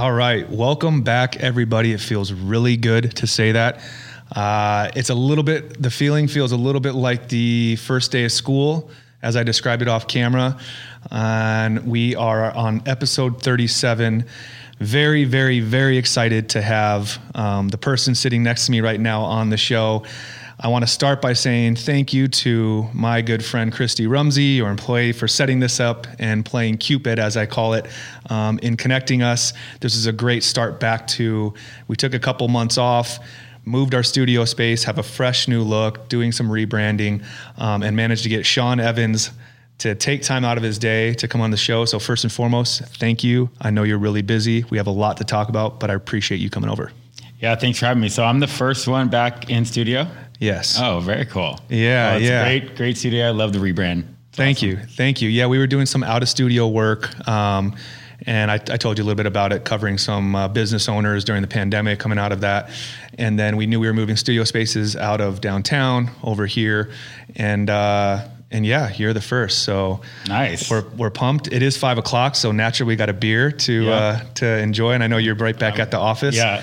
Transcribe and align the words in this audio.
All 0.00 0.12
right. 0.12 0.48
Welcome 0.48 1.02
back, 1.02 1.36
everybody. 1.36 1.92
It 1.92 2.00
feels 2.00 2.32
really 2.32 2.78
good 2.78 3.14
to 3.16 3.26
say 3.26 3.52
that. 3.52 3.82
Uh, 4.34 4.88
it's 4.96 5.10
a 5.10 5.14
little 5.14 5.44
bit, 5.44 5.82
the 5.82 5.90
feeling 5.90 6.26
feels 6.26 6.52
a 6.52 6.56
little 6.56 6.80
bit 6.80 6.94
like 6.94 7.28
the 7.28 7.76
first 7.76 8.10
day 8.10 8.24
of 8.24 8.32
school 8.32 8.90
as 9.20 9.36
I 9.36 9.42
described 9.42 9.82
it 9.82 9.88
off 9.88 10.08
camera. 10.08 10.58
And 11.10 11.86
we 11.86 12.16
are 12.16 12.50
on 12.50 12.82
episode 12.86 13.42
37. 13.42 14.24
Very, 14.78 15.24
very, 15.24 15.60
very 15.60 15.98
excited 15.98 16.48
to 16.48 16.62
have 16.62 17.18
um, 17.34 17.68
the 17.68 17.76
person 17.76 18.14
sitting 18.14 18.42
next 18.42 18.64
to 18.64 18.72
me 18.72 18.80
right 18.80 18.98
now 18.98 19.20
on 19.20 19.50
the 19.50 19.58
show. 19.58 20.04
I 20.62 20.68
want 20.68 20.82
to 20.82 20.86
start 20.86 21.22
by 21.22 21.32
saying 21.32 21.76
thank 21.76 22.12
you 22.12 22.28
to 22.28 22.86
my 22.92 23.22
good 23.22 23.42
friend 23.42 23.72
Christy 23.72 24.06
Rumsey, 24.06 24.56
your 24.58 24.68
employee, 24.68 25.12
for 25.12 25.26
setting 25.26 25.58
this 25.58 25.80
up 25.80 26.06
and 26.18 26.44
playing 26.44 26.76
Cupid, 26.76 27.18
as 27.18 27.38
I 27.38 27.46
call 27.46 27.72
it, 27.72 27.86
um, 28.28 28.58
in 28.58 28.76
connecting 28.76 29.22
us. 29.22 29.54
This 29.80 29.96
is 29.96 30.04
a 30.04 30.12
great 30.12 30.44
start 30.44 30.78
back 30.78 31.06
to, 31.08 31.54
we 31.88 31.96
took 31.96 32.12
a 32.12 32.18
couple 32.18 32.46
months 32.48 32.76
off 32.76 33.18
moved 33.66 33.94
our 33.94 34.02
studio 34.02 34.44
space, 34.46 34.84
have 34.84 34.98
a 34.98 35.02
fresh 35.02 35.46
new 35.46 35.62
look, 35.62 36.08
doing 36.08 36.32
some 36.32 36.48
rebranding, 36.48 37.22
um, 37.58 37.82
and 37.82 37.94
managed 37.94 38.22
to 38.22 38.28
get 38.28 38.44
Sean 38.44 38.80
Evans 38.80 39.30
to 39.78 39.94
take 39.94 40.22
time 40.22 40.46
out 40.46 40.56
of 40.56 40.62
his 40.62 40.78
day 40.78 41.12
to 41.14 41.28
come 41.28 41.42
on 41.42 41.50
the 41.50 41.58
show. 41.58 41.84
So 41.84 41.98
first 41.98 42.24
and 42.24 42.32
foremost, 42.32 42.80
thank 42.96 43.22
you. 43.22 43.50
I 43.60 43.70
know 43.70 43.82
you're 43.82 43.98
really 43.98 44.22
busy. 44.22 44.64
We 44.70 44.78
have 44.78 44.86
a 44.86 44.92
lot 44.92 45.18
to 45.18 45.24
talk 45.24 45.50
about, 45.50 45.78
but 45.78 45.90
I 45.90 45.94
appreciate 45.94 46.38
you 46.38 46.48
coming 46.48 46.70
over. 46.70 46.90
Yeah, 47.38 47.54
thanks 47.54 47.78
for 47.78 47.86
having 47.86 48.02
me. 48.02 48.08
So 48.08 48.24
I'm 48.24 48.40
the 48.40 48.46
first 48.46 48.88
one 48.88 49.08
back 49.08 49.50
in 49.50 49.64
studio. 49.66 50.06
Yes. 50.40 50.78
Oh, 50.80 51.00
very 51.00 51.26
cool. 51.26 51.60
Yeah, 51.68 52.12
well, 52.12 52.22
yeah. 52.22 52.44
Great, 52.44 52.76
great 52.76 52.96
studio. 52.96 53.28
I 53.28 53.30
love 53.30 53.52
the 53.52 53.58
rebrand. 53.58 54.04
It's 54.28 54.36
Thank 54.36 54.58
awesome. 54.58 54.68
you. 54.70 54.76
Thank 54.78 55.20
you. 55.20 55.28
Yeah, 55.28 55.46
we 55.46 55.58
were 55.58 55.66
doing 55.66 55.84
some 55.84 56.02
out 56.02 56.22
of 56.22 56.30
studio 56.30 56.66
work. 56.66 57.28
Um, 57.28 57.76
and 58.26 58.50
I, 58.50 58.54
I, 58.54 58.76
told 58.76 58.98
you 58.98 59.04
a 59.04 59.06
little 59.06 59.16
bit 59.16 59.26
about 59.26 59.52
it, 59.52 59.64
covering 59.64 59.98
some 59.98 60.34
uh, 60.34 60.48
business 60.48 60.88
owners 60.88 61.24
during 61.24 61.42
the 61.42 61.48
pandemic, 61.48 61.98
coming 61.98 62.18
out 62.18 62.32
of 62.32 62.40
that. 62.40 62.70
And 63.18 63.38
then 63.38 63.56
we 63.56 63.66
knew 63.66 63.80
we 63.80 63.86
were 63.86 63.94
moving 63.94 64.16
studio 64.16 64.44
spaces 64.44 64.96
out 64.96 65.20
of 65.20 65.40
downtown 65.40 66.10
over 66.22 66.46
here, 66.46 66.90
and 67.36 67.68
uh, 67.68 68.26
and 68.52 68.66
yeah, 68.66 68.92
you're 68.94 69.12
the 69.12 69.20
first. 69.20 69.60
So 69.60 70.00
nice. 70.26 70.68
We're, 70.68 70.84
we're 70.96 71.10
pumped. 71.10 71.52
It 71.52 71.62
is 71.62 71.76
five 71.76 71.98
o'clock, 71.98 72.34
so 72.34 72.50
naturally 72.50 72.88
we 72.88 72.96
got 72.96 73.08
a 73.08 73.12
beer 73.12 73.52
to 73.52 73.84
yeah. 73.84 73.92
uh, 73.92 74.20
to 74.34 74.58
enjoy. 74.58 74.92
And 74.92 75.04
I 75.04 75.06
know 75.06 75.18
you're 75.18 75.36
right 75.36 75.56
back 75.56 75.74
um, 75.74 75.80
at 75.80 75.90
the 75.92 75.98
office. 75.98 76.36
Yeah, 76.36 76.62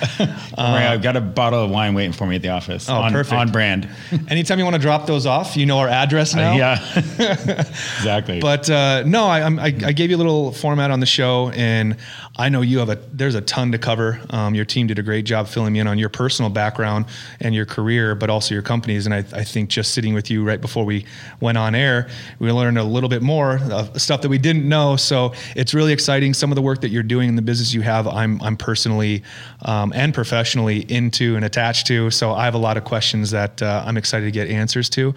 I've 0.57 1.01
got 1.01 1.15
a 1.15 1.21
bottle 1.21 1.63
of 1.63 1.71
wine 1.71 1.93
waiting 1.93 2.11
for 2.11 2.27
me 2.27 2.35
at 2.35 2.41
the 2.41 2.49
office. 2.49 2.89
Oh, 2.89 2.95
on, 2.95 3.11
perfect. 3.13 3.39
On 3.39 3.51
brand. 3.51 3.87
Anytime 4.27 4.59
you 4.59 4.65
want 4.65 4.75
to 4.75 4.81
drop 4.81 5.07
those 5.07 5.25
off, 5.25 5.55
you 5.55 5.65
know 5.65 5.79
our 5.79 5.87
address 5.87 6.35
now. 6.35 6.53
Uh, 6.53 6.57
yeah, 6.57 6.99
exactly. 7.99 8.41
But 8.41 8.69
uh, 8.69 9.03
no, 9.05 9.27
I, 9.27 9.47
I, 9.47 9.65
I 9.65 9.71
gave 9.71 10.09
you 10.09 10.17
a 10.17 10.19
little 10.19 10.51
format 10.51 10.91
on 10.91 10.99
the 10.99 11.05
show, 11.05 11.51
and 11.51 11.95
I 12.37 12.49
know 12.49 12.61
you 12.61 12.79
have 12.79 12.89
a 12.89 12.99
there's 13.11 13.35
a 13.35 13.41
ton 13.41 13.71
to 13.71 13.79
cover. 13.79 14.21
Um, 14.29 14.53
your 14.53 14.65
team 14.65 14.87
did 14.87 14.99
a 14.99 15.03
great 15.03 15.25
job 15.25 15.47
filling 15.47 15.73
me 15.73 15.79
in 15.79 15.87
on 15.87 15.97
your 15.97 16.09
personal 16.09 16.51
background 16.51 17.05
and 17.39 17.55
your 17.55 17.65
career, 17.65 18.13
but 18.13 18.29
also 18.29 18.53
your 18.53 18.61
companies. 18.61 19.05
And 19.07 19.13
I, 19.13 19.19
I 19.33 19.43
think 19.43 19.69
just 19.69 19.93
sitting 19.93 20.13
with 20.13 20.29
you 20.29 20.43
right 20.43 20.61
before 20.61 20.85
we 20.85 21.05
went 21.39 21.57
on 21.57 21.73
air, 21.73 22.09
we 22.37 22.51
learned 22.51 22.77
a 22.77 22.83
little 22.83 23.09
bit 23.09 23.23
more 23.23 23.59
stuff 23.95 24.21
that 24.21 24.29
we 24.29 24.37
didn't 24.37 24.67
know. 24.69 24.95
So 24.97 25.33
it's 25.55 25.73
really 25.73 25.93
exciting. 25.93 26.33
Some 26.35 26.51
of 26.51 26.55
the 26.55 26.61
work 26.61 26.81
that 26.81 26.89
you're 26.89 27.01
doing 27.01 27.27
in 27.27 27.35
the 27.35 27.41
business 27.41 27.73
you 27.73 27.81
have, 27.81 28.07
I'm 28.07 28.39
I'm 28.43 28.55
personally 28.55 29.23
um, 29.63 29.91
and 29.95 30.13
professionally 30.13 30.79
into 30.91 31.35
and 31.35 31.43
attached 31.43 31.87
to. 31.87 32.11
So 32.11 32.33
I 32.33 32.45
have 32.45 32.53
a 32.53 32.59
lot 32.59 32.77
of 32.77 32.83
questions 32.83 33.31
that 33.31 33.61
uh, 33.63 33.83
I'm 33.85 33.97
excited 33.97 34.25
to 34.25 34.31
get 34.31 34.47
answers 34.47 34.89
to. 34.89 35.15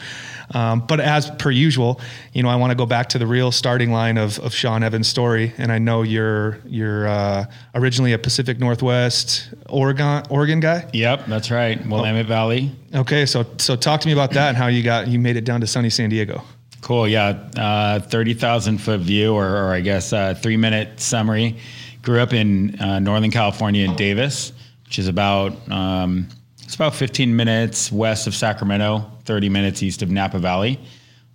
Um, 0.52 0.80
but 0.86 1.00
as 1.00 1.30
per 1.32 1.50
usual, 1.50 2.00
you 2.32 2.42
know, 2.42 2.48
I 2.48 2.56
want 2.56 2.70
to 2.70 2.77
go 2.77 2.86
back 2.86 3.10
to 3.10 3.18
the 3.18 3.27
real 3.27 3.52
starting 3.52 3.92
line 3.92 4.16
of, 4.16 4.38
of 4.38 4.55
Sean 4.55 4.82
Evans' 4.82 5.06
story. 5.06 5.52
And 5.58 5.70
I 5.70 5.78
know 5.78 6.02
you're 6.02 6.58
you're 6.64 7.09
uh, 7.11 7.44
originally 7.75 8.12
a 8.12 8.19
Pacific 8.19 8.58
Northwest 8.58 9.53
Oregon 9.69 10.22
Oregon 10.30 10.61
guy. 10.61 10.89
Yep, 10.92 11.27
that's 11.27 11.51
right. 11.51 11.84
Willamette 11.86 12.27
oh. 12.27 12.29
Valley. 12.29 12.73
Okay, 12.95 13.27
so 13.27 13.45
so 13.58 13.77
talk 13.77 14.01
to 14.01 14.07
me 14.07 14.12
about 14.12 14.33
that 14.33 14.48
and 14.51 14.57
how 14.57 14.68
you 14.68 14.83
got 14.83 15.08
you 15.08 15.18
made 15.18 15.36
it 15.36 15.45
down 15.45 15.61
to 15.61 15.67
sunny 15.67 15.90
San 15.90 16.11
Diego. 16.11 16.42
Cool. 16.80 17.08
Yeah, 17.08 17.29
uh, 17.57 18.01
thirty 18.01 18.34
thousand 18.34 18.79
foot 18.79 19.01
view, 19.01 19.34
or, 19.34 19.46
or 19.46 19.73
I 19.73 19.80
guess 19.80 20.12
uh, 20.12 20.34
three 20.34 20.57
minute 20.57 21.01
summary. 21.01 21.57
Grew 22.02 22.20
up 22.20 22.33
in 22.33 22.80
uh, 22.80 22.98
Northern 22.98 23.30
California 23.30 23.84
in 23.84 23.95
Davis, 23.95 24.52
which 24.84 24.98
is 24.98 25.07
about 25.07 25.52
um, 25.70 26.29
it's 26.63 26.74
about 26.74 26.95
fifteen 26.95 27.36
minutes 27.36 27.92
west 27.92 28.27
of 28.27 28.34
Sacramento, 28.34 29.11
thirty 29.24 29.48
minutes 29.48 29.83
east 29.83 30.01
of 30.01 30.11
Napa 30.11 30.39
Valley, 30.39 30.80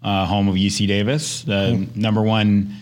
uh, 0.01 0.25
home 0.25 0.47
of 0.47 0.55
UC 0.55 0.87
Davis, 0.87 1.43
the 1.43 1.75
mm. 1.77 1.95
number 1.95 2.23
one 2.23 2.73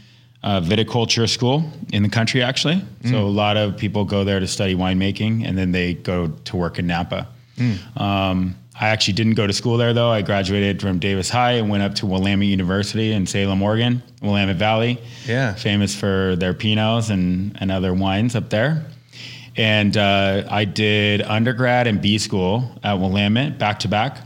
uh, 0.43 0.61
viticulture 0.61 1.27
school 1.27 1.63
in 1.91 2.03
the 2.03 2.09
country, 2.09 2.43
actually. 2.43 2.75
Mm. 2.75 3.11
So 3.11 3.19
a 3.19 3.29
lot 3.29 3.57
of 3.57 3.77
people 3.77 4.05
go 4.05 4.23
there 4.23 4.39
to 4.39 4.47
study 4.47 4.75
winemaking, 4.75 5.47
and 5.47 5.57
then 5.57 5.71
they 5.71 5.93
go 5.93 6.27
to 6.27 6.57
work 6.57 6.79
in 6.79 6.87
Napa. 6.87 7.27
Mm. 7.57 7.99
Um, 7.99 8.55
I 8.79 8.89
actually 8.89 9.13
didn't 9.13 9.35
go 9.35 9.45
to 9.45 9.53
school 9.53 9.77
there 9.77 9.93
though. 9.93 10.09
I 10.09 10.23
graduated 10.23 10.81
from 10.81 10.97
Davis 10.97 11.29
High 11.29 11.53
and 11.53 11.69
went 11.69 11.83
up 11.83 11.93
to 11.95 12.07
Willamette 12.07 12.47
University 12.47 13.11
in 13.11 13.27
Salem, 13.27 13.61
Oregon, 13.61 14.01
Willamette 14.21 14.55
Valley. 14.55 14.99
Yeah. 15.25 15.53
Famous 15.53 15.95
for 15.95 16.35
their 16.35 16.55
Pinots 16.55 17.11
and, 17.11 17.55
and 17.61 17.71
other 17.71 17.93
wines 17.93 18.35
up 18.35 18.49
there. 18.49 18.85
And 19.55 19.95
uh, 19.95 20.47
I 20.49 20.65
did 20.65 21.21
undergrad 21.21 21.85
and 21.85 22.01
B 22.01 22.17
school 22.17 22.79
at 22.83 22.95
Willamette 22.95 23.59
back 23.59 23.79
to 23.79 23.87
back 23.87 24.17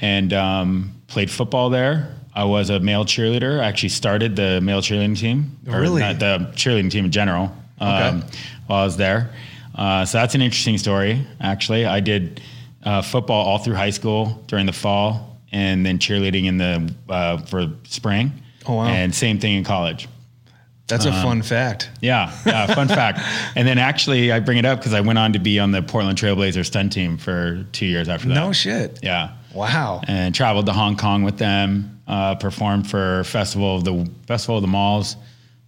and 0.00 0.32
um, 0.34 0.92
played 1.06 1.30
football 1.30 1.70
there. 1.70 2.14
I 2.34 2.44
was 2.44 2.70
a 2.70 2.80
male 2.80 3.04
cheerleader. 3.04 3.60
I 3.60 3.66
actually 3.66 3.88
started 3.88 4.36
the 4.36 4.60
male 4.60 4.80
cheerleading 4.80 5.18
team. 5.18 5.58
Really? 5.64 6.00
the 6.00 6.50
cheerleading 6.54 6.90
team 6.90 7.06
in 7.06 7.10
general 7.10 7.52
um, 7.80 8.18
okay. 8.18 8.26
while 8.66 8.82
I 8.82 8.84
was 8.84 8.96
there. 8.96 9.30
Uh, 9.74 10.04
so 10.04 10.18
that's 10.18 10.34
an 10.34 10.42
interesting 10.42 10.78
story, 10.78 11.26
actually. 11.40 11.86
I 11.86 12.00
did 12.00 12.40
uh, 12.84 13.02
football 13.02 13.46
all 13.46 13.58
through 13.58 13.74
high 13.74 13.90
school 13.90 14.42
during 14.46 14.66
the 14.66 14.72
fall, 14.72 15.38
and 15.52 15.84
then 15.84 15.98
cheerleading 15.98 16.46
in 16.46 16.58
the 16.58 16.94
uh, 17.08 17.38
for 17.38 17.72
spring. 17.84 18.32
Oh 18.66 18.76
wow! 18.76 18.86
And 18.86 19.14
same 19.14 19.38
thing 19.38 19.54
in 19.54 19.64
college. 19.64 20.08
That's 20.86 21.06
a 21.06 21.12
um, 21.12 21.22
fun 21.22 21.42
fact. 21.42 21.88
Yeah, 22.00 22.36
yeah, 22.44 22.66
fun 22.74 22.88
fact. 23.00 23.20
And 23.54 23.66
then 23.66 23.78
actually, 23.78 24.32
I 24.32 24.40
bring 24.40 24.58
it 24.58 24.64
up 24.64 24.80
because 24.80 24.92
I 24.92 25.00
went 25.00 25.18
on 25.18 25.32
to 25.34 25.38
be 25.38 25.58
on 25.58 25.70
the 25.70 25.82
Portland 25.82 26.18
Trailblazers 26.18 26.66
stunt 26.66 26.92
team 26.92 27.16
for 27.16 27.64
two 27.72 27.86
years 27.86 28.08
after 28.08 28.28
that. 28.28 28.34
No 28.34 28.52
shit. 28.52 28.98
Yeah. 29.02 29.36
Wow. 29.54 30.02
And 30.06 30.34
traveled 30.34 30.66
to 30.66 30.72
Hong 30.72 30.96
Kong 30.96 31.22
with 31.22 31.38
them. 31.38 31.96
Uh, 32.06 32.34
performed 32.34 32.90
for 32.90 33.22
Festival 33.22 33.76
of 33.76 33.84
the 33.84 34.10
Festival 34.26 34.56
of 34.56 34.62
the 34.62 34.68
Malls 34.68 35.16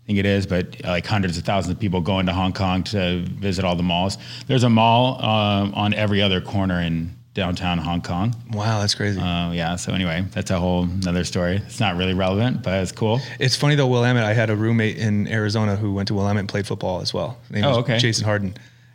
I 0.03 0.06
think 0.06 0.19
it 0.19 0.26
is, 0.26 0.47
but 0.47 0.82
like 0.82 1.06
hundreds 1.06 1.38
of 1.38 1.44
thousands 1.44 1.75
of 1.75 1.78
people 1.78 2.00
going 2.00 2.26
to 2.26 2.32
Hong 2.32 2.53
Kong 2.53 2.82
to 2.84 3.25
visit 3.25 3.65
all 3.65 3.76
the 3.76 3.84
malls. 3.84 4.19
There's 4.48 4.65
a 4.65 4.70
mall 4.70 5.19
uh, 5.20 5.70
on 5.75 5.94
every 5.94 6.20
other 6.20 6.41
corner 6.41 6.81
in 6.81 7.16
downtown 7.34 7.78
Hong 7.78 8.03
Kong. 8.03 8.34
Wow, 8.53 8.81
that's 8.81 8.97
crazy. 8.97 9.20
Uh, 9.20 9.53
yeah. 9.53 9.76
So 9.76 9.93
anyway, 9.93 10.25
that's 10.32 10.50
a 10.50 10.59
whole 10.59 10.82
another 10.82 11.22
story. 11.22 11.59
It's 11.59 11.78
not 11.78 11.97
really 11.97 12.14
relevant, 12.14 12.64
but 12.64 12.82
it's 12.82 12.91
cool. 12.91 13.20
It's 13.38 13.54
funny 13.54 13.76
though. 13.76 13.87
Willamette. 13.87 14.25
I 14.25 14.34
had 14.34 14.50
a 14.50 14.56
roommate 14.56 14.99
in 14.99 15.28
Arizona 15.28 15.76
who 15.76 15.93
went 15.94 16.09
to 16.09 16.14
Willamette 16.14 16.41
and 16.41 16.49
played 16.49 16.66
football 16.66 17.00
as 17.00 17.14
well. 17.14 17.38
oh, 17.54 17.78
okay. 17.78 17.99
Jason 17.99 18.25
Harden. 18.25 18.54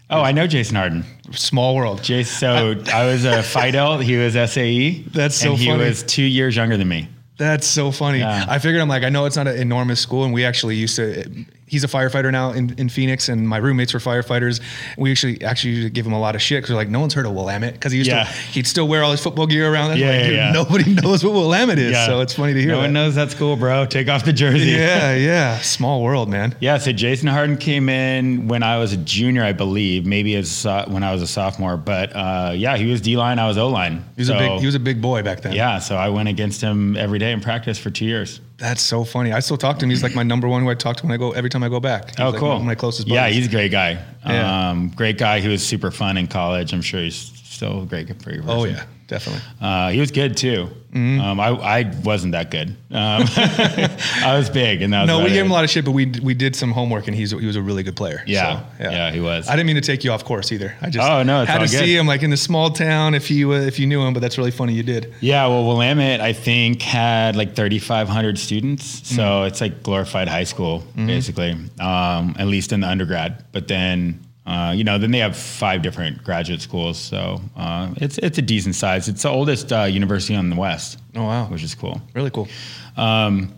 Oh, 0.10 0.22
I 0.22 0.32
know 0.32 0.48
Jason 0.48 0.76
Harden. 0.76 1.04
Small 1.32 1.76
world. 1.76 2.02
Jason. 2.02 2.40
So 2.40 2.76
I 2.94 3.06
was 3.06 3.26
a 3.26 3.44
Phi 3.54 3.72
Delt. 3.72 4.04
He 4.04 4.16
was 4.16 4.34
SAE. 4.34 5.04
That's 5.12 5.36
so 5.36 5.52
and 5.52 5.60
he 5.60 5.68
funny. 5.68 5.84
He 5.84 5.90
was 5.90 6.04
two 6.04 6.24
years 6.24 6.56
younger 6.56 6.78
than 6.78 6.88
me. 6.88 7.10
That's 7.38 7.68
so 7.68 7.92
funny. 7.92 8.20
Yeah. 8.20 8.46
I 8.48 8.60
figured 8.60 8.82
I'm 8.82 8.88
like, 8.88 9.04
I 9.04 9.10
know 9.10 9.26
it's 9.26 9.36
not 9.36 9.48
an 9.48 9.58
enormous 9.58 10.00
school, 10.00 10.24
and 10.24 10.34
we 10.34 10.44
actually 10.46 10.76
used 10.76 10.96
to 10.96 11.46
he's 11.68 11.84
a 11.84 11.88
firefighter 11.88 12.32
now 12.32 12.52
in, 12.52 12.74
in 12.78 12.90
Phoenix, 12.90 13.30
and 13.30 13.48
my 13.48 13.58
roommates 13.58 13.94
were 13.94 14.00
firefighters. 14.00 14.62
We 14.98 15.12
actually 15.12 15.44
actually 15.44 15.90
give 15.90 16.06
him 16.06 16.14
a 16.14 16.20
lot 16.20 16.36
of 16.36 16.42
shit 16.42 16.60
because 16.60 16.72
we're 16.72 16.78
like, 16.78 16.90
no 16.90 17.00
one's 17.00 17.14
heard 17.14 17.26
of 17.26 17.34
Willamette 17.34 17.74
because 17.74 17.92
he 17.92 18.00
used 18.00 18.10
yeah. 18.10 18.24
to 18.24 18.32
he'd 18.32 18.66
still 18.66 18.88
wear 18.88 19.04
all 19.04 19.12
his 19.12 19.22
football 19.22 19.46
gear 19.46 19.72
around. 19.72 19.98
Yeah, 19.98 20.08
like, 20.08 20.20
yeah, 20.22 20.30
yeah, 20.30 20.52
Nobody 20.52 20.94
knows 21.02 21.24
what 21.24 21.34
Willamette 21.34 21.78
is, 21.78 22.06
so 22.06 22.22
it's 22.22 22.34
funny 22.34 22.54
to 22.54 22.60
hear. 22.60 22.70
No 22.70 22.78
that. 22.78 22.84
one 22.84 22.94
knows 22.94 23.14
that's 23.14 23.34
cool, 23.34 23.56
bro. 23.56 23.86
Take 23.86 24.08
off 24.08 24.26
the 24.26 24.34
jersey. 24.34 24.72
Yeah, 24.72 25.16
yeah. 25.16 25.60
Small 25.60 26.02
world, 26.02 26.30
man. 26.30 26.56
Yeah. 26.60 26.78
So 26.78 26.92
Jason 26.92 27.28
Harden 27.28 27.58
came 27.58 27.90
in 27.90 28.48
when 28.48 28.64
I 28.64 28.78
was 28.78 28.94
a 28.94 28.98
junior, 28.98 29.44
I 29.44 29.54
believe, 29.54 30.06
maybe 30.06 30.36
as 30.36 30.66
uh, 30.66 30.86
when 30.88 31.04
I 31.04 31.12
was 31.12 31.22
a 31.22 31.28
sophomore. 31.28 31.78
But 31.78 32.16
uh, 32.16 32.54
yeah, 32.56 32.78
he 32.78 32.90
was 32.90 33.02
D 33.02 33.18
line, 33.18 33.40
I 33.40 33.48
was 33.48 33.58
O 33.58 33.68
line. 33.68 34.06
He 34.16 34.22
was 34.22 34.30
so, 34.30 34.36
a 34.36 34.40
big 34.40 34.60
he 34.60 34.66
was 34.66 34.76
a 34.76 34.80
big 34.80 35.02
boy 35.02 35.22
back 35.24 35.42
then. 35.42 35.54
Yeah. 35.54 35.80
So 35.80 35.96
I 35.96 36.10
went 36.10 36.30
against 36.30 36.62
him 36.62 36.96
every 36.96 37.20
day 37.20 37.32
in 37.32 37.42
practice 37.42 37.78
for 37.78 37.90
two 37.90 38.06
years. 38.06 38.40
That's 38.58 38.82
so 38.82 39.04
funny. 39.04 39.32
I 39.34 39.40
still 39.40 39.58
talk 39.58 39.78
to 39.80 39.86
him. 39.86 39.92
He's 39.92 40.02
like 40.02 40.16
my 40.16 40.24
number 40.24 40.48
one 40.48 40.64
who 40.64 40.70
I 40.70 40.74
talk 40.74 40.98
to 40.98 41.04
when 41.04 41.12
I 41.12 41.18
go 41.18 41.32
every 41.32 41.50
time 41.50 41.62
I 41.64 41.70
go 41.70 41.80
back. 41.80 42.10
He's 42.10 42.20
oh, 42.20 42.30
like 42.30 42.40
cool. 42.40 42.50
One 42.50 42.58
of 42.58 42.64
my 42.64 42.74
closest. 42.74 43.08
Buddies. 43.08 43.16
Yeah, 43.16 43.30
he's 43.30 43.48
a 43.48 43.52
great 43.52 43.72
guy. 43.72 44.04
Yeah. 44.26 44.70
Um, 44.70 44.90
great 44.90 45.20
guy. 45.20 45.40
He 45.40 45.48
was 45.48 45.66
super 45.66 45.92
fun 45.92 46.18
in 46.18 46.28
college. 46.28 46.74
I'm 46.74 46.82
sure 46.82 47.00
he's 47.02 47.16
still 47.16 47.84
a 47.84 47.86
great 47.86 48.22
for 48.22 48.32
you. 48.32 48.44
Oh 48.48 48.66
yeah, 48.66 48.86
definitely. 49.08 49.42
Uh, 49.60 49.90
he 49.90 50.00
was 50.00 50.12
good 50.12 50.38
too. 50.38 50.70
Mm-hmm. 50.92 51.22
Um, 51.22 51.40
I, 51.40 51.50
I 51.50 51.94
wasn't 52.04 52.32
that 52.32 52.50
good. 52.50 52.70
Um, 52.70 52.76
I 52.92 54.36
was 54.38 54.50
big, 54.50 54.82
and 54.82 54.94
that 54.94 55.02
was 55.02 55.08
no. 55.08 55.24
We 55.24 55.30
gave 55.30 55.46
him 55.46 55.52
a 55.52 55.54
lot 55.54 55.64
of 55.64 55.70
shit, 55.70 55.84
but 55.84 55.92
we 55.92 56.06
we 56.24 56.34
did 56.34 56.56
some 56.56 56.72
homework, 56.72 57.08
and 57.08 57.16
he's 57.16 57.32
he 57.32 57.46
was 57.46 57.56
a 57.56 57.62
really 57.62 57.84
good 57.84 57.96
player. 57.96 58.24
Yeah, 58.26 58.62
so, 58.62 58.84
yeah, 58.84 58.92
yeah, 58.92 59.12
he 59.12 59.20
was. 59.20 59.50
I 59.50 59.56
didn't 59.56 59.68
mean 59.68 59.76
to 59.76 59.82
take 59.82 60.04
you 60.04 60.12
off 60.12 60.24
course 60.24 60.52
either. 60.52 60.76
I 60.82 60.90
just 60.90 61.08
oh 61.08 61.24
no, 61.24 61.46
had 61.46 61.60
to 61.60 61.66
good. 61.66 61.70
see 61.70 61.96
him 61.96 62.08
like 62.08 62.24
in 62.24 62.30
the 62.30 62.38
small 62.38 62.70
town 62.70 63.16
if 63.16 63.30
you 63.30 63.52
uh, 63.54 63.58
if 63.58 63.80
you 63.80 63.86
knew 63.86 64.02
him, 64.02 64.14
but 64.14 64.22
that's 64.22 64.38
really 64.38 64.52
funny 64.52 64.74
you 64.74 64.84
did. 64.84 65.14
Yeah, 65.20 65.48
well, 65.48 65.66
Willamette 65.66 66.22
I 66.22 66.34
think 66.34 66.82
had 66.82 67.36
like 67.36 67.56
3,500 67.56 68.40
students, 68.40 68.86
so 69.08 69.22
mm. 69.22 69.48
it's 69.48 69.62
like 69.62 69.84
glorified 69.84 70.30
high 70.30 70.46
school 70.46 70.80
mm-hmm. 70.80 71.08
basically, 71.08 71.52
um, 71.80 72.36
at 72.40 72.48
least 72.48 72.72
in 72.72 72.80
the 72.80 72.88
undergrad. 72.88 73.44
But 73.52 73.68
then 73.68 74.27
uh, 74.48 74.72
you 74.72 74.86
know, 74.86 74.98
then 74.98 75.12
they 75.12 75.18
have 75.20 75.36
five 75.36 75.82
different 75.82 76.24
graduate 76.24 76.62
schools, 76.62 76.98
so 76.98 77.42
uh, 77.58 77.94
it's 77.98 78.18
it's 78.20 78.38
a 78.38 78.42
decent 78.42 78.76
size. 78.76 79.10
It's 79.10 79.24
the 79.24 79.30
oldest 79.30 79.74
uh, 79.74 79.84
university 79.84 80.36
on 80.36 80.50
the 80.50 80.56
west. 80.56 81.00
Oh 81.16 81.26
wow, 81.26 81.48
which 81.48 81.64
is 81.64 81.76
cool. 81.76 82.02
Really 82.14 82.30
cool. 82.30 82.48
Um, 82.96 83.54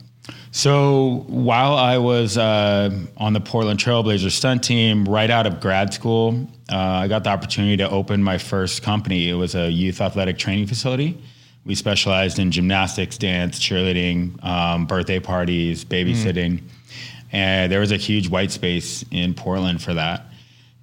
so 0.50 1.25
while 1.27 1.75
I 1.75 2.00
was 2.00 2.39
uh, 2.39 2.89
on 3.18 3.33
the 3.33 3.39
Portland 3.39 3.80
Trailblazer 3.80 4.31
stunt 4.31 4.63
team, 4.63 5.06
right 5.06 5.30
out 5.30 5.45
of 5.45 5.59
grad 5.59 5.94
school, 5.94 6.50
uh, 6.71 6.75
I 6.75 7.07
got 7.07 7.24
the 7.24 7.30
opportunity 7.30 7.77
to 7.77 7.89
open 7.89 8.24
my 8.24 8.39
first 8.39 8.81
company. 8.81 9.30
It 9.30 9.35
was 9.35 9.53
a 9.53 9.69
youth 9.69 10.01
athletic 10.01 10.39
training 10.39 10.65
facility. 10.65 11.21
We 11.65 11.75
specialized 11.75 12.39
in 12.39 12.50
gymnastics, 12.50 13.15
dance, 13.19 13.59
cheerleading, 13.59 14.44
um, 14.44 14.88
birthday 14.88 15.19
parties, 15.19 15.85
babysitting, 15.85 16.62
mm. 16.62 16.69
and 17.31 17.71
there 17.71 17.80
was 17.80 17.92
a 17.92 17.97
huge 17.97 18.27
white 18.27 18.50
space 18.50 19.06
in 19.12 19.35
Portland 19.35 19.83
for 19.83 19.94
that 19.94 20.25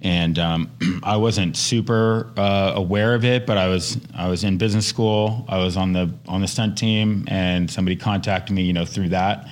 and 0.03 0.39
um, 0.39 0.71
I 1.03 1.17
wasn't 1.17 1.57
super 1.57 2.31
uh, 2.37 2.73
aware 2.75 3.15
of 3.15 3.25
it, 3.25 3.47
but 3.47 3.57
I 3.57 3.69
was 3.69 3.99
I 4.15 4.29
was 4.29 4.45
in 4.45 4.59
business 4.59 4.87
school. 4.87 5.45
I 5.49 5.59
was 5.59 5.77
on 5.77 5.93
the 5.93 6.13
on 6.29 6.41
the 6.41 6.49
stunt 6.49 6.77
team, 6.77 7.25
and 7.29 7.71
somebody 7.71 7.97
contacted 7.97 8.55
me, 8.55 8.63
you 8.63 8.73
know, 8.73 8.85
through 8.85 9.11
that, 9.11 9.49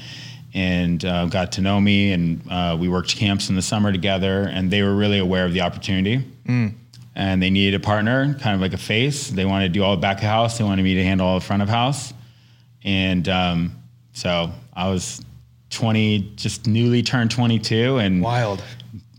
and 0.52 1.04
uh, 1.04 1.26
got 1.26 1.52
to 1.52 1.62
know 1.62 1.80
me, 1.80 2.12
and 2.12 2.42
uh, 2.50 2.76
we 2.78 2.88
worked 2.88 3.16
camps 3.16 3.48
in 3.48 3.56
the 3.56 3.62
summer 3.62 3.92
together, 3.92 4.42
and 4.42 4.70
they 4.70 4.82
were 4.82 4.94
really 4.94 5.18
aware 5.18 5.44
of 5.44 5.52
the 5.52 5.62
opportunity. 5.62 6.24
Mm. 6.46 6.74
And 7.16 7.40
they 7.40 7.50
needed 7.50 7.80
a 7.80 7.80
partner, 7.80 8.34
kind 8.40 8.56
of 8.56 8.60
like 8.60 8.72
a 8.72 8.78
face. 8.78 9.30
They 9.30 9.44
wanted 9.44 9.68
to 9.68 9.72
do 9.72 9.84
all 9.84 9.94
the 9.94 10.00
back 10.00 10.16
of 10.16 10.24
house. 10.24 10.58
They 10.58 10.64
wanted 10.64 10.82
me 10.82 10.94
to 10.94 11.04
handle 11.04 11.28
all 11.28 11.38
the 11.38 11.44
front 11.44 11.62
of 11.62 11.68
house, 11.68 12.12
and 12.82 13.28
um, 13.28 13.72
so 14.12 14.50
I 14.74 14.90
was 14.90 15.24
20, 15.70 16.34
just 16.36 16.66
newly 16.66 17.02
turned 17.02 17.30
22, 17.30 17.98
and 17.98 18.20
wild 18.20 18.62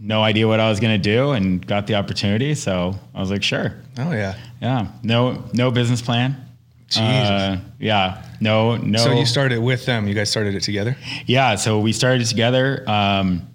no 0.06 0.22
idea 0.22 0.48
what 0.48 0.60
I 0.60 0.70
was 0.70 0.80
going 0.80 0.94
to 0.94 1.02
do 1.02 1.32
and 1.32 1.66
got 1.66 1.88
the 1.88 1.96
opportunity. 1.96 2.54
So 2.54 2.96
I 3.14 3.20
was 3.20 3.32
like, 3.32 3.44
sure. 3.44 3.74
Oh 3.98 4.12
yeah. 4.12 4.36
Yeah. 4.62 4.88
No, 5.04 5.44
no 5.54 5.72
business 5.72 6.02
plan. 6.02 6.36
Jesus. 6.88 7.04
Uh, 7.04 7.58
yeah. 7.80 8.24
No, 8.40 8.78
no. 8.78 9.00
So 9.00 9.12
you 9.14 9.26
started 9.26 9.60
with 9.60 9.86
them. 9.86 10.08
You 10.08 10.14
guys 10.14 10.30
started 10.30 10.54
it 10.54 10.62
together. 10.62 10.96
Yeah. 11.26 11.56
So 11.56 11.80
we 11.80 11.92
started 11.92 12.22
it 12.22 12.26
together. 12.26 12.88
Um, 12.88 13.48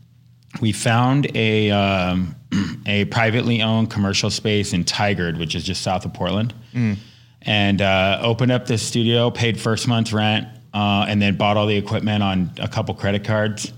we 0.61 0.73
found 0.73 1.35
a 1.37 1.70
um, 1.70 2.35
a 2.87 3.05
privately 3.06 3.62
owned 3.62 3.91
commercial 3.91 4.31
space 4.31 4.73
in 4.73 4.82
Tigard, 4.85 5.38
which 5.38 5.55
is 5.55 5.62
just 5.62 5.82
south 5.82 6.05
of 6.05 6.12
Portland, 6.12 6.52
mm. 6.75 6.97
and 7.43 7.81
uh, 7.81 8.19
opened 8.20 8.50
up 8.50 8.67
this 8.67 8.82
studio. 8.82 9.31
Paid 9.31 9.61
first 9.61 9.87
month's 9.87 10.12
rent, 10.12 10.49
uh, 10.75 11.06
and 11.08 11.23
then 11.23 11.37
bought 11.37 11.56
all 11.56 11.67
the 11.67 11.76
equipment 11.76 12.25
on 12.25 12.50
a 12.58 12.67
couple 12.67 12.93
credit 12.94 13.23
cards. 13.23 13.73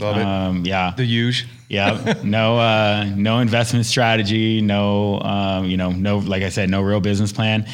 Love 0.00 0.16
it. 0.16 0.22
Um, 0.22 0.64
yeah. 0.64 0.94
The 0.96 1.04
huge. 1.04 1.46
yeah. 1.68 2.14
No, 2.22 2.58
uh, 2.58 3.04
no 3.16 3.40
investment 3.40 3.86
strategy. 3.86 4.60
No, 4.60 5.20
um, 5.20 5.64
you 5.64 5.76
know, 5.76 5.90
no, 5.90 6.18
like 6.18 6.42
I 6.42 6.50
said, 6.50 6.70
no 6.70 6.82
real 6.82 7.00
business 7.00 7.32
plan. 7.32 7.66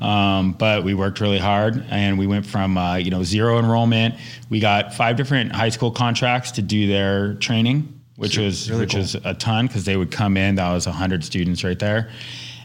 Um, 0.00 0.52
but 0.52 0.84
we 0.84 0.94
worked 0.94 1.20
really 1.20 1.38
hard 1.38 1.84
and 1.90 2.18
we 2.18 2.26
went 2.26 2.46
from, 2.46 2.78
uh, 2.78 2.96
you 2.96 3.10
know, 3.10 3.24
zero 3.24 3.58
enrollment. 3.58 4.14
We 4.48 4.60
got 4.60 4.94
five 4.94 5.16
different 5.16 5.52
high 5.52 5.70
school 5.70 5.90
contracts 5.90 6.52
to 6.52 6.62
do 6.62 6.86
their 6.86 7.34
training, 7.34 8.00
which 8.16 8.34
sure. 8.34 8.44
was, 8.44 8.70
really 8.70 8.82
which 8.82 8.92
cool. 8.92 9.00
was 9.00 9.14
a 9.16 9.34
ton 9.34 9.66
because 9.66 9.84
they 9.84 9.96
would 9.96 10.10
come 10.10 10.36
in. 10.36 10.56
That 10.56 10.72
was 10.72 10.86
a 10.86 10.92
hundred 10.92 11.24
students 11.24 11.64
right 11.64 11.78
there. 11.78 12.10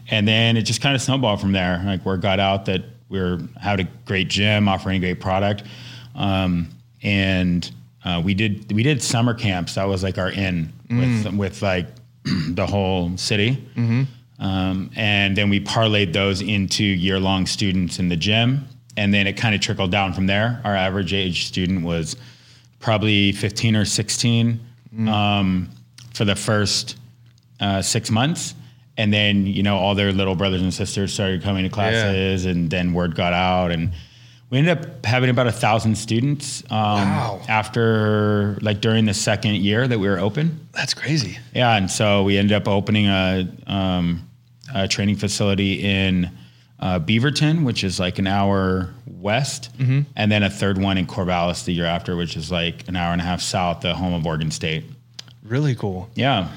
And 0.10 0.28
then 0.28 0.58
it 0.58 0.64
just 0.64 0.82
kind 0.82 0.96
of 0.96 1.02
snowballed 1.02 1.40
from 1.42 1.54
there. 1.54 1.82
Like 1.86 2.06
word 2.06 2.22
got 2.22 2.40
out 2.40 2.66
that 2.66 2.84
we 3.10 3.20
are 3.20 3.40
had 3.60 3.80
a 3.80 3.86
great 4.06 4.28
gym 4.28 4.68
offering 4.68 4.98
a 4.98 5.00
great 5.00 5.20
product. 5.20 5.64
Um, 6.16 6.70
and, 7.02 7.70
uh, 8.06 8.22
we 8.24 8.34
did 8.34 8.72
we 8.72 8.84
did 8.84 9.02
summer 9.02 9.34
camps. 9.34 9.76
That 9.76 9.86
was 9.86 10.04
like 10.04 10.18
our 10.18 10.30
in 10.30 10.72
mm. 10.90 11.24
with 11.24 11.34
with 11.36 11.62
like 11.62 11.88
the 12.24 12.66
whole 12.66 13.18
city, 13.18 13.58
mm-hmm. 13.76 14.04
um, 14.44 14.92
and 14.96 15.36
then 15.36 15.50
we 15.50 15.60
parlayed 15.60 16.14
those 16.14 16.42
into 16.42 16.84
year 16.84 17.20
long 17.20 17.46
students 17.46 18.00
in 18.00 18.10
the 18.10 18.16
gym, 18.16 18.68
and 18.98 19.14
then 19.14 19.28
it 19.28 19.34
kind 19.34 19.56
of 19.56 19.62
trickled 19.62 19.92
down 19.92 20.14
from 20.14 20.28
there. 20.28 20.62
Our 20.64 20.76
average 20.76 21.14
age 21.14 21.46
student 21.46 21.84
was 21.84 22.16
probably 22.84 23.32
15 23.32 23.78
or 23.78 23.86
16 23.86 24.60
mm. 24.94 25.08
um, 25.08 25.70
for 26.14 26.26
the 26.26 26.36
first 26.36 26.98
uh, 27.60 27.82
six 27.82 28.12
months. 28.12 28.54
And 28.98 29.12
then, 29.12 29.48
you 29.48 29.64
know, 29.64 29.78
all 29.78 29.96
their 29.96 30.12
little 30.12 30.36
brothers 30.36 30.62
and 30.62 30.72
sisters 30.72 31.12
started 31.12 31.42
coming 31.42 31.64
to 31.64 31.70
classes, 31.70 32.46
yeah. 32.46 32.52
and 32.52 32.70
then 32.70 32.94
word 32.94 33.16
got 33.16 33.34
out, 33.34 33.72
and 33.72 33.92
we 34.54 34.60
ended 34.60 34.78
up 34.78 35.04
having 35.04 35.32
about 35.32 35.48
a 35.48 35.52
thousand 35.52 35.98
students 35.98 36.62
um, 36.70 37.10
wow. 37.10 37.42
after 37.50 38.60
like 38.62 38.82
during 38.82 39.06
the 39.06 39.14
second 39.14 39.56
year 39.56 39.88
that 39.88 39.98
we 39.98 40.08
were 40.08 40.20
open. 40.20 40.68
That's 40.74 40.94
crazy. 40.94 41.40
Yeah 41.56 41.76
and 41.76 41.90
so 41.90 42.22
we 42.22 42.38
ended 42.38 42.56
up 42.56 42.68
opening 42.68 43.08
a, 43.08 43.50
um, 43.66 44.30
a 44.76 44.88
training 44.88 45.16
facility 45.16 45.84
in 45.84 46.30
uh, 46.80 47.00
beaverton 47.00 47.64
which 47.64 47.84
is 47.84 48.00
like 48.00 48.20
an 48.20 48.28
hour 48.28 48.94
west 49.08 49.76
mm-hmm. 49.80 50.02
and 50.16 50.32
then 50.32 50.44
a 50.44 50.52
third 50.52 50.78
one 50.78 51.00
in 51.00 51.08
corvallis 51.08 51.66
the 51.66 51.74
year 51.74 51.86
after 51.86 52.16
which 52.16 52.38
is 52.38 52.52
like 52.52 52.88
an 52.88 52.96
hour 52.96 53.12
and 53.12 53.22
a 53.22 53.24
half 53.24 53.42
south 53.42 53.82
the 53.82 53.96
home 53.96 54.14
of 54.14 54.24
oregon 54.24 54.52
state. 54.52 54.84
Really 55.42 55.74
cool. 55.74 56.12
Yeah. 56.14 56.52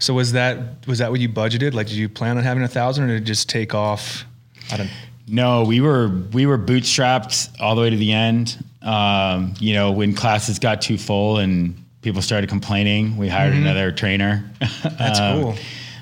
So 0.00 0.12
was 0.12 0.32
that 0.32 0.86
was 0.86 0.98
that 0.98 1.10
what 1.10 1.20
you 1.20 1.30
budgeted? 1.30 1.72
Like 1.72 1.86
did 1.86 1.96
you 1.96 2.10
plan 2.10 2.36
on 2.36 2.44
having 2.44 2.62
a 2.62 2.68
thousand 2.68 3.04
or 3.04 3.06
did 3.06 3.22
it 3.22 3.24
just 3.24 3.48
take 3.48 3.74
off? 3.74 4.26
I 4.70 4.76
don't 4.76 4.90
no, 5.28 5.64
we 5.64 5.80
were 5.80 6.08
we 6.32 6.46
were 6.46 6.58
bootstrapped 6.58 7.60
all 7.60 7.74
the 7.74 7.82
way 7.82 7.90
to 7.90 7.96
the 7.96 8.12
end. 8.12 8.62
Um, 8.82 9.54
you 9.58 9.74
know, 9.74 9.92
when 9.92 10.14
classes 10.14 10.58
got 10.58 10.80
too 10.80 10.98
full 10.98 11.38
and 11.38 11.84
people 12.02 12.22
started 12.22 12.48
complaining, 12.48 13.16
we 13.16 13.28
hired 13.28 13.52
mm-hmm. 13.52 13.62
another 13.62 13.92
trainer. 13.92 14.50
That's 14.82 15.20
um, 15.20 15.42
cool. 15.42 15.54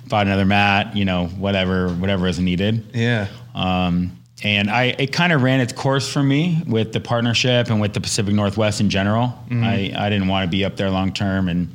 Bought 0.08 0.26
another 0.26 0.44
mat. 0.44 0.96
You 0.96 1.04
know, 1.04 1.26
whatever 1.26 1.88
whatever 1.88 2.26
is 2.26 2.38
needed. 2.38 2.86
Yeah. 2.94 3.28
Um, 3.54 4.18
and 4.44 4.70
I 4.70 4.94
it 4.98 5.12
kind 5.12 5.32
of 5.32 5.42
ran 5.42 5.60
its 5.60 5.72
course 5.72 6.10
for 6.10 6.22
me 6.22 6.62
with 6.66 6.92
the 6.92 7.00
partnership 7.00 7.68
and 7.68 7.80
with 7.80 7.94
the 7.94 8.00
Pacific 8.00 8.34
Northwest 8.34 8.80
in 8.80 8.90
general. 8.90 9.28
Mm-hmm. 9.48 9.64
I 9.64 9.92
I 9.96 10.10
didn't 10.10 10.28
want 10.28 10.44
to 10.44 10.50
be 10.50 10.64
up 10.64 10.76
there 10.76 10.90
long 10.90 11.12
term 11.12 11.48
and 11.48 11.74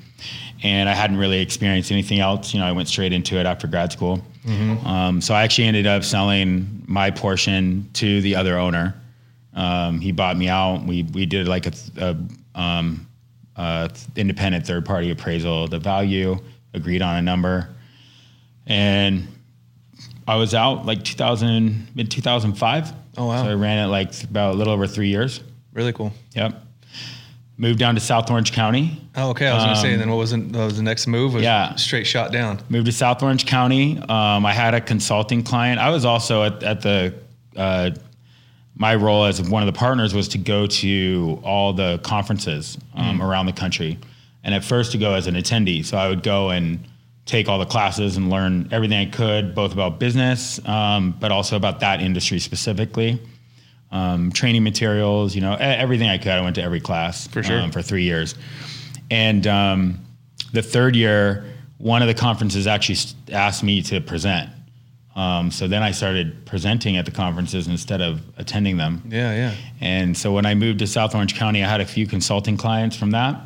and 0.63 0.87
I 0.87 0.93
hadn't 0.93 1.17
really 1.17 1.41
experienced 1.41 1.91
anything 1.91 2.19
else. 2.19 2.53
You 2.53 2.59
know, 2.59 2.67
I 2.67 2.71
went 2.71 2.87
straight 2.87 3.13
into 3.13 3.39
it 3.39 3.45
after 3.45 3.67
grad 3.67 3.91
school. 3.91 4.21
Mm-hmm. 4.45 4.85
Um, 4.85 5.21
so 5.21 5.33
I 5.33 5.43
actually 5.43 5.65
ended 5.65 5.87
up 5.87 6.03
selling 6.03 6.83
my 6.87 7.11
portion 7.11 7.89
to 7.93 8.21
the 8.21 8.35
other 8.35 8.57
owner. 8.57 8.95
Um, 9.53 9.99
he 9.99 10.11
bought 10.11 10.37
me 10.37 10.47
out. 10.47 10.83
We 10.83 11.03
we 11.03 11.25
did 11.25 11.47
like 11.47 11.67
a, 11.67 11.73
a, 11.97 12.17
um, 12.59 13.07
a 13.55 13.91
independent 14.15 14.65
third 14.65 14.85
party 14.85 15.11
appraisal. 15.11 15.67
The 15.67 15.79
value 15.79 16.37
agreed 16.73 17.01
on 17.01 17.17
a 17.17 17.21
number, 17.21 17.69
and 18.65 19.27
I 20.27 20.35
was 20.35 20.53
out 20.53 20.85
like 20.85 21.03
2000 21.03 21.87
mid 21.95 22.09
2005. 22.09 22.93
Oh 23.17 23.27
wow! 23.27 23.43
So 23.43 23.49
I 23.49 23.53
ran 23.53 23.85
it 23.85 23.87
like 23.87 24.23
about 24.23 24.55
a 24.55 24.57
little 24.57 24.73
over 24.73 24.87
three 24.87 25.09
years. 25.09 25.41
Really 25.73 25.93
cool. 25.93 26.13
Yep 26.33 26.67
moved 27.61 27.77
down 27.77 27.93
to 27.93 28.01
South 28.01 28.29
Orange 28.31 28.51
County. 28.51 28.99
Oh, 29.15 29.29
okay. 29.29 29.47
I 29.47 29.53
was 29.53 29.61
um, 29.61 29.67
going 29.67 29.75
to 29.75 29.81
say, 29.81 29.95
then 29.95 30.09
what 30.09 30.17
was, 30.17 30.35
what 30.35 30.51
was 30.51 30.77
the 30.77 30.83
next 30.83 31.05
move? 31.05 31.35
Was 31.35 31.43
yeah. 31.43 31.75
Straight 31.75 32.07
shot 32.07 32.31
down. 32.31 32.59
Moved 32.69 32.87
to 32.87 32.91
South 32.91 33.21
Orange 33.21 33.45
County. 33.45 33.99
Um, 33.99 34.47
I 34.47 34.51
had 34.51 34.73
a 34.73 34.81
consulting 34.81 35.43
client. 35.43 35.79
I 35.79 35.91
was 35.91 36.03
also 36.03 36.43
at, 36.43 36.63
at 36.63 36.81
the, 36.81 37.13
uh, 37.55 37.91
my 38.75 38.95
role 38.95 39.25
as 39.25 39.47
one 39.47 39.61
of 39.61 39.71
the 39.71 39.77
partners 39.77 40.11
was 40.15 40.27
to 40.29 40.39
go 40.39 40.65
to 40.65 41.39
all 41.43 41.71
the 41.71 41.99
conferences 41.99 42.79
um, 42.95 43.19
mm. 43.19 43.23
around 43.23 43.45
the 43.45 43.53
country. 43.53 43.99
And 44.43 44.55
at 44.55 44.63
first 44.63 44.91
to 44.93 44.97
go 44.97 45.13
as 45.13 45.27
an 45.27 45.35
attendee. 45.35 45.85
So 45.85 45.99
I 45.99 46.09
would 46.09 46.23
go 46.23 46.49
and 46.49 46.83
take 47.27 47.47
all 47.47 47.59
the 47.59 47.67
classes 47.67 48.17
and 48.17 48.31
learn 48.31 48.69
everything 48.71 48.97
I 48.97 49.11
could, 49.11 49.53
both 49.53 49.71
about 49.71 49.99
business, 49.99 50.59
um, 50.67 51.15
but 51.19 51.31
also 51.31 51.57
about 51.57 51.81
that 51.81 52.01
industry 52.01 52.39
specifically 52.39 53.19
um, 53.91 54.31
training 54.31 54.63
materials, 54.63 55.35
you 55.35 55.41
know, 55.41 55.55
everything 55.55 56.09
I 56.09 56.17
could. 56.17 56.31
I 56.31 56.41
went 56.41 56.55
to 56.55 56.63
every 56.63 56.79
class 56.79 57.27
for 57.27 57.43
sure 57.43 57.59
um, 57.59 57.71
for 57.71 57.81
three 57.81 58.03
years, 58.03 58.35
and 59.09 59.45
um, 59.47 59.99
the 60.53 60.61
third 60.61 60.95
year, 60.95 61.45
one 61.77 62.01
of 62.01 62.07
the 62.07 62.13
conferences 62.13 62.67
actually 62.67 62.97
asked 63.31 63.63
me 63.63 63.81
to 63.83 63.99
present. 64.01 64.49
Um, 65.15 65.51
so 65.51 65.67
then 65.67 65.83
I 65.83 65.91
started 65.91 66.45
presenting 66.45 66.95
at 66.95 67.03
the 67.03 67.11
conferences 67.11 67.67
instead 67.67 68.01
of 68.01 68.21
attending 68.37 68.77
them. 68.77 69.03
Yeah, 69.09 69.33
yeah. 69.33 69.55
And 69.81 70.17
so 70.17 70.31
when 70.31 70.45
I 70.45 70.55
moved 70.55 70.79
to 70.79 70.87
South 70.87 71.13
Orange 71.13 71.35
County, 71.35 71.63
I 71.63 71.67
had 71.67 71.81
a 71.81 71.85
few 71.85 72.07
consulting 72.07 72.55
clients 72.55 72.95
from 72.95 73.11
that, 73.11 73.41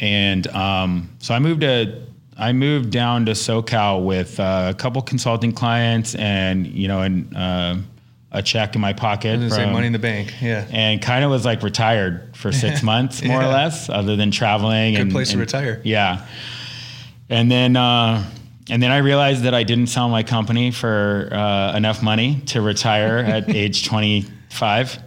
and 0.00 0.46
um, 0.48 1.10
so 1.18 1.34
I 1.34 1.38
moved 1.38 1.62
to 1.62 2.02
I 2.36 2.52
moved 2.52 2.90
down 2.90 3.26
to 3.26 3.32
SoCal 3.32 4.04
with 4.04 4.40
uh, 4.40 4.68
a 4.70 4.74
couple 4.74 5.00
consulting 5.02 5.52
clients, 5.52 6.14
and 6.14 6.66
you 6.66 6.88
know, 6.88 7.02
and 7.02 7.36
uh, 7.36 7.76
a 8.32 8.42
check 8.42 8.74
in 8.74 8.80
my 8.80 8.92
pocket. 8.92 9.38
from, 9.38 9.50
say 9.50 9.70
money 9.70 9.86
in 9.86 9.92
the 9.92 9.98
bank, 9.98 10.34
yeah. 10.40 10.66
And 10.70 11.00
kind 11.00 11.24
of 11.24 11.30
was 11.30 11.44
like 11.44 11.62
retired 11.62 12.34
for 12.34 12.50
six 12.52 12.82
months, 12.82 13.22
more 13.22 13.40
yeah. 13.40 13.48
or 13.48 13.52
less, 13.52 13.88
other 13.88 14.16
than 14.16 14.30
traveling. 14.30 14.94
Good 14.94 15.02
and, 15.02 15.12
place 15.12 15.30
and, 15.30 15.38
to 15.38 15.40
retire. 15.40 15.80
Yeah. 15.84 16.26
And 17.28 17.50
then, 17.50 17.76
uh, 17.76 18.24
and 18.70 18.82
then 18.82 18.90
I 18.90 18.98
realized 18.98 19.42
that 19.44 19.54
I 19.54 19.62
didn't 19.62 19.88
sell 19.88 20.08
my 20.08 20.22
company 20.22 20.70
for 20.70 21.28
uh, 21.30 21.76
enough 21.76 22.02
money 22.02 22.40
to 22.46 22.60
retire 22.60 23.18
at 23.26 23.48
age 23.48 23.86
25. 23.86 24.98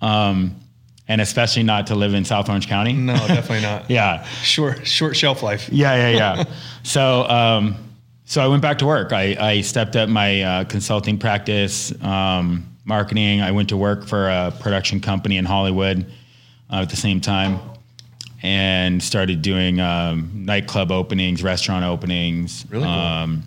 Um, 0.00 0.60
and 1.06 1.20
especially 1.20 1.62
not 1.62 1.88
to 1.88 1.94
live 1.94 2.14
in 2.14 2.24
South 2.24 2.48
Orange 2.48 2.66
County. 2.66 2.94
No, 2.94 3.14
definitely 3.14 3.60
not. 3.60 3.90
yeah. 3.90 4.24
Short, 4.42 4.86
short 4.86 5.16
shelf 5.16 5.42
life. 5.42 5.68
Yeah, 5.70 6.08
yeah, 6.08 6.16
yeah. 6.16 6.44
so, 6.82 7.28
um, 7.28 7.76
so 8.24 8.42
I 8.42 8.48
went 8.48 8.62
back 8.62 8.78
to 8.78 8.86
work. 8.86 9.12
I, 9.12 9.36
I 9.38 9.60
stepped 9.60 9.96
up 9.96 10.08
my 10.08 10.42
uh, 10.42 10.64
consulting 10.64 11.18
practice, 11.18 11.92
um, 12.02 12.73
marketing. 12.84 13.40
I 13.40 13.50
went 13.50 13.68
to 13.70 13.76
work 13.76 14.06
for 14.06 14.28
a 14.28 14.52
production 14.60 15.00
company 15.00 15.36
in 15.36 15.44
Hollywood 15.44 16.06
uh, 16.70 16.82
at 16.82 16.90
the 16.90 16.96
same 16.96 17.20
time 17.20 17.58
and 18.42 19.02
started 19.02 19.40
doing 19.40 19.80
um, 19.80 20.30
nightclub 20.44 20.92
openings, 20.92 21.42
restaurant 21.42 21.84
openings. 21.84 22.66
Really 22.68 22.84
cool. 22.84 22.92
Um, 22.92 23.42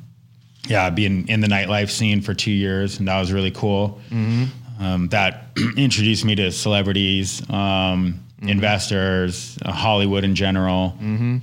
yeah, 0.68 0.90
being 0.90 1.28
in 1.30 1.40
the 1.40 1.48
nightlife 1.48 1.90
scene 1.90 2.20
for 2.22 2.34
two 2.34 2.52
years, 2.52 3.00
and 3.00 3.08
that 3.08 3.20
was 3.20 3.32
really 3.32 3.52
cool. 3.52 4.02
Um, 4.80 5.08
that 5.10 5.46
introduced 5.78 6.26
me 6.26 6.36
to 6.36 6.52
celebrities, 6.52 7.48
um, 7.50 8.20
investors, 8.42 9.58
uh, 9.64 9.72
Hollywood 9.72 10.24
in 10.24 10.36
general, 10.36 10.96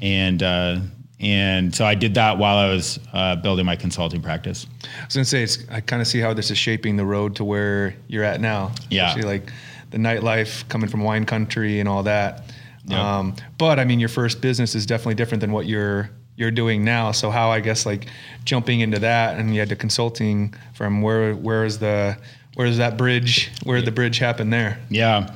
and 0.02 0.42
uh, 0.42 0.80
and 1.20 1.74
so 1.74 1.84
I 1.84 1.94
did 1.94 2.14
that 2.14 2.38
while 2.38 2.56
I 2.56 2.68
was 2.68 2.98
uh, 3.12 3.36
building 3.36 3.64
my 3.64 3.76
consulting 3.76 4.20
practice. 4.20 4.66
I 4.82 5.04
was 5.04 5.14
gonna 5.14 5.24
say 5.24 5.42
it's, 5.42 5.58
I 5.70 5.80
kind 5.80 6.02
of 6.02 6.08
see 6.08 6.18
how 6.18 6.34
this 6.34 6.50
is 6.50 6.58
shaping 6.58 6.96
the 6.96 7.04
road 7.04 7.36
to 7.36 7.44
where 7.44 7.94
you're 8.08 8.24
at 8.24 8.40
now. 8.40 8.72
Yeah. 8.90 9.14
Like 9.14 9.52
the 9.90 9.98
nightlife 9.98 10.68
coming 10.68 10.88
from 10.88 11.02
wine 11.02 11.24
country 11.24 11.80
and 11.80 11.88
all 11.88 12.02
that. 12.02 12.52
Yep. 12.86 12.98
Um, 12.98 13.36
but 13.58 13.78
I 13.78 13.84
mean, 13.84 14.00
your 14.00 14.08
first 14.08 14.40
business 14.40 14.74
is 14.74 14.86
definitely 14.86 15.14
different 15.14 15.40
than 15.40 15.52
what 15.52 15.66
you're 15.66 16.10
you're 16.36 16.50
doing 16.50 16.84
now. 16.84 17.12
So 17.12 17.30
how 17.30 17.50
I 17.50 17.60
guess 17.60 17.86
like 17.86 18.06
jumping 18.44 18.80
into 18.80 18.98
that 18.98 19.38
and 19.38 19.54
you 19.54 19.60
had 19.60 19.68
the 19.68 19.76
consulting 19.76 20.52
from 20.74 21.00
where 21.00 21.34
where 21.34 21.64
is 21.64 21.78
the 21.78 22.18
where 22.54 22.66
is 22.66 22.78
that 22.78 22.96
bridge? 22.96 23.50
Where 23.62 23.76
did 23.76 23.86
the 23.86 23.92
bridge 23.92 24.18
happen 24.18 24.50
there? 24.50 24.80
Yeah, 24.90 25.32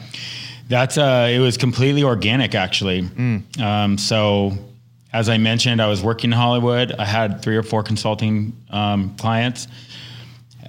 that's 0.68 0.98
uh, 0.98 1.28
it 1.30 1.38
was 1.38 1.56
completely 1.56 2.02
organic 2.02 2.54
actually. 2.54 3.08
Um, 3.60 3.96
so 3.96 4.52
as 5.12 5.28
I 5.28 5.38
mentioned, 5.38 5.80
I 5.80 5.86
was 5.86 6.02
working 6.02 6.30
in 6.32 6.36
Hollywood. 6.36 6.92
I 6.92 7.04
had 7.04 7.42
three 7.42 7.56
or 7.56 7.62
four 7.62 7.82
consulting 7.82 8.52
um, 8.70 9.16
clients. 9.16 9.68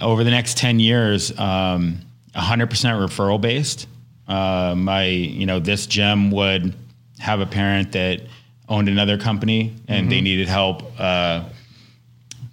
Over 0.01 0.23
the 0.23 0.31
next 0.31 0.57
ten 0.57 0.79
years, 0.79 1.37
um, 1.37 1.99
100% 2.35 2.69
referral 2.69 3.41
based. 3.41 3.87
Uh, 4.27 4.75
my, 4.77 5.05
you 5.05 5.45
know, 5.45 5.59
this 5.59 5.87
gym 5.87 6.31
would 6.31 6.73
have 7.17 7.41
a 7.41 7.45
parent 7.45 7.91
that 7.93 8.21
owned 8.69 8.87
another 8.87 9.17
company 9.17 9.73
and 9.87 10.11
they 10.11 10.21
needed 10.21 10.47
help. 10.47 10.83
Uh, 10.99 11.43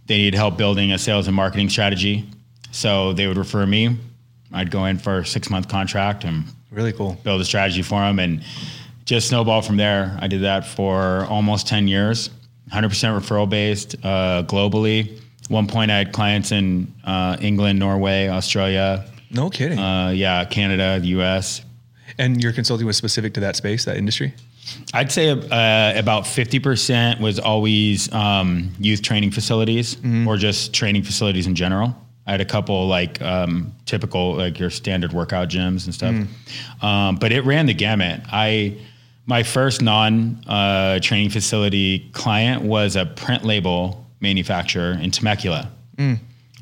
they 0.06 0.16
needed 0.16 0.34
help 0.34 0.56
building 0.56 0.92
a 0.92 0.98
sales 0.98 1.26
and 1.26 1.36
marketing 1.36 1.68
strategy. 1.68 2.24
So 2.72 3.12
they 3.12 3.26
would 3.26 3.36
refer 3.36 3.66
me. 3.66 3.96
I'd 4.52 4.70
go 4.70 4.86
in 4.86 4.98
for 4.98 5.18
a 5.18 5.26
six 5.26 5.50
month 5.50 5.68
contract 5.68 6.24
and 6.24 6.44
Really 6.70 6.92
cool. 6.92 7.16
build 7.22 7.40
a 7.40 7.44
strategy 7.44 7.82
for 7.82 8.00
them 8.00 8.18
and 8.18 8.42
just 9.06 9.28
snowball 9.28 9.62
from 9.62 9.76
there. 9.78 10.16
I 10.20 10.26
did 10.28 10.42
that 10.42 10.66
for 10.66 11.24
almost 11.30 11.66
10 11.68 11.88
years, 11.88 12.28
100% 12.70 12.90
referral 13.18 13.48
based 13.48 13.94
uh, 14.04 14.42
globally. 14.46 15.20
One 15.48 15.66
point 15.68 15.90
I 15.90 15.98
had 15.98 16.12
clients 16.12 16.52
in 16.52 16.92
uh, 17.04 17.36
England, 17.40 17.78
Norway, 17.78 18.28
Australia, 18.28 19.04
No 19.30 19.48
kidding. 19.48 19.78
uh, 19.78 20.10
yeah, 20.10 20.44
Canada, 20.44 20.98
the 21.00 21.08
US. 21.20 21.62
and 22.18 22.42
your 22.42 22.52
consulting 22.52 22.86
was 22.86 22.96
specific 22.96 23.32
to 23.34 23.40
that 23.40 23.56
space, 23.56 23.84
that 23.84 23.96
industry? 23.96 24.34
I'd 24.92 25.12
say 25.12 25.30
uh, 25.30 25.36
about 25.98 26.24
50% 26.24 27.20
was 27.20 27.38
always 27.38 28.12
um, 28.12 28.72
youth 28.80 29.02
training 29.02 29.30
facilities 29.30 29.96
or 30.26 30.36
just 30.36 30.74
training 30.74 31.04
facilities 31.04 31.46
in 31.46 31.54
general. 31.54 31.94
I 32.26 32.32
had 32.32 32.40
a 32.40 32.44
couple 32.44 32.88
like 32.88 33.22
um, 33.22 33.72
typical, 33.84 34.34
like 34.34 34.58
your 34.58 34.70
standard 34.70 35.12
workout 35.12 35.48
gyms 35.48 35.84
and 35.84 35.94
stuff. 35.94 36.16
Um, 36.82 37.14
but 37.16 37.30
it 37.30 37.42
ran 37.44 37.66
the 37.66 37.74
gamut. 37.74 38.22
I, 38.32 38.76
my 39.26 39.42
first 39.42 39.82
non 39.82 40.40
uh, 40.46 40.98
training 41.00 41.30
facility 41.30 42.08
client 42.12 42.62
was 42.62 42.96
a 42.96 43.04
print 43.06 43.44
label 43.44 44.06
manufacturer 44.20 44.92
in 44.92 45.10
Temecula. 45.10 45.70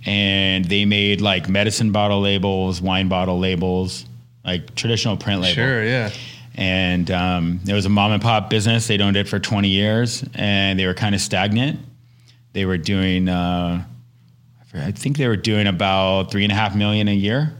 And 0.06 0.64
they 0.66 0.84
made 0.84 1.20
like 1.20 1.48
medicine 1.48 1.90
bottle 1.92 2.20
labels, 2.20 2.80
wine 2.82 3.08
bottle 3.08 3.38
labels, 3.38 4.04
like 4.44 4.74
traditional 4.74 5.16
print 5.16 5.40
label 5.40 5.54
Sure, 5.54 5.84
yeah. 5.84 6.10
and 6.54 7.10
um, 7.10 7.60
it 7.66 7.72
was 7.72 7.86
a 7.86 7.88
mom 7.88 8.12
and 8.12 8.20
pop 8.22 8.50
business. 8.50 8.86
They'd 8.86 9.00
owned 9.00 9.16
it 9.16 9.26
for 9.28 9.38
20 9.38 9.68
years, 9.68 10.22
and 10.34 10.78
they 10.78 10.86
were 10.86 10.92
kind 10.94 11.14
of 11.14 11.20
stagnant. 11.22 11.80
They 12.52 12.66
were 12.66 12.76
doing, 12.76 13.28
uh, 13.30 13.82
I 14.60 14.64
forget- 14.66 14.86
I 14.88 14.92
think 14.92 15.16
they 15.16 15.26
were 15.26 15.36
doing 15.36 15.66
about 15.66 16.30
three 16.30 16.44
and 16.44 16.52
a 16.52 16.54
half 16.54 16.76
million 16.76 17.08
a 17.08 17.14
year, 17.14 17.54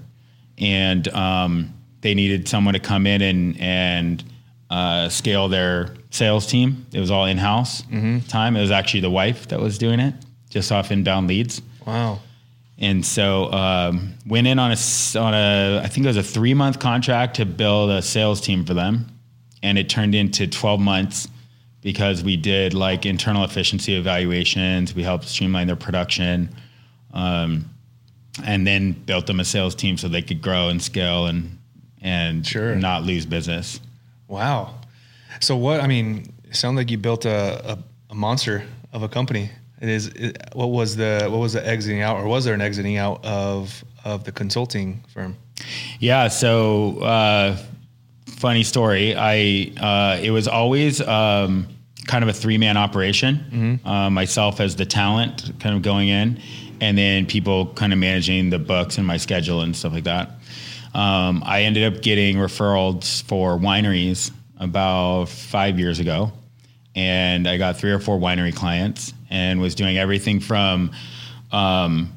and 0.59 1.09
um, 1.09 1.73
they 2.03 2.15
needed 2.15 2.47
someone 2.47 2.75
to 2.75 2.81
come 2.81 3.07
in 3.07 3.23
and 3.23 3.59
and 3.59 4.23
uh, 4.71 5.09
scale 5.09 5.49
their 5.49 5.95
sales 6.11 6.47
team. 6.47 6.87
It 6.93 7.01
was 7.01 7.11
all 7.11 7.27
in 7.27 7.39
house 7.39 7.83
time. 8.29 8.57
It 8.57 8.61
was 8.61 8.71
actually 8.71 9.01
the 9.01 9.11
wife 9.11 9.49
that 9.49 9.61
was 9.61 9.79
doing 9.79 10.01
it, 10.01 10.15
just 10.51 10.73
off 10.73 10.91
inbound 10.91 11.29
leads. 11.29 11.61
Wow. 11.87 12.21
And 12.79 13.05
so 13.07 13.53
um, 13.53 14.15
went 14.27 14.47
in 14.47 14.59
on 14.59 14.73
a 14.73 14.77
on 15.19 15.33
a 15.35 15.81
I 15.85 15.87
think 15.89 16.05
it 16.05 16.09
was 16.09 16.17
a 16.17 16.23
three 16.25 16.55
month 16.55 16.81
contract 16.81 17.37
to 17.37 17.47
build 17.47 17.91
a 17.91 18.03
sales 18.03 18.41
team 18.41 18.65
for 18.65 18.75
them, 18.75 19.07
and 19.63 19.79
it 19.79 19.89
turned 19.89 20.15
into 20.15 20.47
twelve 20.49 20.81
months 20.81 21.29
because 21.83 22.25
we 22.25 22.37
did 22.37 22.75
like 22.75 23.07
internal 23.07 23.45
efficiency 23.45 23.95
evaluations. 23.95 24.93
We 24.95 25.03
helped 25.05 25.29
streamline 25.29 25.69
their 25.69 25.77
production, 25.77 26.49
um, 27.13 27.71
and 28.45 28.67
then 28.67 28.93
built 28.93 29.27
them 29.27 29.39
a 29.39 29.45
sales 29.45 29.75
team 29.77 29.97
so 29.97 30.09
they 30.09 30.23
could 30.23 30.43
grow 30.43 30.69
and 30.69 30.83
scale 30.83 31.27
and 31.27 31.59
and 32.03 32.45
Sure. 32.47 32.75
not 32.75 33.05
lose 33.05 33.25
business. 33.25 33.81
Wow. 34.29 34.75
So 35.41 35.57
what? 35.57 35.81
I 35.81 35.87
mean, 35.87 36.33
it 36.45 36.57
sounded 36.57 36.81
like 36.81 36.91
you 36.91 36.99
built 36.99 37.25
a, 37.25 37.73
a, 37.73 37.79
a 38.11 38.15
monster 38.15 38.65
of 38.93 39.03
a 39.03 39.09
company. 39.09 39.51
It 39.81 39.89
is. 39.89 40.07
It, 40.09 40.39
what 40.55 40.69
was 40.69 40.97
the 40.97 41.27
what 41.31 41.39
was 41.39 41.53
the 41.53 41.67
exiting 41.67 42.01
out, 42.01 42.17
or 42.17 42.27
was 42.27 42.45
there 42.45 42.55
an 42.55 42.61
exiting 42.61 42.97
out 42.97 43.25
of 43.25 43.85
of 44.05 44.25
the 44.25 44.33
consulting 44.33 45.03
firm? 45.13 45.37
Yeah. 45.99 46.29
So, 46.29 46.99
uh, 47.01 47.57
funny 48.27 48.63
story. 48.63 49.15
I 49.17 49.73
uh, 49.81 50.21
it 50.23 50.31
was 50.31 50.49
always 50.49 51.01
um, 51.01 51.69
kind 52.07 52.23
of 52.23 52.29
a 52.29 52.33
three 52.33 52.57
man 52.59 52.77
operation. 52.77 53.81
Uh, 53.85 54.11
myself 54.11 54.61
as 54.61 54.77
the 54.77 54.87
talent, 54.87 55.53
kind 55.61 55.77
of 55.77 55.83
going 55.83 56.09
in, 56.09 56.41
and 56.81 56.97
then 56.97 57.27
people 57.27 57.67
kind 57.75 57.93
of 57.93 57.99
managing 57.99 58.51
the 58.51 58.59
books 58.59 58.97
and 58.99 59.07
my 59.07 59.17
schedule 59.17 59.61
and 59.63 59.77
stuff 59.77 59.93
like 59.93 60.05
that. 60.05 60.31
Um, 60.95 61.43
I 61.45 61.63
ended 61.63 61.93
up 61.93 62.03
getting 62.03 62.37
referrals 62.37 63.23
for 63.25 63.59
wineries 63.59 64.31
about 64.59 65.29
five 65.29 65.79
years 65.79 65.99
ago, 65.99 66.33
and 66.95 67.49
I 67.49 67.57
got 67.59 67.77
three 67.77 67.91
or 67.91 67.99
four 67.99 68.19
winery 68.19 68.55
clients, 68.55 69.13
and 69.31 69.61
was 69.61 69.75
doing 69.75 69.99
everything 69.99 70.39
from 70.41 70.93
um, 71.53 72.13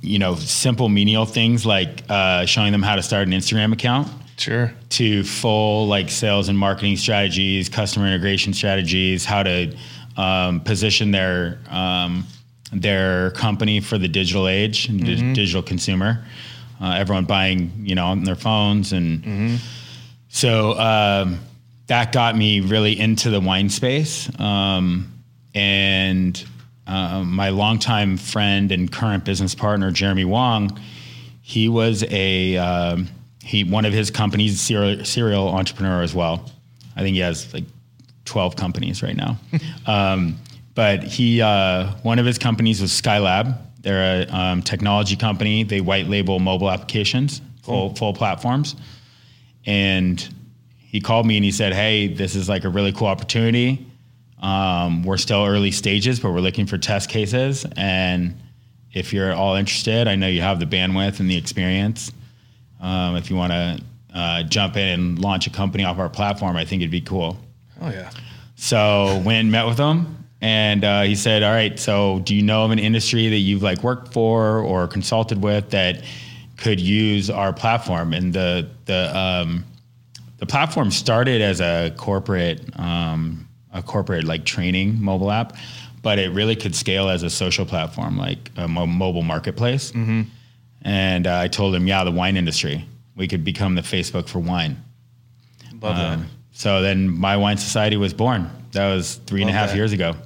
you 0.00 0.18
know, 0.18 0.34
simple 0.34 0.88
menial 0.88 1.24
things 1.24 1.64
like 1.64 2.02
uh, 2.10 2.44
showing 2.46 2.72
them 2.72 2.82
how 2.82 2.94
to 2.96 3.02
start 3.02 3.26
an 3.26 3.32
Instagram 3.32 3.72
account 3.72 4.08
Sure. 4.36 4.72
to 4.90 5.22
full 5.24 5.86
like 5.86 6.10
sales 6.10 6.48
and 6.48 6.58
marketing 6.58 6.96
strategies, 6.96 7.68
customer 7.68 8.06
integration 8.06 8.52
strategies, 8.52 9.24
how 9.24 9.42
to 9.42 9.74
um, 10.16 10.60
position 10.60 11.10
their 11.10 11.58
um, 11.70 12.26
their 12.72 13.30
company 13.32 13.80
for 13.80 13.96
the 13.98 14.08
digital 14.08 14.48
age, 14.48 14.88
and 14.88 15.04
di- 15.04 15.32
digital 15.34 15.62
consumer. 15.62 16.24
Uh, 16.80 16.94
everyone 16.98 17.24
buying, 17.24 17.72
you 17.82 17.94
know, 17.94 18.06
on 18.06 18.24
their 18.24 18.34
phones, 18.36 18.92
and 18.92 19.60
so 20.28 20.78
um, 20.78 21.40
that 21.86 22.12
got 22.12 22.36
me 22.36 22.60
really 22.60 22.98
into 22.98 23.30
the 23.30 23.40
wine 23.40 23.70
space. 23.70 24.28
Um, 24.40 25.12
and 25.54 26.44
uh, 26.86 27.22
my 27.24 27.50
longtime 27.50 28.16
friend 28.16 28.72
and 28.72 28.90
current 28.90 29.24
business 29.24 29.54
partner, 29.54 29.90
Jeremy 29.90 30.24
Wong, 30.24 30.78
he 31.40 31.68
was 31.68 32.04
a 32.10 32.56
um, 32.56 33.08
he 33.42 33.64
one 33.64 33.84
of 33.84 33.92
his 33.92 34.10
companies 34.10 34.60
serial, 34.60 35.04
serial 35.04 35.48
entrepreneur 35.48 36.02
as 36.02 36.14
well. 36.14 36.50
I 36.96 37.00
think 37.00 37.14
he 37.14 37.20
has 37.20 37.52
like 37.54 37.64
twelve 38.24 38.56
companies 38.56 39.02
right 39.02 39.16
now. 39.16 39.38
um, 39.86 40.36
but 40.74 41.02
he 41.04 41.40
uh, 41.40 41.92
one 42.02 42.18
of 42.18 42.26
his 42.26 42.38
companies 42.38 42.80
was 42.80 42.90
Skylab. 42.90 43.58
They're 43.84 44.22
a 44.22 44.34
um, 44.34 44.62
technology 44.62 45.14
company. 45.14 45.62
They 45.62 45.82
white 45.82 46.08
label 46.08 46.38
mobile 46.38 46.70
applications, 46.70 47.42
full 47.62 47.94
full 47.94 48.14
platforms. 48.14 48.76
And 49.66 50.26
he 50.78 51.00
called 51.00 51.26
me 51.26 51.36
and 51.36 51.44
he 51.44 51.52
said, 51.52 51.74
"Hey, 51.74 52.08
this 52.08 52.34
is 52.34 52.48
like 52.48 52.64
a 52.64 52.70
really 52.70 52.92
cool 52.92 53.08
opportunity. 53.08 53.86
Um, 54.40 55.02
we're 55.02 55.18
still 55.18 55.44
early 55.44 55.70
stages, 55.70 56.18
but 56.18 56.32
we're 56.32 56.40
looking 56.40 56.66
for 56.66 56.78
test 56.78 57.10
cases. 57.10 57.66
And 57.76 58.38
if 58.92 59.12
you're 59.12 59.30
at 59.30 59.36
all 59.36 59.54
interested, 59.54 60.08
I 60.08 60.16
know 60.16 60.28
you 60.28 60.40
have 60.40 60.60
the 60.60 60.66
bandwidth 60.66 61.20
and 61.20 61.30
the 61.30 61.36
experience. 61.36 62.10
Um, 62.80 63.16
if 63.16 63.28
you 63.28 63.36
want 63.36 63.52
to 63.52 63.80
uh, 64.14 64.42
jump 64.44 64.76
in 64.76 64.88
and 64.88 65.18
launch 65.18 65.46
a 65.46 65.50
company 65.50 65.84
off 65.84 65.98
our 65.98 66.08
platform, 66.08 66.56
I 66.56 66.64
think 66.64 66.80
it'd 66.80 66.90
be 66.90 67.02
cool." 67.02 67.38
Oh 67.82 67.90
yeah. 67.90 68.10
So 68.56 69.20
went 69.26 69.40
and 69.40 69.52
met 69.52 69.66
with 69.66 69.78
him, 69.78 70.23
and 70.44 70.84
uh, 70.84 71.02
he 71.04 71.14
said, 71.14 71.42
"All 71.42 71.52
right, 71.52 71.80
so 71.80 72.18
do 72.18 72.34
you 72.34 72.42
know 72.42 72.66
of 72.66 72.70
an 72.70 72.78
industry 72.78 73.30
that 73.30 73.38
you've 73.38 73.62
like 73.62 73.82
worked 73.82 74.12
for 74.12 74.58
or 74.58 74.86
consulted 74.86 75.42
with 75.42 75.70
that 75.70 76.04
could 76.58 76.78
use 76.78 77.30
our 77.30 77.50
platform?" 77.50 78.12
And 78.12 78.30
the 78.30 78.68
the 78.84 79.16
um, 79.16 79.64
the 80.36 80.44
platform 80.44 80.90
started 80.90 81.40
as 81.40 81.62
a 81.62 81.94
corporate 81.96 82.78
um, 82.78 83.48
a 83.72 83.82
corporate 83.82 84.24
like 84.24 84.44
training 84.44 85.00
mobile 85.02 85.30
app, 85.30 85.56
but 86.02 86.18
it 86.18 86.30
really 86.32 86.56
could 86.56 86.76
scale 86.76 87.08
as 87.08 87.22
a 87.22 87.30
social 87.30 87.64
platform, 87.64 88.18
like 88.18 88.50
a 88.58 88.68
mo- 88.68 88.86
mobile 88.86 89.22
marketplace. 89.22 89.92
And 90.82 91.26
uh, 91.26 91.38
I 91.38 91.48
told 91.48 91.74
him, 91.74 91.86
yeah, 91.86 92.04
the 92.04 92.12
wine 92.12 92.36
industry. 92.36 92.84
We 93.16 93.28
could 93.28 93.44
become 93.44 93.76
the 93.76 93.82
Facebook 93.82 94.28
for 94.28 94.40
wine. 94.40 94.76
Love 95.80 95.96
that. 95.96 96.12
Um, 96.18 96.26
so 96.52 96.82
then 96.82 97.08
my 97.08 97.38
wine 97.38 97.56
society 97.56 97.96
was 97.96 98.12
born. 98.12 98.50
That 98.72 98.94
was 98.94 99.14
three 99.26 99.40
and 99.40 99.48
a 99.48 99.54
half 99.54 99.70
that. 99.70 99.76
years 99.76 99.92
ago. 99.92 100.16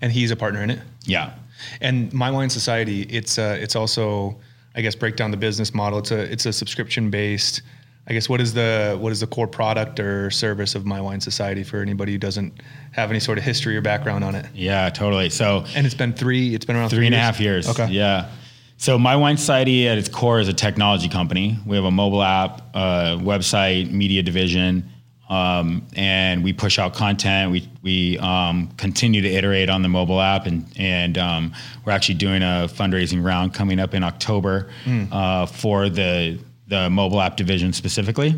And 0.00 0.12
he's 0.12 0.30
a 0.30 0.36
partner 0.36 0.62
in 0.62 0.70
it. 0.70 0.80
Yeah. 1.04 1.32
And 1.80 2.12
My 2.12 2.30
Wine 2.30 2.50
Society, 2.50 3.02
it's 3.02 3.38
uh, 3.38 3.58
it's 3.60 3.74
also, 3.76 4.38
I 4.74 4.80
guess, 4.80 4.94
break 4.94 5.16
down 5.16 5.30
the 5.30 5.36
business 5.36 5.74
model. 5.74 5.98
It's 5.98 6.10
a 6.10 6.20
it's 6.32 6.46
a 6.46 6.52
subscription 6.52 7.10
based. 7.10 7.62
I 8.06 8.14
guess 8.14 8.28
what 8.28 8.40
is 8.40 8.54
the 8.54 8.96
what 8.98 9.12
is 9.12 9.20
the 9.20 9.26
core 9.26 9.46
product 9.48 10.00
or 10.00 10.30
service 10.30 10.74
of 10.74 10.86
My 10.86 11.00
Wine 11.00 11.20
Society 11.20 11.62
for 11.62 11.82
anybody 11.82 12.12
who 12.12 12.18
doesn't 12.18 12.54
have 12.92 13.10
any 13.10 13.20
sort 13.20 13.36
of 13.38 13.44
history 13.44 13.76
or 13.76 13.82
background 13.82 14.24
on 14.24 14.34
it? 14.34 14.46
Yeah, 14.54 14.88
totally. 14.88 15.28
So 15.30 15.64
And 15.74 15.84
it's 15.84 15.94
been 15.94 16.14
three. 16.14 16.54
It's 16.54 16.64
been 16.64 16.76
around 16.76 16.90
three 16.90 17.06
and 17.06 17.14
a 17.14 17.18
half 17.18 17.38
years. 17.38 17.68
Okay. 17.68 17.88
Yeah. 17.88 18.30
So 18.78 18.96
my 18.96 19.16
wine 19.16 19.36
society 19.36 19.88
at 19.88 19.98
its 19.98 20.08
core 20.08 20.38
is 20.38 20.46
a 20.46 20.52
technology 20.52 21.08
company. 21.08 21.58
We 21.66 21.74
have 21.74 21.84
a 21.84 21.90
mobile 21.90 22.22
app, 22.22 22.62
uh, 22.74 23.18
website, 23.20 23.90
media 23.90 24.22
division, 24.22 24.88
um, 25.28 25.86
and 25.94 26.42
we 26.42 26.52
push 26.52 26.78
out 26.78 26.94
content. 26.94 27.52
We 27.52 27.68
we 27.82 28.18
um, 28.18 28.68
continue 28.76 29.20
to 29.20 29.28
iterate 29.28 29.68
on 29.68 29.82
the 29.82 29.88
mobile 29.88 30.20
app, 30.20 30.46
and 30.46 30.66
and 30.76 31.18
um, 31.18 31.52
we're 31.84 31.92
actually 31.92 32.16
doing 32.16 32.42
a 32.42 32.66
fundraising 32.68 33.22
round 33.24 33.54
coming 33.54 33.78
up 33.78 33.94
in 33.94 34.02
October 34.02 34.70
uh, 35.12 35.46
for 35.46 35.88
the 35.88 36.38
the 36.68 36.88
mobile 36.90 37.20
app 37.20 37.36
division 37.36 37.72
specifically. 37.72 38.34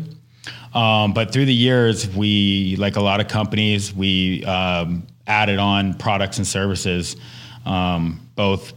Um, 0.73 1.13
but 1.13 1.33
through 1.33 1.45
the 1.45 1.53
years, 1.53 2.07
we, 2.15 2.75
like 2.77 2.95
a 2.95 3.01
lot 3.01 3.19
of 3.19 3.27
companies, 3.27 3.93
we 3.93 4.43
um, 4.45 5.05
added 5.27 5.59
on 5.59 5.93
products 5.95 6.37
and 6.37 6.47
services, 6.47 7.17
um, 7.65 8.25
both 8.35 8.73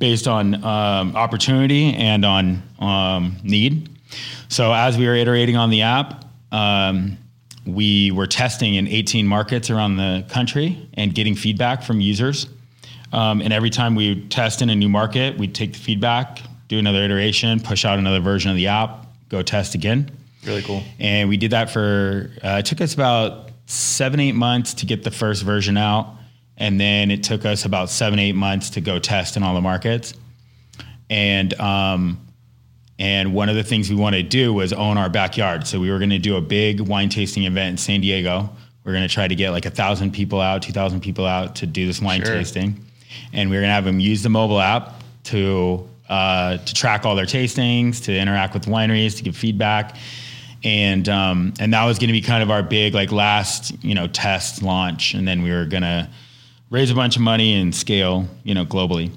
based 0.00 0.26
on 0.26 0.62
um, 0.64 1.16
opportunity 1.16 1.94
and 1.94 2.24
on 2.24 2.62
um, 2.80 3.36
need. 3.42 3.88
So 4.48 4.72
as 4.72 4.98
we 4.98 5.06
were 5.06 5.14
iterating 5.14 5.56
on 5.56 5.70
the 5.70 5.82
app, 5.82 6.24
um, 6.50 7.18
we 7.74 8.10
were 8.10 8.26
testing 8.26 8.74
in 8.74 8.88
18 8.88 9.26
markets 9.26 9.68
around 9.70 9.96
the 9.96 10.24
country 10.28 10.88
and 10.94 11.14
getting 11.14 11.34
feedback 11.34 11.82
from 11.82 12.00
users. 12.00 12.46
Um, 13.12 13.40
and 13.40 13.52
every 13.52 13.70
time 13.70 13.94
we 13.94 14.14
would 14.14 14.30
test 14.30 14.62
in 14.62 14.70
a 14.70 14.74
new 14.74 14.88
market, 14.88 15.38
we'd 15.38 15.54
take 15.54 15.72
the 15.72 15.78
feedback, 15.78 16.40
do 16.68 16.78
another 16.78 17.02
iteration, 17.02 17.60
push 17.60 17.84
out 17.84 17.98
another 17.98 18.20
version 18.20 18.50
of 18.50 18.56
the 18.56 18.68
app, 18.68 19.06
go 19.28 19.42
test 19.42 19.74
again. 19.74 20.10
Really 20.44 20.62
cool. 20.62 20.82
And 20.98 21.28
we 21.28 21.36
did 21.36 21.50
that 21.50 21.70
for, 21.70 22.30
uh, 22.42 22.58
it 22.60 22.66
took 22.66 22.80
us 22.80 22.94
about 22.94 23.50
seven, 23.66 24.20
eight 24.20 24.34
months 24.34 24.74
to 24.74 24.86
get 24.86 25.02
the 25.02 25.10
first 25.10 25.42
version 25.42 25.76
out. 25.76 26.14
And 26.56 26.80
then 26.80 27.10
it 27.10 27.22
took 27.22 27.44
us 27.44 27.64
about 27.64 27.90
seven, 27.90 28.18
eight 28.18 28.34
months 28.34 28.70
to 28.70 28.80
go 28.80 28.98
test 28.98 29.36
in 29.36 29.42
all 29.42 29.54
the 29.54 29.60
markets. 29.60 30.14
And, 31.10 31.52
um, 31.60 32.18
and 32.98 33.32
one 33.34 33.48
of 33.48 33.54
the 33.56 33.62
things 33.62 33.88
we 33.90 33.96
wanted 33.96 34.24
to 34.24 34.28
do 34.28 34.52
was 34.52 34.72
own 34.72 34.98
our 34.98 35.08
backyard. 35.08 35.66
So 35.66 35.78
we 35.80 35.90
were 35.90 35.98
going 35.98 36.10
to 36.10 36.18
do 36.18 36.36
a 36.36 36.40
big 36.40 36.80
wine 36.80 37.08
tasting 37.08 37.44
event 37.44 37.70
in 37.70 37.76
San 37.76 38.00
Diego. 38.00 38.50
We 38.84 38.90
are 38.90 38.94
going 38.94 39.06
to 39.06 39.12
try 39.12 39.28
to 39.28 39.34
get 39.34 39.50
like 39.50 39.66
a 39.66 39.70
thousand 39.70 40.12
people 40.12 40.40
out, 40.40 40.62
two 40.62 40.72
thousand 40.72 41.00
people 41.00 41.26
out 41.26 41.56
to 41.56 41.66
do 41.66 41.86
this 41.86 42.00
wine 42.00 42.24
Sure. 42.24 42.34
tasting, 42.34 42.84
and 43.32 43.50
we 43.50 43.56
are 43.56 43.60
going 43.60 43.68
to 43.70 43.74
have 43.74 43.84
them 43.84 44.00
use 44.00 44.22
the 44.22 44.30
mobile 44.30 44.60
app 44.60 44.94
to 45.24 45.86
uh, 46.08 46.56
to 46.56 46.74
track 46.74 47.04
all 47.04 47.14
their 47.14 47.26
tastings, 47.26 48.02
to 48.04 48.16
interact 48.16 48.54
with 48.54 48.64
wineries, 48.64 49.16
to 49.18 49.22
give 49.22 49.36
feedback, 49.36 49.96
and 50.64 51.06
um, 51.08 51.52
and 51.60 51.74
that 51.74 51.84
was 51.84 51.98
going 51.98 52.08
to 52.08 52.14
be 52.14 52.22
kind 52.22 52.42
of 52.42 52.50
our 52.50 52.62
big 52.62 52.94
like 52.94 53.12
last 53.12 53.72
you 53.84 53.94
know 53.94 54.06
test 54.08 54.62
launch, 54.62 55.12
and 55.14 55.28
then 55.28 55.42
we 55.42 55.50
were 55.50 55.66
going 55.66 55.82
to 55.82 56.08
raise 56.70 56.90
a 56.90 56.94
bunch 56.94 57.16
of 57.16 57.22
money 57.22 57.60
and 57.60 57.74
scale 57.74 58.26
you 58.42 58.54
know 58.54 58.64
globally. 58.64 59.10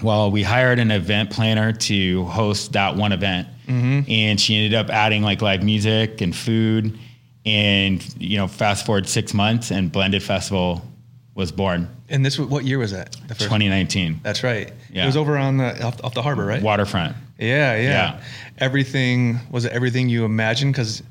Well, 0.00 0.30
we 0.30 0.42
hired 0.42 0.78
an 0.78 0.90
event 0.90 1.30
planner 1.30 1.72
to 1.72 2.24
host 2.24 2.72
that 2.72 2.96
one 2.96 3.12
event, 3.12 3.48
mm-hmm. 3.66 4.10
and 4.10 4.40
she 4.40 4.56
ended 4.56 4.74
up 4.74 4.88
adding 4.88 5.22
like 5.22 5.42
live 5.42 5.62
music 5.62 6.20
and 6.20 6.34
food, 6.34 6.98
and 7.44 8.14
you 8.18 8.36
know, 8.38 8.48
fast 8.48 8.86
forward 8.86 9.08
six 9.08 9.34
months, 9.34 9.70
and 9.70 9.92
Blended 9.92 10.22
Festival 10.22 10.82
was 11.34 11.50
born, 11.50 11.88
And 12.08 12.24
this 12.24 12.38
what 12.38 12.64
year 12.64 12.78
was 12.78 12.92
that? 12.92 13.12
The 13.12 13.34
first. 13.34 13.40
2019, 13.40 14.20
That's 14.22 14.42
right. 14.42 14.70
Yeah. 14.92 15.04
It 15.04 15.06
was 15.06 15.16
over 15.16 15.38
on 15.38 15.56
the 15.56 15.82
off, 15.82 16.02
off 16.04 16.14
the 16.14 16.22
harbor, 16.22 16.44
right? 16.44 16.62
waterfront. 16.62 17.16
Yeah, 17.38 17.74
yeah, 17.76 17.82
Yeah. 17.82 18.22
Everything 18.58 19.40
was 19.50 19.64
it 19.64 19.72
everything 19.72 20.08
you 20.08 20.24
imagined? 20.24 20.74
Because 20.74 21.02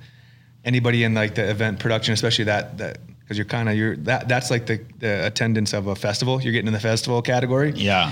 anybody 0.63 1.03
in 1.03 1.13
like 1.13 1.35
the 1.35 1.49
event 1.49 1.79
production, 1.79 2.13
especially 2.13 2.45
that 2.45 2.77
that 2.77 2.99
because 3.19 3.37
you're 3.37 3.45
kind 3.45 3.67
of 3.67 3.75
you're 3.75 3.95
that 3.97 4.27
that's 4.27 4.51
like 4.51 4.67
the, 4.67 4.79
the 4.99 5.25
attendance 5.25 5.73
of 5.73 5.87
a 5.87 5.95
festival. 5.95 6.41
You're 6.41 6.53
getting 6.53 6.67
in 6.67 6.73
the 6.73 6.79
festival 6.79 7.21
category. 7.21 7.71
Yeah, 7.71 8.11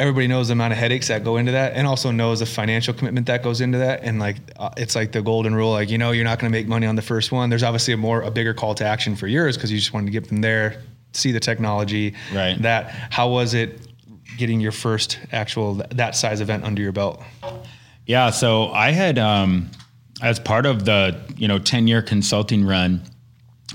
Everybody 0.00 0.28
knows 0.28 0.48
the 0.48 0.52
amount 0.52 0.72
of 0.72 0.78
headaches 0.78 1.08
that 1.08 1.24
go 1.24 1.38
into 1.38 1.52
that, 1.52 1.74
and 1.74 1.86
also 1.86 2.10
knows 2.10 2.38
the 2.38 2.46
financial 2.46 2.94
commitment 2.94 3.26
that 3.26 3.42
goes 3.42 3.60
into 3.60 3.78
that. 3.78 4.04
And 4.04 4.20
like 4.20 4.36
uh, 4.56 4.70
it's 4.76 4.94
like 4.94 5.10
the 5.12 5.22
golden 5.22 5.54
rule, 5.54 5.72
like 5.72 5.90
you 5.90 5.98
know 5.98 6.12
you're 6.12 6.24
not 6.24 6.38
going 6.38 6.50
to 6.52 6.56
make 6.56 6.68
money 6.68 6.86
on 6.86 6.94
the 6.94 7.02
first 7.02 7.32
one. 7.32 7.50
There's 7.50 7.64
obviously 7.64 7.94
a 7.94 7.96
more 7.96 8.22
a 8.22 8.30
bigger 8.30 8.54
call 8.54 8.74
to 8.76 8.84
action 8.84 9.16
for 9.16 9.26
yours 9.26 9.56
because 9.56 9.72
you 9.72 9.78
just 9.78 9.92
wanted 9.92 10.06
to 10.06 10.12
get 10.12 10.28
them 10.28 10.40
there, 10.40 10.82
see 11.12 11.32
the 11.32 11.40
technology. 11.40 12.14
Right. 12.32 12.60
That 12.62 12.90
how 13.10 13.28
was 13.28 13.54
it 13.54 13.88
getting 14.36 14.60
your 14.60 14.72
first 14.72 15.18
actual 15.32 15.82
that 15.90 16.14
size 16.14 16.40
event 16.40 16.64
under 16.64 16.80
your 16.80 16.92
belt? 16.92 17.22
yeah. 18.06 18.30
So 18.30 18.68
I 18.68 18.90
had, 18.92 19.18
um, 19.18 19.70
as 20.22 20.38
part 20.38 20.66
of 20.66 20.84
the 20.84 21.20
you 21.36 21.48
know 21.48 21.58
10 21.58 21.88
year 21.88 22.02
consulting 22.02 22.64
run, 22.64 23.02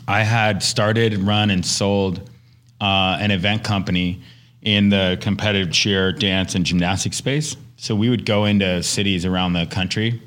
I 0.08 0.24
had 0.24 0.64
started, 0.64 1.18
run, 1.18 1.50
and 1.50 1.66
sold 1.66 2.30
uh, 2.82 3.18
an 3.20 3.32
event 3.32 3.64
company 3.64 4.22
in 4.64 4.90
the 4.90 5.18
competitive 5.22 5.72
cheer, 5.72 6.12
dance, 6.12 6.56
and 6.56 6.66
gymnastics 6.66 7.18
space. 7.18 7.56
So 7.78 7.96
we 7.96 8.10
would 8.10 8.26
go 8.26 8.46
into 8.46 8.82
cities 8.82 9.26
around 9.26 9.54
the 9.54 9.66
country, 9.66 10.22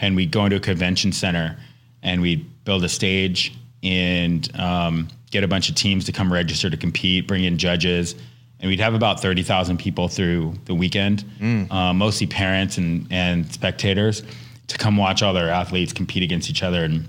and 0.00 0.14
we'd 0.14 0.30
go 0.30 0.44
into 0.44 0.56
a 0.56 0.60
convention 0.60 1.12
center, 1.12 1.56
and 2.02 2.20
we'd 2.20 2.46
build 2.64 2.84
a 2.84 2.88
stage 2.88 3.54
and 3.82 4.48
um, 4.58 5.08
get 5.30 5.42
a 5.44 5.48
bunch 5.48 5.70
of 5.70 5.74
teams 5.74 6.04
to 6.04 6.12
come 6.12 6.30
register 6.32 6.68
to 6.68 6.76
compete, 6.76 7.26
bring 7.26 7.44
in 7.44 7.56
judges, 7.56 8.14
and 8.60 8.68
we'd 8.68 8.80
have 8.80 8.92
about 8.92 9.20
thirty 9.20 9.42
thousand 9.42 9.78
people 9.78 10.08
through 10.08 10.54
the 10.66 10.74
weekend, 10.74 11.24
uh, 11.70 11.94
mostly 11.94 12.26
parents 12.26 12.76
and 12.76 13.06
and 13.10 13.50
spectators, 13.50 14.22
to 14.66 14.76
come 14.76 14.98
watch 14.98 15.22
all 15.22 15.32
their 15.32 15.48
athletes 15.48 15.94
compete 15.94 16.22
against 16.22 16.50
each 16.50 16.62
other 16.62 16.84
and 16.84 17.08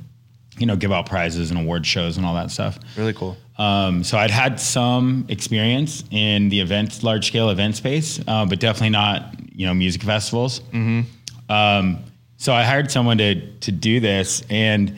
you 0.58 0.66
know 0.66 0.78
give 0.78 0.94
out 0.94 1.06
prizes 1.06 1.52
and 1.52 1.60
award 1.60 1.86
shows 1.86 2.16
and 2.16 2.26
all 2.26 2.34
that 2.36 2.52
stuff. 2.52 2.80
Really 2.96 3.14
cool. 3.14 3.36
Um, 3.62 4.04
so 4.04 4.18
I'd 4.18 4.32
had 4.32 4.60
some 4.60 5.26
experience 5.30 6.04
in 6.10 6.50
the 6.50 6.60
event, 6.62 7.04
large 7.04 7.28
scale 7.28 7.50
event 7.52 7.76
space, 7.76 8.20
uh, 8.28 8.46
but 8.46 8.60
definitely 8.60 8.90
not, 8.90 9.36
you 9.54 9.68
know, 9.68 9.74
music 9.76 10.02
festivals. 10.04 10.62
Um, 11.48 12.00
so 12.38 12.54
I 12.54 12.64
hired 12.64 12.90
someone 12.90 13.18
to 13.20 13.36
to 13.60 13.72
do 13.72 14.00
this, 14.00 14.42
and 14.50 14.96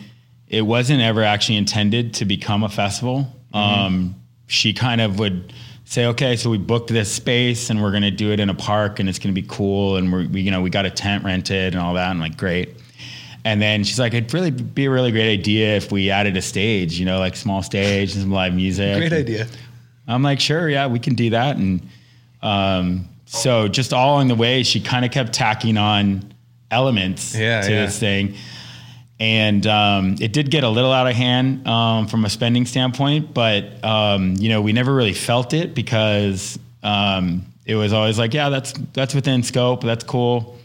it 0.47 0.62
wasn't 0.62 1.02
ever 1.02 1.23
actually 1.23 1.58
intended 1.58 2.13
to 2.15 2.26
become 2.26 2.63
a 2.63 2.69
festival. 2.69 3.28
Um, 3.54 4.15
she 4.47 4.71
kind 4.73 5.02
of 5.02 5.19
would 5.19 5.52
say, 5.84 6.06
"Okay, 6.06 6.38
so 6.38 6.49
we 6.49 6.58
booked 6.58 6.89
this 6.89 7.12
space, 7.12 7.69
and 7.69 7.82
we're 7.82 7.91
going 7.91 8.04
to 8.04 8.12
do 8.12 8.32
it 8.32 8.39
in 8.39 8.49
a 8.49 8.54
park, 8.54 8.99
and 8.99 9.10
it's 9.10 9.19
going 9.19 9.36
to 9.36 9.41
be 9.41 9.47
cool, 9.47 9.97
and 9.97 10.12
we're, 10.13 10.26
we, 10.28 10.41
you 10.41 10.52
know, 10.52 10.62
we 10.62 10.69
got 10.69 10.86
a 10.86 10.89
tent 10.89 11.26
rented 11.26 11.73
and 11.73 11.82
all 11.84 11.95
that." 11.95 12.12
And 12.12 12.19
like, 12.21 12.38
great. 12.38 12.69
And 13.45 13.62
then 13.62 13.84
she's 13.84 13.99
like, 13.99 14.13
"It'd 14.13 14.34
really 14.34 14.51
be 14.51 14.86
a 14.86 14.89
really 14.89 15.12
great 15.12 15.32
idea 15.32 15.75
if 15.75 15.91
we 15.91 16.10
added 16.10 16.38
a 16.38 16.41
stage, 16.41 16.97
you 16.99 17.06
know, 17.06 17.19
like 17.19 17.36
small 17.36 17.62
stage 17.62 18.13
and 18.13 18.21
some 18.21 18.32
live 18.32 18.53
music." 18.53 18.97
Great 18.97 19.13
idea. 19.13 19.47
I'm 20.08 20.23
like, 20.23 20.39
sure, 20.39 20.69
yeah, 20.69 20.88
we 20.88 20.99
can 20.99 21.15
do 21.15 21.29
that. 21.32 21.56
And 21.58 21.88
um, 22.41 23.08
so 23.25 23.67
just 23.67 23.93
all 23.93 24.15
along 24.15 24.27
the 24.27 24.36
way, 24.36 24.63
she 24.63 24.79
kind 24.82 25.06
of 25.06 25.12
kept 25.12 25.34
tacking 25.34 25.77
on 25.77 26.34
elements 26.71 27.36
Yeah, 27.36 27.62
to 27.62 27.71
yeah. 27.71 27.86
this 27.86 27.99
thing. 27.99 28.36
And 29.19 29.65
um, 29.67 30.15
it 30.19 30.34
did 30.34 30.49
get 30.51 30.63
a 30.65 30.69
little 30.69 30.91
out 30.91 31.08
of 31.08 31.13
hand 31.15 31.65
um, 31.67 32.08
from 32.08 32.25
a 32.25 32.29
spending 32.29 32.65
standpoint, 32.65 33.34
but 33.34 33.82
um, 33.84 34.36
you 34.38 34.49
know 34.49 34.62
we 34.62 34.73
never 34.73 34.93
really 34.93 35.13
felt 35.13 35.53
it 35.53 35.73
because 35.73 36.60
um, 36.82 37.45
it 37.65 37.75
was 37.75 37.93
always 37.93 38.19
like, 38.19 38.34
yeah, 38.34 38.49
that's 38.49 38.73
that's 38.93 39.13
within 39.15 39.43
scope, 39.43 39.82
that's 39.84 40.03
cool, 40.03 40.58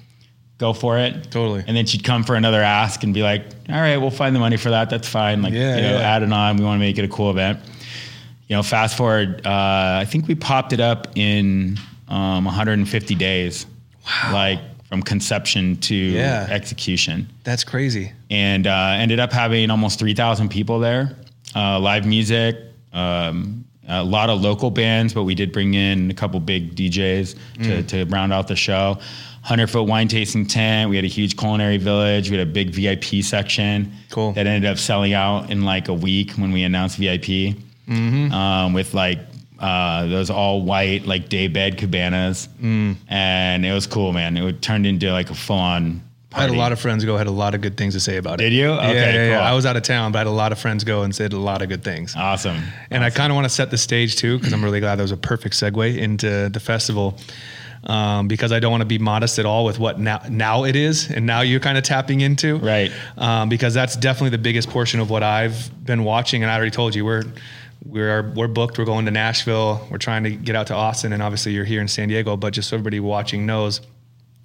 go 0.59 0.73
for 0.73 0.99
it. 0.99 1.31
Totally. 1.31 1.65
And 1.67 1.77
then 1.77 1.87
she'd 1.87 2.05
come 2.05 2.25
for 2.25 2.35
another 2.35 2.61
ask 2.63 3.03
and 3.05 3.15
be 3.15 3.23
like, 3.23 3.43
all 3.69 3.81
right, 3.81 3.97
we'll 3.97 4.11
find 4.11 4.35
the 4.35 4.41
money 4.41 4.57
for 4.57 4.71
that. 4.71 4.91
That's 4.91 5.09
fine. 5.09 5.41
Like, 5.43 5.53
Yeah, 5.55 5.77
you 5.77 5.83
know, 5.83 5.93
yeah. 5.99 6.15
add 6.17 6.23
it 6.23 6.33
on. 6.33 6.57
We 6.57 6.65
want 6.65 6.77
to 6.77 6.81
make 6.81 6.99
it 6.99 7.05
a 7.05 7.09
cool 7.09 7.31
event 7.31 7.61
you 8.49 8.57
know, 8.57 8.63
fast 8.63 8.97
forward, 8.97 9.47
uh, 9.47 9.51
I 10.01 10.07
think 10.09 10.27
we 10.27 10.35
popped 10.35 10.73
it 10.73 10.81
up 10.81 11.09
in 11.17 11.79
um, 12.09 12.47
150 12.47 13.15
days. 13.15 13.67
Wow. 14.07 14.31
Like 14.33 14.61
from 14.89 15.03
conception 15.03 15.77
to 15.81 15.95
Yeah. 15.95 16.47
execution. 16.49 17.29
That's 17.45 17.63
crazy. 17.63 18.11
And 18.31 18.67
uh, 18.67 18.95
ended 18.97 19.21
up 19.21 19.33
having 19.35 19.71
almost 19.71 19.99
3,000 19.99 20.49
people 20.49 20.79
there, 20.79 21.15
uh, 21.55 21.79
live 21.79 22.07
music, 22.07 22.57
um, 22.95 23.67
a 23.87 24.03
lot 24.03 24.31
of 24.31 24.41
local 24.41 24.71
bands, 24.71 25.13
but 25.13 25.25
we 25.25 25.35
did 25.35 25.53
bring 25.53 25.75
in 25.75 26.11
a 26.11 26.15
couple 26.15 26.41
big 26.41 26.75
DJs 26.75 27.37
to, 27.65 27.83
to 27.83 28.05
round 28.07 28.33
out 28.33 28.49
the 28.49 28.57
show. 28.57 28.97
100 29.49 29.69
foot 29.71 29.85
wine 29.85 30.09
tasting 30.09 30.45
tent. 30.47 30.91
We 30.91 30.97
had 30.97 31.07
a 31.07 31.09
huge 31.09 31.37
culinary 31.39 31.79
village. 31.79 32.31
We 32.31 32.37
had 32.37 32.47
a 32.47 32.51
big 32.51 32.69
VIP 32.71 33.25
section 33.25 33.93
Cool. 34.11 34.33
that 34.33 34.47
ended 34.47 34.71
up 34.71 34.77
selling 34.77 35.15
out 35.15 35.51
in 35.51 35.63
like 35.65 35.89
a 35.89 35.95
week 35.95 36.33
when 36.33 36.53
we 36.53 36.65
announced 36.65 36.99
VIP 36.99 37.57
um, 37.89 38.75
with 38.75 38.93
like 38.93 39.21
uh, 39.59 40.07
those 40.07 40.29
all 40.29 40.63
white 40.63 41.07
like 41.07 41.29
day 41.31 41.49
bed 41.49 41.79
cabanas, 41.79 42.49
Mm. 42.63 42.97
and 43.09 43.65
it 43.65 43.73
was 43.73 43.87
cool, 43.87 44.13
man. 44.13 44.37
It 44.37 44.61
turned 44.61 44.87
into 44.87 45.11
like 45.13 45.31
a 45.31 45.35
full 45.35 45.57
on. 45.57 46.03
I 46.35 46.43
had 46.43 46.51
a 46.51 46.53
lot 46.53 46.73
of 46.73 46.79
friends 46.79 47.05
go, 47.07 47.17
had 47.17 47.27
a 47.27 47.31
lot 47.31 47.55
of 47.55 47.63
good 47.63 47.79
things 47.79 47.95
to 47.95 48.01
say 48.01 48.19
about 48.19 48.35
it. 48.35 48.45
Did 48.45 48.53
you? 48.53 48.69
Yeah, 48.69 48.89
Okay, 48.91 48.95
yeah, 48.95 49.13
yeah. 49.31 49.37
cool. 49.39 49.47
I 49.47 49.55
was 49.55 49.65
out 49.65 49.79
of 49.79 49.83
town, 49.83 50.13
but 50.13 50.19
I 50.19 50.21
had 50.21 50.27
a 50.27 50.31
lot 50.31 50.53
of 50.53 50.59
friends 50.59 50.85
go 50.85 51.03
and 51.03 51.15
said 51.15 51.33
a 51.33 51.39
lot 51.39 51.63
of 51.63 51.71
good 51.71 51.83
things. 51.83 52.15
awesome. 52.15 52.59
And 52.91 53.03
I 53.03 53.09
kind 53.09 53.33
of 53.33 53.35
want 53.35 53.47
to 53.47 53.49
set 53.49 53.71
the 53.71 53.79
stage 53.79 54.17
too, 54.17 54.37
because 54.37 54.53
I'm 54.53 54.63
really 54.63 54.79
glad 54.81 54.97
that 54.97 55.03
was 55.03 55.11
a 55.11 55.17
perfect 55.17 55.55
segue 55.55 55.97
into 55.97 56.51
the 56.51 56.61
festival. 56.61 57.19
Um, 57.89 58.29
because 58.29 58.53
I 58.53 58.61
don't 58.61 58.71
want 58.71 58.83
to 58.83 58.87
be 58.87 58.99
modest 58.99 59.39
at 59.39 59.47
all 59.47 59.65
with 59.65 59.79
what 59.79 59.99
now 59.99 60.21
now 60.29 60.65
it 60.65 60.77
is, 60.77 61.11
and 61.11 61.25
now 61.25 61.41
you're 61.41 61.59
kind 61.59 61.79
of 61.79 61.85
tapping 61.85 62.21
into, 62.21 62.59
Right. 62.59 62.93
Um, 63.17 63.49
because 63.49 63.73
that's 63.73 63.97
definitely 63.97 64.31
the 64.31 64.43
biggest 64.43 64.69
portion 64.69 65.01
of 65.01 65.09
what 65.09 65.23
I've 65.23 65.71
been 65.87 66.05
watching, 66.05 66.43
and 66.43 66.53
I 66.53 66.57
already 66.57 66.71
told 66.71 66.95
you 66.95 67.07
we're 67.07 67.25
we're 67.87 68.31
we're 68.35 68.49
booked. 68.49 68.79
We're 68.79 68.85
going 68.85 69.07
to 69.07 69.11
Nashville. 69.11 69.87
We're 69.91 69.97
trying 69.97 70.25
to 70.25 70.31
get 70.31 70.55
out 70.55 70.67
to 70.67 70.75
Austin, 70.75 71.15
and 71.15 71.23
obviously 71.23 71.53
you're 71.53 71.65
here 71.65 71.81
in 71.81 71.89
San 71.89 72.09
Diego. 72.09 72.37
But 72.37 72.53
just 72.53 72.69
so 72.69 72.77
everybody 72.77 73.01
watching 73.01 73.47
knows, 73.47 73.81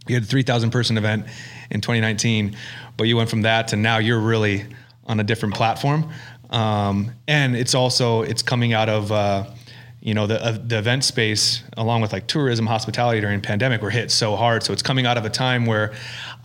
you 0.07 0.15
had 0.15 0.23
a 0.23 0.27
3,000 0.27 0.71
person 0.71 0.97
event 0.97 1.25
in 1.69 1.81
2019, 1.81 2.55
but 2.97 3.05
you 3.05 3.17
went 3.17 3.29
from 3.29 3.43
that 3.43 3.69
to 3.69 3.75
now 3.75 3.97
you're 3.97 4.19
really 4.19 4.65
on 5.05 5.19
a 5.19 5.23
different 5.23 5.55
platform. 5.55 6.09
Um, 6.49 7.11
and 7.27 7.55
it's 7.55 7.73
also, 7.73 8.21
it's 8.21 8.41
coming 8.41 8.73
out 8.73 8.89
of, 8.89 9.11
uh, 9.11 9.45
you 10.03 10.13
know, 10.13 10.27
the, 10.27 10.43
uh, 10.43 10.57
the 10.67 10.77
event 10.79 11.05
space 11.05 11.63
along 11.77 12.01
with 12.01 12.11
like 12.11 12.27
tourism, 12.27 12.65
hospitality 12.65 13.21
during 13.21 13.39
pandemic 13.39 13.81
were 13.81 13.89
hit 13.89 14.11
so 14.11 14.35
hard. 14.35 14.61
So 14.61 14.73
it's 14.73 14.81
coming 14.81 15.05
out 15.05 15.17
of 15.17 15.23
a 15.23 15.29
time 15.29 15.65
where 15.65 15.93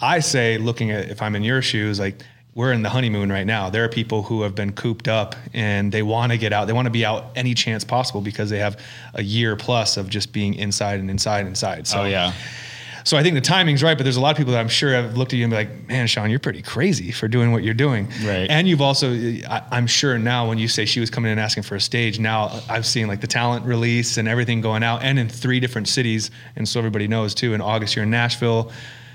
I 0.01 0.21
say, 0.21 0.59
looking 0.59 0.93
at, 0.93 1.11
if 1.11 1.21
I'm 1.21 1.35
in 1.35 1.43
your 1.43 1.61
shoes, 1.61 1.99
like 1.99 2.23
we're 2.55 2.73
in 2.73 2.83
the 2.83 2.89
honeymoon 2.89 3.33
right 3.33 3.47
now. 3.47 3.69
There 3.69 3.85
are 3.85 3.89
people 3.89 4.23
who 4.23 4.43
have 4.43 4.55
been 4.55 4.73
cooped 4.73 5.09
up 5.09 5.35
and 5.55 5.91
they 5.91 6.03
want 6.03 6.31
to 6.31 6.39
get 6.39 6.53
out. 6.53 6.67
They 6.69 6.73
want 6.73 6.87
to 6.87 6.93
be 6.93 7.05
out 7.05 7.33
any 7.35 7.53
chance 7.53 7.83
possible 7.83 8.21
because 8.21 8.49
they 8.49 8.59
have 8.59 8.81
a 9.15 9.25
year 9.25 9.57
plus 9.57 9.97
of 9.97 10.09
just 10.09 10.33
being 10.33 10.55
inside 10.55 11.01
and 11.01 11.11
inside 11.11 11.41
and 11.41 11.49
inside. 11.49 11.89
So 11.89 12.03
Oh 12.03 12.05
yeah. 12.05 12.33
So 13.09 13.17
I 13.17 13.23
think 13.23 13.35
the 13.37 13.41
timing's 13.41 13.83
right, 13.83 13.97
but 13.97 14.03
there's 14.05 14.19
a 14.19 14.21
lot 14.21 14.33
of 14.33 14.37
people 14.37 14.53
that 14.53 14.61
I'm 14.61 14.69
sure 14.69 14.93
have 14.93 15.17
looked 15.17 15.33
at 15.33 15.39
you 15.39 15.45
and 15.45 15.51
be 15.51 15.57
like, 15.57 15.89
"Man, 15.89 16.07
Sean, 16.07 16.29
you're 16.29 16.39
pretty 16.39 16.61
crazy 16.61 17.11
for 17.11 17.27
doing 17.27 17.53
what 17.53 17.63
you're 17.65 17.73
doing." 17.73 18.07
Right. 18.23 18.47
And 18.51 18.69
you've 18.69 18.83
also, 18.83 19.13
I, 19.15 19.63
I'm 19.71 19.87
sure 19.87 20.19
now, 20.19 20.47
when 20.47 20.59
you 20.59 20.69
say 20.69 20.85
she 20.85 21.01
was 21.01 21.09
coming 21.09 21.33
in 21.33 21.39
asking 21.39 21.63
for 21.63 21.75
a 21.75 21.81
stage, 21.81 22.19
now 22.19 22.61
I've 22.69 22.85
seen 22.85 23.09
like 23.09 23.23
the 23.23 23.27
talent 23.27 23.65
release 23.65 24.19
and 24.19 24.29
everything 24.29 24.61
going 24.61 24.83
out, 24.83 25.03
and 25.03 25.19
in 25.19 25.29
three 25.31 25.59
different 25.59 25.89
cities, 25.89 26.31
and 26.55 26.69
so 26.69 26.79
everybody 26.81 27.09
knows 27.09 27.35
too. 27.35 27.55
In 27.55 27.63
August, 27.63 27.97
you're 27.97 28.03
in 28.05 28.11
Nashville. 28.11 28.71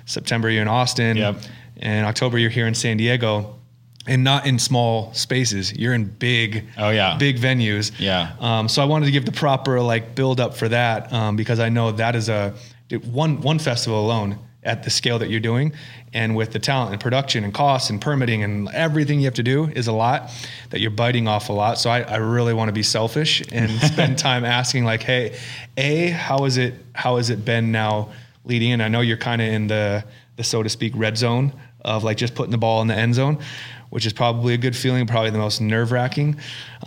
September, 0.06 0.49
you're 0.49 0.63
in 0.63 0.67
Austin. 0.67 1.15
Yep. 1.15 1.36
And 1.77 2.06
October, 2.08 2.38
you're 2.39 2.49
here 2.49 2.65
in 2.67 2.73
San 2.73 2.97
Diego. 2.97 3.60
And 4.06 4.21
not 4.25 4.45
in 4.45 4.60
small 4.60 5.13
spaces. 5.13 5.71
You're 5.77 5.93
in 5.93 6.03
big, 6.03 6.65
Oh, 6.77 6.89
yeah. 6.89 7.15
big 7.17 7.38
venues. 7.39 7.93
Yeah. 7.97 8.34
Um, 8.41 8.67
so 8.67 8.82
I 8.82 8.86
wanted 8.86 9.06
to 9.06 9.13
give 9.13 9.23
the 9.25 9.32
proper 9.32 9.79
like 9.79 10.13
build 10.13 10.41
up 10.41 10.58
for 10.58 10.67
that 10.67 11.13
um, 11.13 11.38
because 11.38 11.62
I 11.62 11.69
know 11.69 11.89
that 11.93 12.13
is 12.13 12.27
a 12.27 12.53
one 12.99 13.41
one 13.41 13.60
festival 13.60 13.99
alone 13.99 14.39
at 14.63 14.84
the 14.84 14.89
scale 14.89 15.19
that 15.19 15.29
you're 15.29 15.39
doing, 15.39 15.73
and 16.13 16.36
with 16.36 16.51
the 16.51 16.60
talent 16.60 16.93
and 16.93 17.01
production 17.01 17.43
and 17.43 17.53
costs 17.53 17.89
and 17.89 17.99
permitting 18.01 18.43
and 18.43 18.69
everything 18.69 19.19
you 19.19 19.25
have 19.25 19.34
to 19.34 19.43
do 19.43 19.65
is 19.69 19.88
a 19.88 19.91
lot 19.91 20.32
that 20.69 20.79
you're 20.79 20.91
biting 20.91 21.27
off 21.27 21.49
a 21.49 21.53
lot. 21.53 21.77
So 21.77 21.89
I, 21.89 22.01
I 22.01 22.15
really 22.17 22.53
want 22.53 22.69
to 22.69 22.73
be 22.73 22.84
selfish 22.84 23.43
and 23.51 23.71
spend 23.82 24.17
time 24.17 24.45
asking 24.45 24.86
like, 24.86 25.03
hey, 25.03 25.38
a 25.77 26.10
how 26.10 26.45
is 26.45 26.58
it 26.58 26.75
how 26.93 27.17
has 27.17 27.29
it 27.29 27.43
been 27.43 27.71
now 27.71 28.12
leading 28.45 28.71
in? 28.71 28.82
I 28.82 28.88
know 28.88 29.01
you're 29.01 29.17
kind 29.17 29.41
of 29.41 29.47
in 29.47 29.67
the 29.67 30.06
the 30.36 30.43
so 30.43 30.63
to 30.63 30.69
speak 30.69 30.93
red 30.95 31.17
zone 31.17 31.53
of 31.82 32.03
like 32.03 32.17
just 32.17 32.34
putting 32.34 32.51
the 32.51 32.58
ball 32.58 32.82
in 32.82 32.88
the 32.88 32.95
end 32.95 33.15
zone 33.15 33.38
which 33.93 34.08
is 34.08 34.12
probably 34.12 34.56
a 34.56 34.58
good 34.58 34.75
feeling, 34.75 35.06
probably 35.06 35.29
the 35.29 35.38
most 35.38 35.62
nerve 35.62 35.91
wracking. 35.91 36.36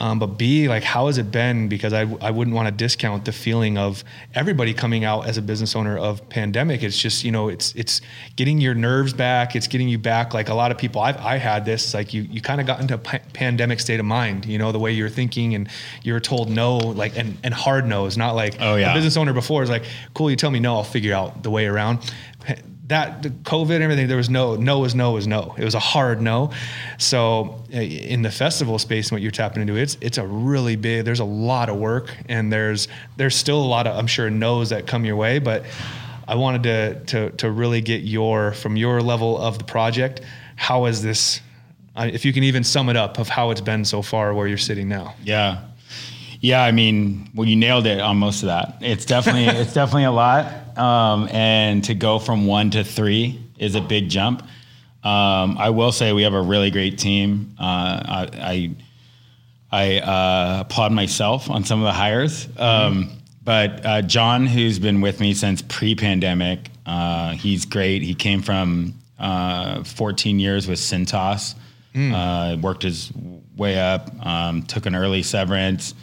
Um, 0.01 0.19
but 0.19 0.27
B, 0.27 0.67
like, 0.67 0.83
how 0.83 1.07
has 1.07 1.19
it 1.19 1.31
been? 1.31 1.69
Because 1.69 1.93
I, 1.93 2.01
I 2.21 2.33
wouldn't 2.33 2.57
want 2.57 2.67
to 2.67 2.73
discount 2.73 3.25
the 3.25 3.31
feeling 3.31 3.79
of 3.79 4.03
everybody 4.35 4.75
coming 4.75 5.05
out 5.05 5.29
as 5.29 5.39
a 5.39 5.43
business 5.43 5.77
owner 5.77 5.97
of 5.97 6.29
pandemic. 6.31 6.83
It's 6.83 6.99
just, 6.99 7.23
you 7.23 7.31
know, 7.31 7.49
it's, 7.49 7.73
it's 7.77 8.01
getting 8.35 8.61
your 8.61 8.75
nerves 8.75 9.13
back. 9.13 9.55
It's 9.55 9.69
getting 9.69 9.89
you 9.89 9.99
back. 9.99 10.35
Like 10.35 10.49
a 10.49 10.55
lot 10.55 10.73
of 10.73 10.79
people 10.79 11.01
I've, 11.01 11.17
I 11.19 11.37
had 11.37 11.65
this, 11.65 11.95
like 11.95 12.13
you, 12.13 12.23
you 12.23 12.41
kind 12.41 12.61
of 12.61 12.67
got 12.67 12.81
into 12.81 12.95
a 12.95 12.99
pandemic 12.99 13.79
state 13.79 14.01
of 14.01 14.07
mind, 14.07 14.45
you 14.45 14.59
know, 14.59 14.73
the 14.73 14.81
way 14.81 14.91
you're 14.91 15.09
thinking 15.09 15.55
and 15.55 15.69
you're 16.03 16.19
told 16.19 16.51
no, 16.51 16.77
like, 16.77 17.17
and, 17.17 17.39
and 17.45 17.55
hard 17.55 17.87
no's, 17.87 18.19
not 18.19 18.35
like 18.35 18.57
Oh, 18.59 18.75
yeah. 18.75 18.91
a 18.91 18.95
business 18.95 19.17
owner 19.17 19.33
before 19.33 19.63
is 19.63 19.71
like, 19.71 19.85
cool, 20.13 20.29
you 20.29 20.35
tell 20.35 20.51
me 20.51 20.59
no, 20.59 20.75
I'll 20.75 20.83
figure 20.83 21.15
out 21.15 21.45
the 21.45 21.51
way 21.51 21.67
around 21.67 22.01
that 22.89 23.23
the 23.23 23.31
COVID 23.31 23.75
and 23.75 23.83
everything, 23.83 24.07
there 24.07 24.17
was 24.17 24.31
no, 24.31 24.55
no 24.55 24.79
was 24.79 24.95
no 24.95 25.13
was 25.13 25.27
no. 25.27 25.55
It 25.59 25.65
was 25.65 25.75
a 25.75 25.81
hard 25.81 26.21
no. 26.23 26.53
So 26.99 27.63
uh, 27.75 27.79
in 27.79 28.23
the 28.23 28.31
festival 28.31 28.79
space, 28.79 29.09
and 29.09 29.17
what 29.17 29.23
you're 29.23 29.33
tapping 29.33 29.61
into, 29.61 29.77
it's 29.77 29.97
it's 30.01 30.19
a 30.19 30.27
really 30.27 30.77
big. 30.77 31.05
There's 31.05 31.21
a 31.21 31.25
lot 31.25 31.69
of 31.69 31.77
work, 31.77 32.17
and 32.29 32.53
there's 32.53 32.89
there's 33.17 33.35
still 33.35 33.61
a 33.61 33.67
lot 33.67 33.87
of 33.87 33.97
I'm 33.97 34.07
sure 34.07 34.31
no's 34.31 34.71
that 34.71 34.87
come 34.87 35.05
your 35.05 35.17
way, 35.17 35.39
but 35.39 35.65
I 36.29 36.37
wanted 36.37 36.63
to 36.65 37.05
to 37.07 37.37
to 37.39 37.51
really 37.51 37.81
get 37.81 38.03
your 38.03 38.53
from 38.53 38.77
your 38.77 39.03
level 39.03 39.39
of 39.39 39.59
the 39.59 39.65
project. 39.65 40.21
How 40.55 40.87
is 40.87 41.03
this? 41.03 41.41
If 41.97 42.25
you 42.25 42.33
can 42.33 42.45
even 42.45 42.63
sum 42.63 42.89
it 42.91 42.97
up 42.97 43.19
of 43.19 43.29
how 43.29 43.51
it's 43.51 43.63
been 43.63 43.85
so 43.85 44.03
far, 44.03 44.35
where 44.35 44.47
you're 44.47 44.59
sitting 44.59 44.87
now. 44.89 45.15
Yeah. 45.25 45.63
Yeah, 46.47 46.63
I 46.63 46.71
mean, 46.71 47.29
well, 47.35 47.49
you 47.49 47.57
nailed 47.57 47.87
it 47.87 47.99
on 47.99 48.19
most 48.19 48.45
of 48.45 48.47
that. 48.47 48.77
It's 48.81 49.05
definitely 49.05 49.47
it's 49.61 49.75
definitely 49.75 50.05
a 50.05 50.13
lot, 50.13 50.79
um, 50.79 51.29
and 51.33 51.83
to 51.83 51.95
go 51.95 52.21
from 52.21 52.47
one 52.47 52.71
to 52.71 52.85
three 52.85 53.41
is 53.59 53.75
a 53.75 53.81
big 53.81 54.09
jump. 54.09 54.43
Um, 55.03 55.59
I 55.59 55.71
will 55.71 55.91
say 55.91 56.13
we 56.13 56.23
have 56.23 56.35
a 56.35 56.41
really 56.41 56.71
great 56.71 56.99
team. 56.99 57.57
Uh, 57.59 57.65
I 57.65 58.77
I, 59.73 59.73
I 59.73 59.99
uh, 59.99 60.61
applaud 60.61 60.93
myself 60.93 61.51
on 61.51 61.65
some 61.65 61.81
of 61.81 61.85
the 61.85 61.93
hires, 61.93 62.47
um, 62.59 63.11
but 63.43 63.85
uh, 63.85 64.03
John, 64.03 64.47
who's 64.47 64.79
been 64.79 65.01
with 65.01 65.19
me 65.19 65.35
since 65.35 65.63
pre-pandemic, 65.63 66.71
uh, 66.87 67.33
he's 67.33 67.65
great. 67.65 68.03
He 68.03 68.15
came 68.15 68.41
from 68.41 68.95
uh, 69.19 69.83
14 69.83 70.39
years 70.39 70.69
with 70.69 70.79
Cintas, 70.79 71.57
uh, 71.97 72.57
worked 72.61 72.85
his 72.85 73.11
way 73.57 73.81
up, 73.81 74.15
um, 74.25 74.63
took 74.63 74.87
an 74.87 74.95
early 74.95 75.25
severance 75.25 75.95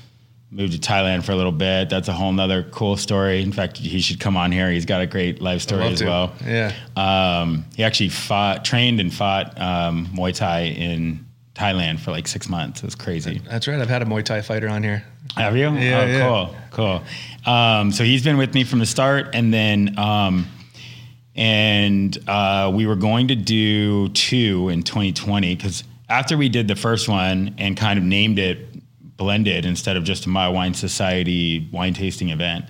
moved 0.53 0.73
to 0.73 0.79
Thailand 0.79 1.23
for 1.23 1.31
a 1.31 1.35
little 1.35 1.51
bit. 1.51 1.89
That's 1.89 2.07
a 2.07 2.13
whole 2.13 2.31
nother 2.31 2.63
cool 2.63 2.95
story. 2.97 3.41
In 3.41 3.51
fact, 3.51 3.77
he 3.77 3.99
should 3.99 4.19
come 4.19 4.37
on 4.37 4.51
here. 4.51 4.69
He's 4.69 4.85
got 4.85 5.01
a 5.01 5.07
great 5.07 5.41
life 5.41 5.61
story 5.61 5.85
as 5.85 5.99
to. 5.99 6.05
well. 6.05 6.33
Yeah. 6.45 6.73
Um, 6.95 7.65
he 7.75 7.83
actually 7.83 8.09
fought, 8.09 8.63
trained 8.63 8.99
and 8.99 9.13
fought 9.13 9.59
um, 9.59 10.07
Muay 10.07 10.35
Thai 10.35 10.61
in 10.61 11.25
Thailand 11.55 11.99
for 11.99 12.11
like 12.11 12.27
six 12.27 12.49
months. 12.49 12.81
It 12.81 12.85
was 12.85 12.95
crazy. 12.95 13.41
That's 13.49 13.67
right. 13.67 13.79
I've 13.79 13.89
had 13.89 14.01
a 14.01 14.05
Muay 14.05 14.23
Thai 14.23 14.41
fighter 14.41 14.69
on 14.69 14.83
here. 14.83 15.03
Have 15.35 15.55
you? 15.55 15.71
Yeah, 15.71 16.01
oh, 16.01 16.05
yeah. 16.05 16.27
cool, 16.71 17.03
cool. 17.45 17.51
Um, 17.51 17.91
so 17.91 18.03
he's 18.03 18.23
been 18.23 18.37
with 18.37 18.53
me 18.53 18.63
from 18.63 18.79
the 18.79 18.85
start, 18.85 19.29
and 19.33 19.53
then 19.53 19.97
um, 19.97 20.47
and 21.35 22.17
uh, 22.27 22.71
we 22.73 22.85
were 22.85 22.95
going 22.95 23.29
to 23.29 23.35
do 23.35 24.09
two 24.09 24.69
in 24.69 24.83
2020 24.83 25.55
because 25.55 25.83
after 26.09 26.37
we 26.37 26.49
did 26.49 26.67
the 26.67 26.75
first 26.75 27.09
one 27.09 27.55
and 27.57 27.75
kind 27.75 27.97
of 27.97 28.05
named 28.05 28.37
it 28.37 28.67
blended 29.17 29.65
instead 29.65 29.95
of 29.97 30.03
just 30.03 30.25
a 30.25 30.29
my 30.29 30.49
wine 30.49 30.73
society 30.73 31.69
wine 31.71 31.93
tasting 31.93 32.29
event. 32.29 32.65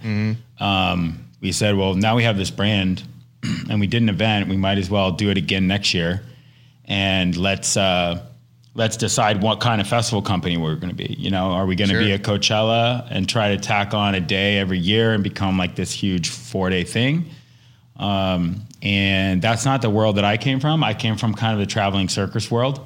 Um, 0.59 1.25
we 1.41 1.51
said 1.51 1.75
well 1.75 1.93
now 1.95 2.15
we 2.15 2.23
have 2.23 2.37
this 2.37 2.51
brand 2.51 3.03
and 3.69 3.79
we 3.79 3.87
did 3.87 4.01
an 4.01 4.09
event. 4.09 4.49
We 4.49 4.57
might 4.57 4.77
as 4.77 4.89
well 4.89 5.11
do 5.11 5.29
it 5.29 5.37
again 5.37 5.67
next 5.67 5.93
year. 5.93 6.23
And 6.85 7.35
let's 7.37 7.77
uh, 7.77 8.21
let's 8.75 8.97
decide 8.97 9.41
what 9.41 9.59
kind 9.61 9.79
of 9.79 9.87
festival 9.87 10.21
company 10.21 10.57
we're 10.57 10.75
going 10.75 10.89
to 10.89 10.95
be 10.95 11.15
you 11.17 11.29
know? 11.29 11.51
Are 11.51 11.65
we 11.65 11.75
going 11.75 11.89
to 11.89 11.99
be 11.99 12.11
a 12.11 12.19
coachella 12.19 13.07
and 13.09 13.27
try 13.29 13.55
to 13.55 13.57
tack 13.61 13.93
on 13.93 14.15
a 14.15 14.19
day 14.19 14.57
every 14.57 14.79
year 14.79 15.13
and 15.13 15.23
become 15.23 15.57
like 15.57 15.75
this 15.75 15.91
huge 15.91 16.29
four 16.29 16.69
day 16.69 16.83
thing? 16.83 17.25
Um, 17.97 18.61
and 18.81 19.41
that's 19.41 19.63
not 19.65 19.81
the 19.81 19.89
world 19.89 20.17
that 20.17 20.25
I 20.25 20.35
came 20.37 20.59
from. 20.59 20.83
I 20.83 20.93
came 20.93 21.15
from 21.15 21.33
kind 21.35 21.53
of 21.53 21.59
the 21.59 21.65
traveling 21.71 22.09
circus 22.09 22.49
world. 22.51 22.81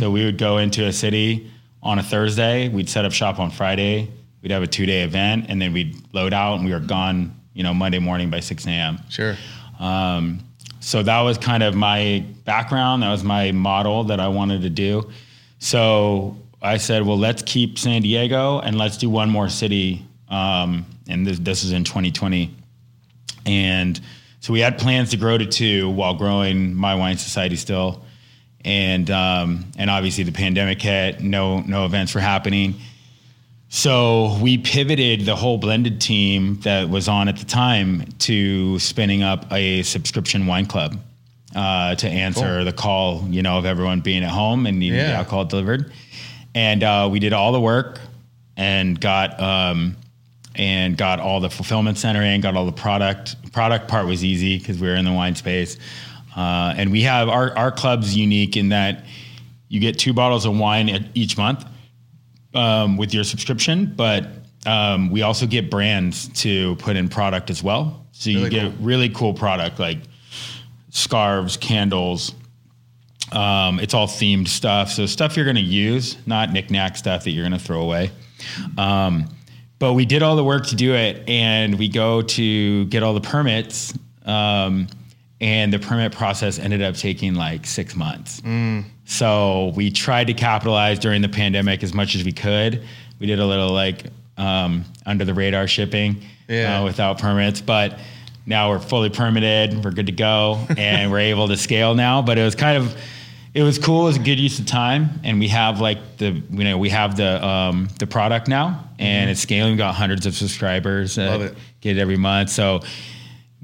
So 0.00 0.10
we 0.10 0.24
would 0.24 0.38
go 0.38 0.58
into 0.58 0.86
a 0.86 0.92
city 0.92 1.50
on 1.82 1.98
a 1.98 2.02
Thursday. 2.02 2.68
We'd 2.68 2.88
set 2.88 3.04
up 3.04 3.12
shop 3.12 3.38
on 3.38 3.50
Friday. 3.50 4.10
We'd 4.42 4.50
have 4.52 4.62
a 4.62 4.66
two 4.66 4.86
day 4.86 5.02
event, 5.02 5.46
and 5.48 5.60
then 5.60 5.72
we'd 5.72 5.96
load 6.12 6.32
out, 6.32 6.56
and 6.56 6.64
we 6.64 6.72
were 6.72 6.80
gone. 6.80 7.34
You 7.54 7.62
know, 7.62 7.72
Monday 7.72 7.98
morning 7.98 8.28
by 8.28 8.40
six 8.40 8.66
a.m. 8.66 8.98
Sure. 9.08 9.34
Um, 9.78 10.40
so 10.80 11.02
that 11.02 11.20
was 11.22 11.38
kind 11.38 11.62
of 11.62 11.74
my 11.74 12.24
background. 12.44 13.02
That 13.02 13.10
was 13.10 13.24
my 13.24 13.50
model 13.50 14.04
that 14.04 14.20
I 14.20 14.28
wanted 14.28 14.62
to 14.62 14.70
do. 14.70 15.10
So 15.58 16.36
I 16.62 16.76
said, 16.76 17.04
well, 17.04 17.18
let's 17.18 17.42
keep 17.42 17.78
San 17.78 18.02
Diego 18.02 18.60
and 18.60 18.78
let's 18.78 18.96
do 18.96 19.10
one 19.10 19.28
more 19.28 19.48
city. 19.48 20.06
Um, 20.28 20.86
and 21.08 21.26
this, 21.26 21.38
this 21.38 21.64
is 21.64 21.72
in 21.72 21.84
2020. 21.84 22.54
And 23.46 24.00
so 24.40 24.52
we 24.52 24.60
had 24.60 24.78
plans 24.78 25.10
to 25.10 25.16
grow 25.16 25.36
to 25.36 25.46
two 25.46 25.90
while 25.90 26.14
growing 26.14 26.74
my 26.74 26.94
wine 26.94 27.18
society 27.18 27.56
still. 27.56 28.04
And 28.66 29.10
um, 29.10 29.64
and 29.78 29.88
obviously 29.88 30.24
the 30.24 30.32
pandemic 30.32 30.82
hit, 30.82 31.20
no 31.20 31.60
no 31.60 31.86
events 31.86 32.14
were 32.14 32.20
happening. 32.20 32.74
So 33.68 34.36
we 34.42 34.58
pivoted 34.58 35.22
the 35.22 35.36
whole 35.36 35.58
blended 35.58 36.00
team 36.00 36.60
that 36.60 36.88
was 36.88 37.08
on 37.08 37.28
at 37.28 37.36
the 37.36 37.44
time 37.44 38.04
to 38.20 38.78
spinning 38.78 39.22
up 39.22 39.50
a 39.52 39.82
subscription 39.82 40.46
wine 40.46 40.66
club 40.66 40.98
uh, 41.54 41.94
to 41.96 42.08
answer 42.08 42.56
Cool. 42.56 42.64
the 42.64 42.72
call, 42.72 43.24
you 43.28 43.42
know, 43.42 43.58
of 43.58 43.66
everyone 43.66 44.00
being 44.00 44.24
at 44.24 44.30
home 44.30 44.66
and 44.66 44.78
needing 44.78 44.98
the 44.98 45.12
alcohol 45.12 45.44
delivered. 45.44 45.92
And 46.54 46.82
uh, 46.82 47.08
we 47.10 47.18
did 47.18 47.32
all 47.32 47.52
the 47.52 47.60
work 47.60 48.00
and 48.56 48.98
got 49.00 49.38
um, 49.40 49.96
and 50.54 50.96
got 50.96 51.20
all 51.20 51.40
the 51.40 51.50
fulfillment 51.50 51.98
center 51.98 52.22
in, 52.22 52.40
got 52.40 52.56
all 52.56 52.66
the 52.66 52.72
product. 52.72 53.52
Product 53.52 53.88
part 53.88 54.06
was 54.06 54.24
easy 54.24 54.58
because 54.58 54.78
we 54.78 54.88
were 54.88 54.96
in 54.96 55.04
the 55.04 55.12
wine 55.12 55.34
space. 55.34 55.78
Uh, 56.36 56.74
and 56.76 56.92
we 56.92 57.02
have 57.02 57.28
our, 57.28 57.56
our 57.56 57.72
club's 57.72 58.14
unique 58.14 58.56
in 58.56 58.68
that 58.68 59.04
you 59.68 59.80
get 59.80 59.98
two 59.98 60.12
bottles 60.12 60.44
of 60.44 60.56
wine 60.56 61.10
each 61.14 61.36
month 61.38 61.64
um, 62.54 62.96
with 62.96 63.14
your 63.14 63.24
subscription, 63.24 63.92
but 63.96 64.28
um, 64.66 65.10
we 65.10 65.22
also 65.22 65.46
get 65.46 65.70
brands 65.70 66.28
to 66.42 66.76
put 66.76 66.94
in 66.96 67.08
product 67.08 67.50
as 67.50 67.62
well. 67.62 68.06
So 68.12 68.30
you 68.30 68.38
Really 68.38 68.50
get 68.50 68.62
cool. 68.76 68.86
really 68.86 69.08
cool 69.10 69.34
product 69.34 69.78
like 69.78 69.98
scarves, 70.90 71.56
candles. 71.56 72.34
Um, 73.32 73.80
it's 73.80 73.94
all 73.94 74.06
themed 74.06 74.48
stuff. 74.48 74.90
So 74.90 75.06
stuff 75.06 75.36
you're 75.36 75.44
going 75.44 75.56
to 75.56 75.62
use, 75.62 76.16
not 76.26 76.52
knickknack 76.52 76.96
stuff 76.96 77.24
that 77.24 77.30
you're 77.30 77.42
going 77.48 77.58
to 77.58 77.64
throw 77.64 77.82
away. 77.82 78.10
Um, 78.78 79.28
but 79.78 79.94
we 79.94 80.06
did 80.06 80.22
all 80.22 80.36
the 80.36 80.44
work 80.44 80.66
to 80.68 80.76
do 80.76 80.94
it, 80.94 81.28
and 81.28 81.78
we 81.78 81.88
go 81.88 82.22
to 82.22 82.84
get 82.86 83.02
all 83.02 83.14
the 83.14 83.20
permits. 83.20 83.92
And 85.40 85.72
the 85.72 85.78
permit 85.78 86.12
process 86.12 86.58
ended 86.58 86.80
up 86.80 86.94
taking 86.94 87.34
like 87.34 87.66
six 87.66 87.94
months. 87.94 88.40
So 89.04 89.72
we 89.76 89.90
tried 89.90 90.28
to 90.28 90.34
capitalize 90.34 90.98
during 90.98 91.22
the 91.22 91.28
pandemic 91.28 91.82
as 91.82 91.92
much 91.92 92.14
as 92.14 92.24
we 92.24 92.32
could. 92.32 92.82
We 93.20 93.26
did 93.26 93.38
a 93.38 93.46
little 93.46 93.70
like 93.70 94.04
um, 94.36 94.84
under 95.04 95.24
the 95.24 95.34
radar 95.34 95.66
shipping 95.68 96.22
Yeah. 96.48 96.80
uh, 96.80 96.84
without 96.84 97.18
permits, 97.18 97.60
but 97.60 97.98
now 98.46 98.70
we're 98.70 98.78
fully 98.78 99.10
permitted. 99.10 99.84
We're 99.84 99.90
good 99.90 100.06
to 100.06 100.12
go, 100.12 100.66
and 100.76 101.10
we're 101.10 101.18
able 101.20 101.48
to 101.48 101.56
scale 101.56 101.94
now. 101.94 102.22
But 102.22 102.38
it 102.38 102.44
was 102.44 102.54
kind 102.54 102.76
of 102.78 102.96
it 103.54 103.62
was 103.62 103.78
cool. 103.78 104.02
It 104.02 104.08
was 104.08 104.16
a 104.16 104.20
good 104.20 104.38
use 104.38 104.58
of 104.58 104.66
time, 104.66 105.20
and 105.24 105.40
we 105.40 105.48
have 105.48 105.80
like 105.80 106.18
the 106.18 106.42
you 106.50 106.64
know 106.64 106.76
we 106.76 106.90
have 106.90 107.16
the 107.16 107.44
um, 107.44 107.88
the 107.98 108.06
product 108.06 108.48
now, 108.48 108.84
and 108.98 109.30
it's 109.30 109.40
scaling. 109.40 109.72
We 109.72 109.78
got 109.78 109.94
hundreds 109.94 110.26
of 110.26 110.34
subscribers. 110.34 111.16
Love 111.16 111.40
uh, 111.40 111.44
it. 111.44 111.54
Get 111.80 111.96
it 111.96 112.00
every 112.00 112.16
month. 112.16 112.50
So 112.50 112.82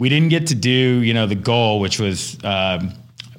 we 0.03 0.09
didn't 0.09 0.31
get 0.31 0.49
to 0.49 0.57
do 0.57 0.71
you 1.09 1.15
know 1.15 1.27
the 1.29 1.37
goal, 1.37 1.79
which 1.79 2.01
was 2.01 2.37
um, 2.45 2.93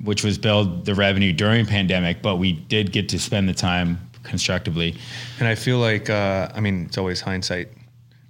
which 0.04 0.24
was 0.24 0.38
build 0.38 0.86
the 0.86 0.96
revenue 0.96 1.34
during 1.34 1.66
pandemic, 1.66 2.22
but 2.22 2.38
we 2.38 2.54
did 2.54 2.94
get 2.94 3.10
to 3.10 3.20
spend 3.20 3.50
the 3.50 3.54
time 3.54 4.00
constructively. 4.24 4.96
And 5.40 5.48
I 5.48 5.56
feel 5.56 5.80
like, 5.80 6.10
uh, 6.10 6.48
I 6.56 6.62
mean, 6.62 6.86
it's 6.86 6.98
always 6.98 7.20
hindsight, 7.20 7.68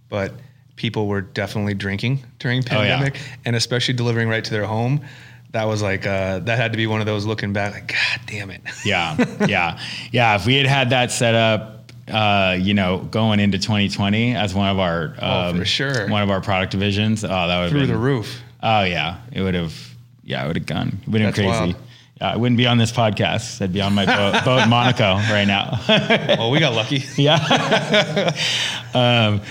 but 0.10 0.34
people 0.76 1.06
were 1.08 1.22
definitely 1.22 1.76
drinking 1.76 2.24
during 2.40 2.64
Oh, 2.72 2.82
yeah. 2.82 2.98
pandemic, 2.98 3.22
and 3.46 3.56
especially 3.56 3.94
delivering 3.94 4.28
right 4.30 4.44
to 4.44 4.52
their 4.52 4.66
home. 4.66 5.02
That 5.52 5.66
was 5.66 5.84
like 5.84 6.08
uh, 6.08 6.40
that 6.40 6.58
had 6.58 6.72
to 6.72 6.78
be 6.78 6.88
one 6.88 7.02
of 7.02 7.06
those 7.06 7.28
looking 7.28 7.54
back, 7.54 7.74
like 7.74 7.88
God 7.90 8.22
damn 8.26 8.50
it. 8.50 8.62
Yeah, 8.84 9.16
yeah, 9.48 9.80
yeah. 10.12 10.36
If 10.36 10.48
we 10.48 10.56
had 10.56 10.66
had 10.66 10.90
that 10.90 11.12
set 11.12 11.36
up, 11.36 11.83
uh, 12.08 12.58
you 12.60 12.74
know, 12.74 13.00
going 13.00 13.40
into 13.40 13.58
2020 13.58 14.36
as 14.36 14.54
one 14.54 14.70
of 14.70 14.80
our 14.80 15.16
Oh, 15.22 15.50
um, 15.50 15.58
for 15.60 15.66
sure. 15.66 16.08
one 16.10 16.22
of 16.22 16.30
our 16.30 16.42
product 16.42 16.72
divisions, 16.72 17.24
oh, 17.24 17.28
that 17.28 17.46
would 17.48 17.64
have 17.64 17.70
Through 17.72 17.80
been 17.82 17.90
the 17.90 17.98
roof. 17.98 18.42
Oh 18.62 18.84
yeah, 18.84 19.20
it 19.32 19.42
would 19.42 19.54
have. 19.56 19.74
Yeah, 20.24 20.44
it 20.44 20.48
would 20.48 20.56
have 20.56 20.66
gone. 20.66 21.00
It 21.02 21.10
would 21.10 21.22
have 21.22 21.36
been 21.36 21.52
crazy. 21.52 21.76
I 22.22 22.38
wouldn't 22.38 22.58
be 22.58 22.66
on 22.68 22.78
this 22.78 22.92
podcast. 22.94 23.62
I'd 23.62 23.74
be 23.74 23.82
on 23.82 23.94
my 23.94 24.06
boat, 24.06 24.46
boat 24.46 24.64
in 24.64 24.70
Monaco 24.70 25.16
right 25.16 25.46
now. 25.46 25.80
Oh, 26.40 26.50
we 26.50 26.60
got 26.60 26.74
lucky. 26.74 27.04
yeah. 27.22 28.32
um, 28.94 29.42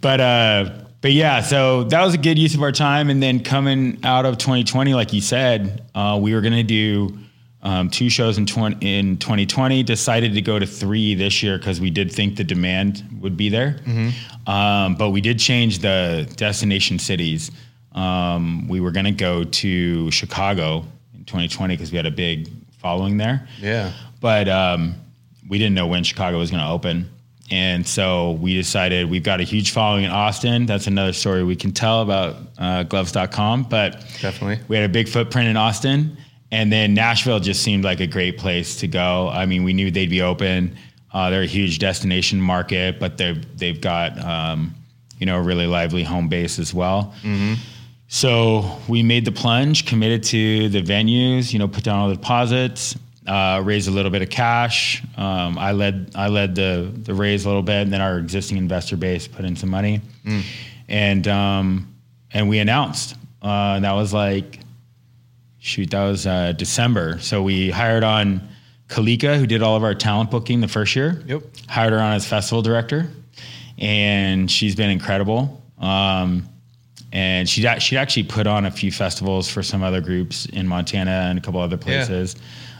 but 0.00 0.20
uh, 0.20 0.70
but 1.00 1.12
yeah, 1.12 1.40
so 1.40 1.84
that 1.84 2.02
was 2.04 2.14
a 2.14 2.18
good 2.18 2.38
use 2.38 2.54
of 2.54 2.62
our 2.62 2.72
time. 2.72 3.10
And 3.10 3.22
then 3.22 3.42
coming 3.42 3.98
out 4.04 4.26
of 4.26 4.38
2020, 4.38 4.94
like 4.94 5.12
you 5.12 5.20
said, 5.20 5.82
uh, 5.94 6.18
we 6.20 6.34
were 6.34 6.40
gonna 6.40 6.62
do 6.62 7.18
um, 7.62 7.90
two 7.90 8.08
shows 8.08 8.38
in 8.38 8.46
20, 8.46 8.76
in 8.98 9.16
2020. 9.18 9.82
Decided 9.82 10.34
to 10.34 10.40
go 10.42 10.58
to 10.58 10.66
three 10.66 11.14
this 11.14 11.42
year 11.42 11.58
because 11.58 11.80
we 11.80 11.90
did 11.90 12.10
think 12.10 12.36
the 12.36 12.44
demand 12.44 13.04
would 13.20 13.36
be 13.36 13.48
there. 13.48 13.76
Um, 14.46 14.94
but 14.96 15.10
we 15.10 15.20
did 15.20 15.38
change 15.38 15.80
the 15.80 16.30
destination 16.36 16.98
cities. 16.98 17.50
Um, 17.92 18.68
we 18.68 18.80
were 18.80 18.90
gonna 18.92 19.12
go 19.12 19.44
to 19.44 20.10
Chicago 20.10 20.84
in 21.14 21.24
2020 21.24 21.74
because 21.76 21.90
we 21.90 21.96
had 21.96 22.06
a 22.06 22.10
big 22.10 22.48
following 22.78 23.16
there 23.18 23.46
Yeah. 23.60 23.92
but 24.20 24.48
um, 24.48 24.94
we 25.48 25.58
didn't 25.58 25.74
know 25.74 25.86
when 25.86 26.02
Chicago 26.04 26.38
was 26.38 26.50
going 26.50 26.62
to 26.62 26.68
open. 26.70 27.10
And 27.50 27.84
so 27.86 28.32
we 28.40 28.54
decided 28.54 29.10
we've 29.10 29.24
got 29.24 29.40
a 29.40 29.42
huge 29.42 29.72
following 29.72 30.04
in 30.04 30.10
Austin. 30.12 30.64
That's 30.66 30.86
another 30.86 31.12
story 31.12 31.42
we 31.42 31.56
can 31.56 31.72
tell 31.72 32.00
about 32.02 32.36
uh, 32.56 32.84
gloves.com. 32.84 33.64
But 33.64 34.02
Definitely. 34.22 34.60
we 34.68 34.76
had 34.76 34.84
a 34.88 34.92
big 34.92 35.08
footprint 35.08 35.48
in 35.48 35.56
Austin. 35.56 36.16
And 36.52 36.72
then 36.72 36.94
Nashville 36.94 37.40
just 37.40 37.62
seemed 37.62 37.84
like 37.84 38.00
a 38.00 38.06
great 38.06 38.36
place 38.38 38.76
to 38.76 38.88
go. 38.88 39.28
I 39.28 39.46
mean, 39.46 39.62
we 39.62 39.72
knew 39.72 39.90
they'd 39.90 40.10
be 40.10 40.22
open. 40.22 40.76
Uh, 41.12 41.30
they're 41.30 41.42
a 41.42 41.46
huge 41.46 41.78
destination 41.78 42.40
market, 42.40 42.98
but 42.98 43.16
they've, 43.18 43.58
they've 43.58 43.80
got, 43.80 44.18
um, 44.24 44.74
you 45.18 45.26
know, 45.26 45.38
a 45.38 45.42
really 45.42 45.66
lively 45.66 46.02
home 46.02 46.28
base 46.28 46.58
as 46.58 46.72
well. 46.74 47.14
So 48.08 48.78
we 48.88 49.02
made 49.04 49.24
the 49.24 49.32
plunge, 49.32 49.86
committed 49.86 50.24
to 50.24 50.68
the 50.68 50.82
venues, 50.82 51.52
you 51.52 51.58
know, 51.60 51.68
put 51.68 51.84
down 51.84 51.98
all 52.00 52.08
the 52.08 52.16
deposits, 52.16 52.96
uh, 53.26 53.60
raised 53.64 53.86
a 53.86 53.92
little 53.92 54.10
bit 54.10 54.22
of 54.22 54.30
cash. 54.30 55.02
Um, 55.16 55.56
I 55.58 55.70
led 55.72 56.10
I 56.16 56.26
led 56.26 56.56
the 56.56 56.90
the 57.04 57.14
raise 57.14 57.44
a 57.44 57.48
little 57.48 57.62
bit, 57.62 57.82
and 57.82 57.92
then 57.92 58.00
our 58.00 58.18
existing 58.18 58.56
investor 58.58 58.96
base 58.96 59.28
put 59.28 59.44
in 59.44 59.54
some 59.54 59.68
money, 59.68 60.00
and 60.88 61.28
um, 61.28 61.94
and 62.32 62.48
we 62.48 62.58
announced. 62.58 63.14
Uh, 63.42 63.78
that 63.78 63.92
was 63.92 64.12
like, 64.12 64.58
shoot, 65.60 65.90
that 65.90 66.04
was 66.04 66.26
uh, 66.26 66.52
December. 66.52 67.18
So 67.20 67.42
we 67.42 67.70
hired 67.70 68.02
on 68.02 68.48
Kalika, 68.88 69.38
who 69.38 69.46
did 69.46 69.62
all 69.62 69.76
of 69.76 69.84
our 69.84 69.94
talent 69.94 70.30
booking 70.30 70.60
the 70.60 70.68
first 70.68 70.96
year. 70.96 71.22
Yep. 71.26 71.42
Hired 71.68 71.92
her 71.92 72.00
on 72.00 72.14
as 72.14 72.26
festival 72.26 72.62
director, 72.62 73.08
and 73.78 74.50
she's 74.50 74.74
been 74.74 74.90
incredible. 74.90 75.62
Um, 75.78 76.48
and 77.12 77.48
she 77.48 77.66
she 77.78 77.96
actually 77.96 78.24
put 78.24 78.46
on 78.46 78.66
a 78.66 78.70
few 78.70 78.92
festivals 78.92 79.48
for 79.48 79.62
some 79.62 79.82
other 79.82 80.00
groups 80.00 80.46
in 80.46 80.66
Montana 80.66 81.28
and 81.28 81.38
a 81.38 81.42
couple 81.42 81.60
other 81.60 81.76
places. 81.76 82.36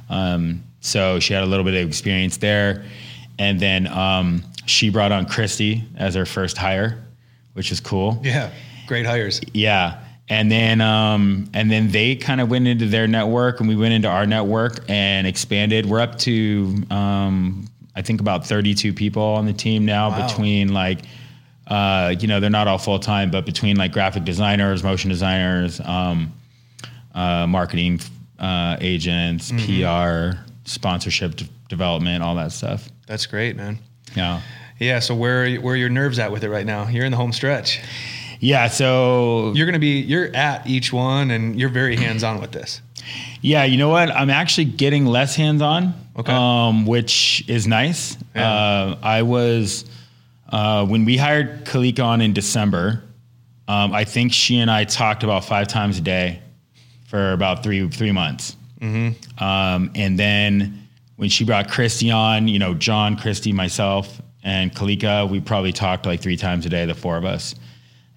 Yeah. 0.09 0.35
Um, 0.35 0.63
so 0.81 1.21
she 1.21 1.33
had 1.35 1.43
a 1.43 1.47
little 1.47 1.65
bit 1.65 1.75
of 1.75 1.87
experience 1.87 2.37
there, 2.37 2.85
and 3.39 3.61
then 3.61 3.87
um, 3.89 4.43
she 4.67 4.91
brought 4.91 5.13
on 5.13 5.27
Christy 5.27 5.85
as 5.97 6.15
her 6.15 6.27
first 6.27 6.57
hire, 6.57 7.03
which 7.55 7.71
is 7.73 7.81
cool. 7.81 8.21
Yeah. 8.23 8.51
Great 8.87 9.07
hires. 9.07 9.41
Yeah. 9.53 10.03
And 10.31 10.51
then 10.51 10.81
um, 10.81 11.51
and 11.55 11.71
then 11.71 11.91
they 11.91 12.15
kind 12.17 12.41
of 12.41 12.49
went 12.49 12.67
into 12.69 12.87
their 12.87 13.07
network 13.09 13.59
and 13.61 13.69
we 13.69 13.75
went 13.77 13.93
into 13.95 14.09
our 14.09 14.27
network 14.27 14.89
and 14.89 15.27
expanded. 15.27 15.85
We're 15.87 16.01
up 16.01 16.19
to 16.21 16.75
um, 16.91 17.67
I 17.97 18.03
think 18.03 18.21
about 18.21 18.47
32 18.47 18.93
people 18.95 19.23
on 19.23 19.45
the 19.45 19.53
team 19.53 19.85
now 19.85 20.11
Wow. 20.11 20.29
between 20.29 20.73
like 20.73 21.01
uh, 21.67 22.15
you 22.19 22.27
know, 22.29 22.41
they're 22.41 22.49
not 22.51 22.67
all 22.69 22.79
full 22.79 22.99
time, 22.99 23.31
but 23.31 23.45
between 23.45 23.77
like 23.77 23.93
graphic 23.93 24.25
designers, 24.25 24.83
motion 24.83 25.09
designers, 25.11 25.81
um, 25.81 26.33
uh, 27.15 27.47
marketing 27.47 28.01
uh, 28.41 28.77
agents, 28.81 29.53
PR, 29.53 30.39
sponsorship 30.65 31.37
d- 31.37 31.49
development, 31.69 32.23
all 32.25 32.35
that 32.37 32.51
stuff. 32.53 32.89
That's 33.07 33.27
great, 33.27 33.57
man. 33.57 33.79
Yeah. 34.17 34.41
Yeah. 34.81 34.99
So 35.01 35.15
where 35.15 35.43
are, 35.43 35.47
you- 35.47 35.61
where 35.61 35.75
are 35.75 35.77
your 35.77 35.91
nerves 35.91 36.19
at 36.19 36.33
with 36.33 36.43
it 36.45 36.51
right 36.51 36.67
now? 36.67 36.89
You're 36.89 37.05
in 37.05 37.11
the 37.13 37.17
home 37.19 37.33
stretch. 37.33 37.81
Yeah. 38.41 38.69
So 38.69 39.53
You're 39.55 39.67
gonna 39.67 39.79
be 39.79 40.01
you're 40.01 40.35
at 40.35 40.67
each 40.67 40.93
one, 40.93 41.31
and 41.31 41.59
you're 41.59 41.69
very 41.69 41.97
hands 41.97 42.25
on 42.25 42.41
with 42.41 42.53
this. 42.53 42.81
Yeah, 43.41 43.65
you 43.65 43.79
know 43.79 43.89
what? 43.89 44.11
I'm 44.11 44.31
actually 44.31 44.67
getting 44.67 45.07
less 45.07 45.35
hands 45.35 45.63
on, 45.63 45.95
Okay. 46.19 46.33
um, 46.33 46.85
which 46.87 47.43
is 47.49 47.67
nice. 47.67 48.17
Yeah. 48.37 48.51
Uh, 48.53 48.99
I 49.03 49.23
was, 49.23 49.85
uh, 50.51 50.85
when 50.87 51.05
we 51.07 51.17
hired 51.17 51.65
Kalik 51.65 51.99
on 52.05 52.21
in 52.21 52.33
December, 52.35 53.03
um, 53.69 53.93
I 53.95 54.05
think 54.05 54.33
she 54.35 54.59
and 54.59 54.71
I 54.71 54.85
talked 54.85 55.23
about 55.25 55.45
five 55.47 55.67
times 55.69 55.97
a 55.99 56.03
day 56.03 56.41
for 57.07 57.33
about 57.33 57.63
three 57.63 57.89
three 57.89 58.13
months. 58.13 58.57
Um, 58.83 59.91
and 59.95 60.19
then 60.19 60.87
when 61.17 61.29
she 61.29 61.45
brought 61.45 61.71
Christy 61.71 62.11
on, 62.11 62.49
you 62.49 62.59
know, 62.59 62.73
John, 62.75 63.17
Christy, 63.17 63.53
myself, 63.53 64.21
and 64.43 64.73
Kalika, 64.75 65.29
we 65.29 65.41
probably 65.41 65.73
talked 65.73 66.07
like 66.07 66.21
three 66.21 66.37
times 66.37 66.65
a 66.67 66.69
day, 66.71 66.87
the 66.87 66.95
four 66.95 67.17
of 67.17 67.25
us. 67.25 67.55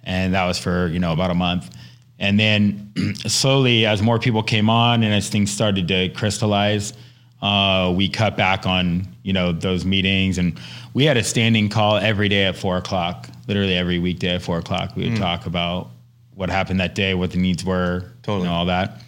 And 0.03 0.33
that 0.33 0.45
was 0.45 0.57
for, 0.57 0.87
you 0.87 0.99
know, 0.99 1.13
about 1.13 1.31
a 1.31 1.35
month. 1.35 1.75
And 2.19 2.39
then 2.39 2.93
slowly, 3.27 3.85
as 3.85 4.01
more 4.01 4.19
people 4.19 4.43
came 4.43 4.69
on 4.69 5.03
and 5.03 5.13
as 5.13 5.29
things 5.29 5.51
started 5.51 5.87
to 5.87 6.09
crystallize, 6.09 6.93
uh, 7.41 7.93
we 7.95 8.07
cut 8.07 8.37
back 8.37 8.65
on, 8.65 9.07
you 9.23 9.33
know, 9.33 9.51
those 9.51 9.83
meetings. 9.83 10.37
And 10.37 10.59
we 10.93 11.03
had 11.03 11.17
a 11.17 11.23
standing 11.23 11.69
call 11.69 11.97
every 11.97 12.29
day 12.29 12.45
at 12.45 12.55
four 12.55 12.77
o'clock, 12.77 13.27
literally 13.47 13.75
every 13.75 13.99
weekday 13.99 14.35
at 14.35 14.41
four 14.41 14.59
o'clock. 14.59 14.95
We 14.95 15.09
would 15.09 15.17
talk 15.17 15.45
about 15.45 15.89
what 16.35 16.49
happened 16.49 16.79
that 16.79 16.95
day, 16.95 17.13
what 17.13 17.31
the 17.31 17.37
needs 17.37 17.63
were, 17.63 18.11
Totally. 18.23 18.47
know, 18.47 18.53
all 18.53 18.65
that. 18.65 19.01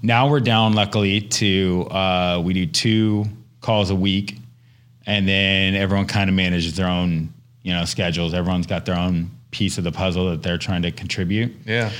Now 0.00 0.28
we're 0.28 0.40
down, 0.40 0.72
luckily, 0.72 1.20
to 1.20 1.86
uh, 1.90 2.42
we 2.44 2.54
do 2.54 2.66
two 2.66 3.26
calls 3.60 3.90
a 3.90 3.94
week, 3.94 4.38
and 5.06 5.28
then 5.28 5.74
everyone 5.74 6.06
kind 6.06 6.28
of 6.28 6.34
manages 6.34 6.74
their 6.76 6.88
own, 6.88 7.32
you 7.62 7.72
know, 7.72 7.84
schedules. 7.84 8.34
Everyone's 8.34 8.66
got 8.66 8.84
their 8.84 8.96
own 8.96 9.30
piece 9.52 9.78
of 9.78 9.84
the 9.84 9.92
puzzle 9.92 10.30
that 10.30 10.42
they're 10.42 10.58
trying 10.58 10.82
to 10.82 10.90
contribute. 10.90 11.54
Yeah. 11.64 11.92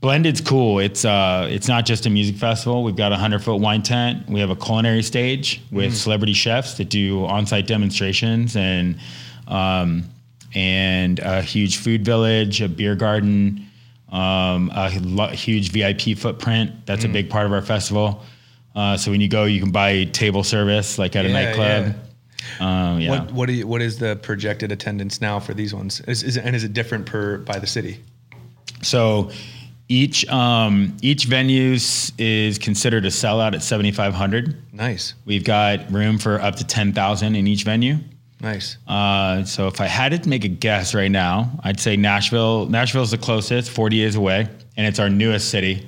Blended's 0.00 0.40
cool. 0.40 0.78
It's 0.78 1.04
uh, 1.04 1.46
it's 1.50 1.68
not 1.68 1.84
just 1.84 2.06
a 2.06 2.10
music 2.10 2.36
festival. 2.36 2.84
We've 2.84 2.96
got 2.96 3.12
a 3.12 3.16
hundred 3.16 3.42
foot 3.42 3.56
wine 3.56 3.82
tent. 3.82 4.28
We 4.30 4.40
have 4.40 4.48
a 4.48 4.56
culinary 4.56 5.02
stage 5.02 5.60
with 5.70 5.94
celebrity 5.94 6.32
chefs 6.32 6.74
that 6.74 6.88
do 6.88 7.26
on 7.26 7.46
site 7.46 7.66
demonstrations 7.66 8.56
and 8.56 8.98
um, 9.46 10.04
and 10.54 11.18
a 11.18 11.42
huge 11.42 11.76
food 11.78 12.02
village, 12.04 12.62
a 12.62 12.68
beer 12.68 12.94
garden, 12.94 13.66
um, 14.10 14.70
a 14.74 14.90
lo- 15.02 15.28
huge 15.28 15.70
VIP 15.70 16.16
footprint. 16.16 16.72
That's 16.86 17.04
a 17.04 17.08
Mm. 17.08 17.12
big 17.12 17.30
part 17.30 17.44
of 17.44 17.52
our 17.52 17.62
festival. 17.62 18.22
Uh, 18.74 18.96
so 18.96 19.10
when 19.10 19.20
you 19.20 19.28
go, 19.28 19.44
you 19.44 19.60
can 19.60 19.70
buy 19.70 20.04
table 20.04 20.44
service 20.44 20.98
like 20.98 21.14
at 21.14 21.26
a 21.26 21.28
Yeah, 21.28 21.34
nightclub. 21.44 21.94
Um, 22.58 23.00
yeah. 23.00 23.10
What 23.10 23.32
what, 23.32 23.46
do 23.46 23.52
you, 23.52 23.66
what 23.66 23.82
is 23.82 23.98
the 23.98 24.16
projected 24.16 24.72
attendance 24.72 25.20
now 25.20 25.40
for 25.40 25.54
these 25.54 25.74
ones? 25.74 26.00
Is, 26.02 26.22
is 26.22 26.36
it, 26.36 26.44
and 26.44 26.54
is 26.56 26.64
it 26.64 26.72
different 26.72 27.06
per 27.06 27.38
by 27.38 27.58
the 27.58 27.66
city? 27.66 28.00
So 28.82 29.30
each 29.88 30.26
um, 30.28 30.96
each 31.02 31.24
venue 31.24 31.72
is 31.72 32.58
considered 32.60 33.04
a 33.04 33.08
sellout 33.08 33.54
at 33.54 33.62
7,500. 33.62 34.56
Nice, 34.72 35.14
We've 35.26 35.44
got 35.44 35.90
room 35.90 36.18
for 36.18 36.40
up 36.40 36.56
to 36.56 36.64
10,000 36.66 37.34
in 37.34 37.46
each 37.46 37.64
venue. 37.64 37.96
nice. 38.40 38.76
Uh, 38.86 39.44
so 39.44 39.66
if 39.66 39.80
I 39.80 39.86
had 39.86 40.22
to 40.22 40.28
make 40.28 40.44
a 40.44 40.48
guess 40.48 40.94
right 40.94 41.10
now, 41.10 41.50
I'd 41.64 41.80
say 41.80 41.96
Nashville. 41.96 42.66
Nashville's 42.66 43.10
the 43.10 43.18
closest, 43.18 43.70
40 43.70 43.96
years 43.96 44.14
away, 44.14 44.48
and 44.76 44.86
it's 44.86 44.98
our 44.98 45.10
newest 45.10 45.50
city. 45.50 45.86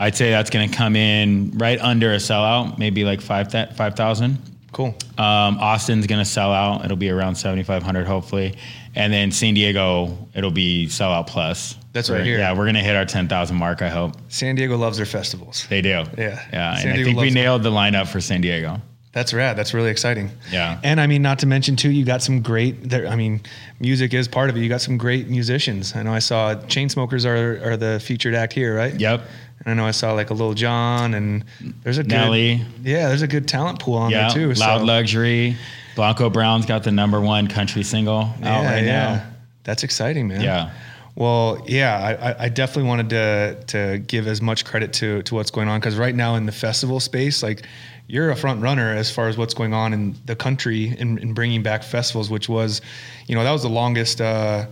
I'd 0.00 0.16
say 0.16 0.30
that's 0.30 0.50
going 0.50 0.68
to 0.68 0.76
come 0.76 0.96
in 0.96 1.52
right 1.56 1.80
under 1.80 2.12
a 2.12 2.16
sellout, 2.16 2.78
maybe 2.78 3.04
like 3.04 3.20
five 3.20 3.52
that 3.52 3.76
5,000. 3.76 4.38
Cool. 4.72 4.94
Um, 5.18 5.58
Austin's 5.58 6.06
going 6.06 6.20
to 6.20 6.24
sell 6.24 6.52
out. 6.52 6.84
It'll 6.84 6.96
be 6.96 7.10
around 7.10 7.34
7,500 7.36 8.06
hopefully, 8.06 8.56
and 8.94 9.12
then 9.12 9.30
San 9.30 9.54
Diego, 9.54 10.16
it'll 10.34 10.50
be 10.50 10.86
sellout 10.86 11.26
plus. 11.26 11.76
That's 11.92 12.08
right 12.08 12.24
here. 12.24 12.38
Yeah, 12.38 12.52
we're 12.52 12.64
going 12.64 12.74
to 12.74 12.80
hit 12.80 12.96
our 12.96 13.04
10,000 13.04 13.54
mark. 13.54 13.82
I 13.82 13.90
hope 13.90 14.14
San 14.28 14.54
Diego 14.54 14.78
loves 14.78 14.96
their 14.96 15.06
festivals. 15.06 15.66
they 15.68 15.82
do. 15.82 15.88
Yeah. 16.16 16.42
yeah, 16.52 16.76
San 16.76 16.92
and 16.92 17.00
I 17.00 17.04
think 17.04 17.18
we 17.18 17.30
nailed 17.30 17.62
the 17.62 17.70
lineup 17.70 18.08
for 18.08 18.20
San 18.20 18.40
Diego. 18.40 18.80
That's 19.12 19.34
rad. 19.34 19.58
That's 19.58 19.74
really 19.74 19.90
exciting. 19.90 20.30
Yeah. 20.50 20.80
And 20.82 20.98
I 20.98 21.06
mean, 21.06 21.20
not 21.20 21.38
to 21.40 21.46
mention 21.46 21.76
too, 21.76 21.90
you 21.90 22.04
got 22.04 22.22
some 22.22 22.40
great. 22.40 22.88
There, 22.88 23.06
I 23.06 23.14
mean, 23.14 23.42
music 23.78 24.14
is 24.14 24.26
part 24.26 24.48
of 24.48 24.56
it. 24.56 24.60
You 24.60 24.70
got 24.70 24.80
some 24.80 24.96
great 24.96 25.28
musicians. 25.28 25.94
I 25.94 26.02
know 26.02 26.14
I 26.14 26.18
saw 26.18 26.54
Chainsmokers 26.54 27.26
are 27.26 27.72
are 27.72 27.76
the 27.76 28.00
featured 28.00 28.34
act 28.34 28.54
here, 28.54 28.74
right? 28.74 28.98
Yep. 28.98 29.20
And 29.64 29.70
I 29.70 29.74
know 29.74 29.86
I 29.86 29.90
saw 29.90 30.12
like 30.12 30.30
a 30.30 30.34
Lil 30.34 30.54
Jon, 30.54 31.12
and 31.14 31.44
there's 31.84 31.98
a 31.98 32.02
good, 32.02 32.10
Nelly. 32.10 32.62
Yeah, 32.82 33.08
there's 33.08 33.22
a 33.22 33.28
good 33.28 33.46
talent 33.46 33.80
pool 33.80 33.96
on 33.96 34.10
Yeah, 34.10 34.32
there 34.32 34.54
too. 34.54 34.54
Loud 34.60 34.78
so, 34.78 34.84
Luxury. 34.84 35.56
Blanco 35.94 36.30
Brown's 36.30 36.64
got 36.64 36.82
the 36.82 36.90
number 36.90 37.20
one 37.20 37.48
country 37.48 37.82
single 37.82 38.20
out 38.20 38.34
yeah, 38.40 38.72
right 38.72 38.84
yeah. 38.84 39.14
now. 39.14 39.26
That's 39.64 39.84
exciting, 39.84 40.26
man. 40.26 40.40
Yeah. 40.40 40.70
Well, 41.14 41.62
yeah, 41.68 41.98
I- 41.98 42.30
I, 42.30 42.44
I 42.44 42.48
definitely 42.48 42.88
wanted 42.88 43.10
to 43.10 43.64
to 43.66 43.98
give 43.98 44.26
as 44.26 44.40
much 44.40 44.64
credit 44.64 44.94
to 44.94 45.22
to 45.24 45.34
what's 45.34 45.50
going 45.50 45.68
on 45.68 45.78
because 45.80 45.96
right 45.96 46.14
now 46.14 46.36
in 46.36 46.46
the 46.46 46.52
festival 46.52 46.98
space, 46.98 47.42
like 47.42 47.66
you're 48.06 48.30
a 48.30 48.36
front 48.36 48.62
runner 48.62 48.94
as 48.94 49.10
far 49.10 49.28
as 49.28 49.36
what's 49.36 49.54
going 49.54 49.72
on 49.72 49.92
in 49.92 50.14
the 50.24 50.36
country 50.36 50.96
in, 50.98 51.18
in 51.18 51.34
bringing 51.34 51.62
back 51.62 51.82
festivals, 51.82 52.30
which 52.30 52.48
was, 52.48 52.80
you 53.26 53.34
know, 53.34 53.44
that 53.44 53.52
was 53.52 53.62
the 53.62 53.70
longest. 53.70 54.20
Uh, 54.20 54.66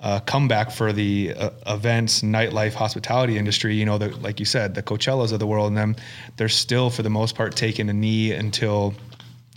uh, 0.00 0.18
comeback 0.18 0.72
for 0.72 0.92
the 0.92 1.32
uh, 1.36 1.50
events, 1.68 2.22
nightlife, 2.22 2.74
hospitality 2.74 3.38
industry. 3.38 3.76
You 3.76 3.84
know, 3.84 3.98
the, 3.98 4.08
like 4.16 4.40
you 4.40 4.46
said, 4.46 4.74
the 4.74 4.82
Coachellas 4.82 5.32
of 5.32 5.38
the 5.38 5.46
world, 5.46 5.68
and 5.68 5.76
them, 5.76 5.96
they're 6.36 6.48
still 6.48 6.90
for 6.90 7.02
the 7.02 7.08
most 7.08 7.36
part 7.36 7.54
taking 7.54 7.88
a 7.88 7.92
knee 7.92 8.32
until 8.32 8.94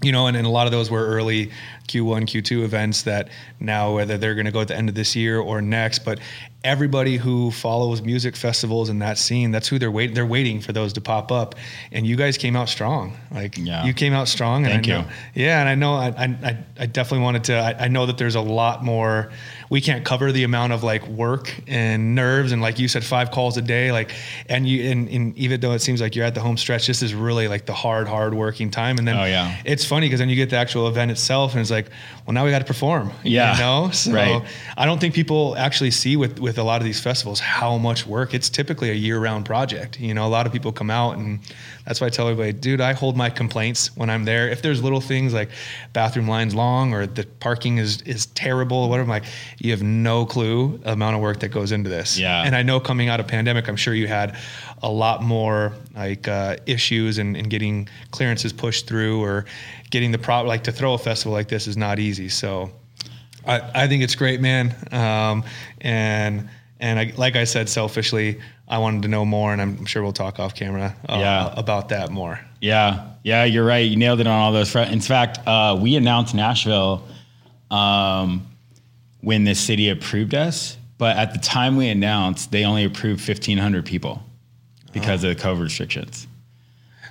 you 0.04 0.12
know, 0.12 0.28
and, 0.28 0.36
and 0.36 0.46
a 0.46 0.50
lot 0.50 0.68
of 0.68 0.72
those 0.72 0.92
were 0.92 1.06
early 1.06 1.48
Q1, 1.88 2.24
Q2 2.24 2.64
events 2.64 3.04
that 3.04 3.30
now 3.60 3.96
whether 3.96 4.18
they're 4.18 4.36
going 4.36 4.46
to 4.46 4.52
go 4.52 4.62
at 4.62 4.68
the 4.68 4.76
end 4.76 4.90
of 4.90 4.96
this 4.96 5.16
year 5.16 5.40
or 5.40 5.62
next, 5.62 6.00
but 6.00 6.20
everybody 6.66 7.16
who 7.18 7.52
follows 7.52 8.02
music 8.02 8.36
festivals 8.36 8.90
in 8.90 9.00
that 9.00 9.18
scene, 9.18 9.52
that's 9.52 9.68
who 9.68 9.80
they're 9.80 9.92
waiting. 9.92 10.16
They're 10.16 10.26
waiting 10.26 10.60
for 10.60 10.74
those 10.74 10.92
to 10.94 11.02
pop 11.02 11.32
up, 11.32 11.56
and 11.92 12.06
you 12.06 12.16
guys 12.18 12.38
came 12.38 12.56
out 12.56 12.68
strong. 12.68 13.16
Like 13.32 13.58
Yeah. 13.58 13.86
you 13.86 13.94
came 13.94 14.12
out 14.14 14.28
strong. 14.28 14.66
And 14.66 14.74
Thank 14.74 14.88
I 14.88 14.90
know, 14.90 15.00
you. 15.36 15.44
Yeah, 15.46 15.60
and 15.62 15.70
I 15.70 15.76
know 15.76 15.94
I, 15.96 16.08
I, 16.44 16.58
I 16.80 16.86
definitely 16.88 17.24
wanted 17.24 17.44
to. 17.46 17.56
I, 17.56 17.86
I 17.86 17.88
know 17.88 18.06
that 18.08 18.18
there's 18.18 18.36
a 18.36 18.42
lot 18.42 18.84
more. 18.84 19.32
We 19.70 19.82
can't 19.82 20.04
cover 20.06 20.32
the 20.32 20.44
amount 20.44 20.74
of 20.74 20.84
like 20.84 21.08
work 21.08 21.54
and 21.68 22.14
nerves 22.16 22.52
and 22.52 22.62
like 22.62 22.78
you 22.80 22.88
said, 22.88 23.04
five 23.04 23.32
calls 23.32 23.58
a 23.58 23.62
day. 23.62 23.92
Like, 23.92 24.12
and 24.50 24.68
you 24.68 24.90
and, 24.92 25.08
and 25.10 25.38
even 25.38 25.60
though 25.62 25.72
it 25.74 25.80
seems 25.80 26.02
like 26.02 26.16
you're 26.16 26.26
at 26.26 26.36
the 26.36 26.42
home 26.42 26.58
stretch, 26.58 26.88
this 26.88 27.02
is 27.02 27.14
really 27.14 27.48
like 27.48 27.66
the 27.66 27.74
hard, 27.74 28.08
hard 28.08 28.34
working 28.34 28.70
time. 28.72 28.98
And 28.98 29.08
then 29.08 29.18
Oh, 29.18 29.26
yeah. 29.26 29.56
it's 29.66 29.86
funny 29.86 30.08
because 30.08 30.20
then 30.20 30.30
you 30.30 30.36
get 30.36 30.50
the 30.50 30.58
actual 30.58 30.88
event 30.88 31.12
itself, 31.12 31.54
and 31.54 31.62
it's 31.62 31.72
like, 31.72 31.90
well, 32.26 32.34
now 32.34 32.44
we 32.44 32.52
got 32.52 32.60
to 32.60 32.66
perform. 32.66 33.12
Yeah. 33.24 33.54
you 33.54 33.60
know. 33.60 33.90
So 33.92 34.12
Right. 34.14 34.42
I 34.78 34.86
don't 34.86 35.00
think 35.00 35.14
people 35.16 35.56
actually 35.58 35.92
see 35.92 36.16
with 36.16 36.40
with 36.40 36.55
a 36.58 36.64
lot 36.64 36.82
of 36.82 36.86
these 36.86 37.00
festivals 37.00 37.40
how 37.40 37.78
much 37.78 38.06
work. 38.06 38.34
It's 38.34 38.50
typically 38.50 38.90
a 38.90 38.94
year 38.94 39.20
round 39.20 39.46
project. 39.46 40.00
You 40.00 40.14
know, 40.14 40.26
a 40.26 40.30
lot 40.30 40.46
of 40.46 40.54
people 40.54 40.72
come 40.72 40.90
out, 40.90 41.18
and 41.18 41.40
that's 41.86 42.02
why 42.02 42.08
I 42.08 42.10
tell 42.10 42.28
everybody, 42.28 42.54
dude, 42.54 42.82
I 42.82 42.94
hold 42.94 43.16
my 43.16 43.30
complaints 43.30 43.96
when 43.96 44.10
I'm 44.10 44.26
there. 44.26 44.50
If 44.50 44.62
there's 44.62 44.82
little 44.84 45.02
things 45.02 45.34
like 45.34 45.50
bathroom 45.94 46.28
lines 46.28 46.56
long 46.56 46.94
or 46.94 47.06
the 47.06 47.26
parking 47.40 47.78
is 47.78 48.02
is 48.02 48.28
terrible 48.28 48.78
or 48.78 48.90
whatever, 48.90 49.06
I'm 49.06 49.10
like, 49.10 49.26
you 49.60 49.72
have 49.72 49.84
no 49.84 50.26
clue 50.26 50.78
the 50.80 50.94
amount 50.94 51.16
of 51.16 51.22
work 51.22 51.40
that 51.42 51.50
goes 51.50 51.72
into 51.72 51.90
this. 51.90 52.18
Yeah. 52.18 52.44
And 52.44 52.56
I 52.56 52.64
know 52.64 52.80
coming 52.80 53.10
out 53.10 53.20
of 53.20 53.28
pandemic, 53.28 53.68
I'm 53.68 53.76
sure 53.76 53.94
you 53.94 54.08
had 54.08 54.38
a 54.82 54.90
lot 54.90 55.24
more 55.24 55.74
like 55.96 56.28
uh, 56.28 56.58
issues 56.66 57.18
and, 57.18 57.36
and 57.36 57.50
getting 57.50 57.88
clearances 58.12 58.54
pushed 58.54 58.88
through 58.88 59.24
or 59.24 59.46
getting 59.90 60.12
the 60.12 60.18
pro 60.18 60.44
like 60.44 60.64
to 60.64 60.72
throw 60.72 60.94
a 60.94 60.98
festival 60.98 61.34
like 61.34 61.48
this 61.48 61.68
is 61.68 61.78
not 61.78 62.00
easy. 62.00 62.30
So 62.30 62.72
I, 63.48 63.84
I 63.84 63.88
think 63.88 64.04
it's 64.04 64.16
great, 64.16 64.42
man. 64.42 64.76
Um, 64.92 65.44
and 65.82 66.50
and 66.80 67.00
I, 67.00 67.14
like 67.16 67.36
I 67.36 67.46
said, 67.46 67.70
selfishly, 67.70 68.40
I 68.68 68.78
wanted 68.80 69.04
to 69.04 69.08
know 69.08 69.26
more, 69.26 69.54
and 69.54 69.62
I'm 69.62 69.86
sure 69.86 70.04
we'll 70.04 70.12
talk 70.14 70.40
off 70.40 70.56
camera 70.56 70.96
uh, 71.08 71.18
Yeah. 71.20 71.54
about 71.56 71.90
that 71.90 72.12
more. 72.12 72.40
Yeah, 72.62 73.12
yeah, 73.24 73.44
you're 73.46 73.66
right. 73.66 73.80
You 73.88 73.96
nailed 73.96 74.20
it 74.20 74.28
on 74.28 74.34
all 74.40 74.52
those 74.52 74.72
fronts. 74.72 74.92
In 74.92 75.00
fact, 75.02 75.40
uh, 75.48 75.78
we 75.80 75.96
announced 75.96 76.34
Nashville 76.36 77.04
um, 77.72 78.46
when 79.22 79.44
the 79.44 79.56
city 79.56 79.90
approved 79.90 80.34
us, 80.36 80.78
but 80.98 81.16
at 81.18 81.34
the 81.34 81.40
time 81.40 81.78
we 81.78 81.90
announced, 81.90 82.52
they 82.52 82.66
only 82.66 82.84
approved 82.84 83.26
1,500 83.28 83.86
people 83.86 84.24
because 84.94 85.24
of 85.24 85.36
the 85.36 85.42
COVID 85.42 85.62
restrictions. 85.64 86.28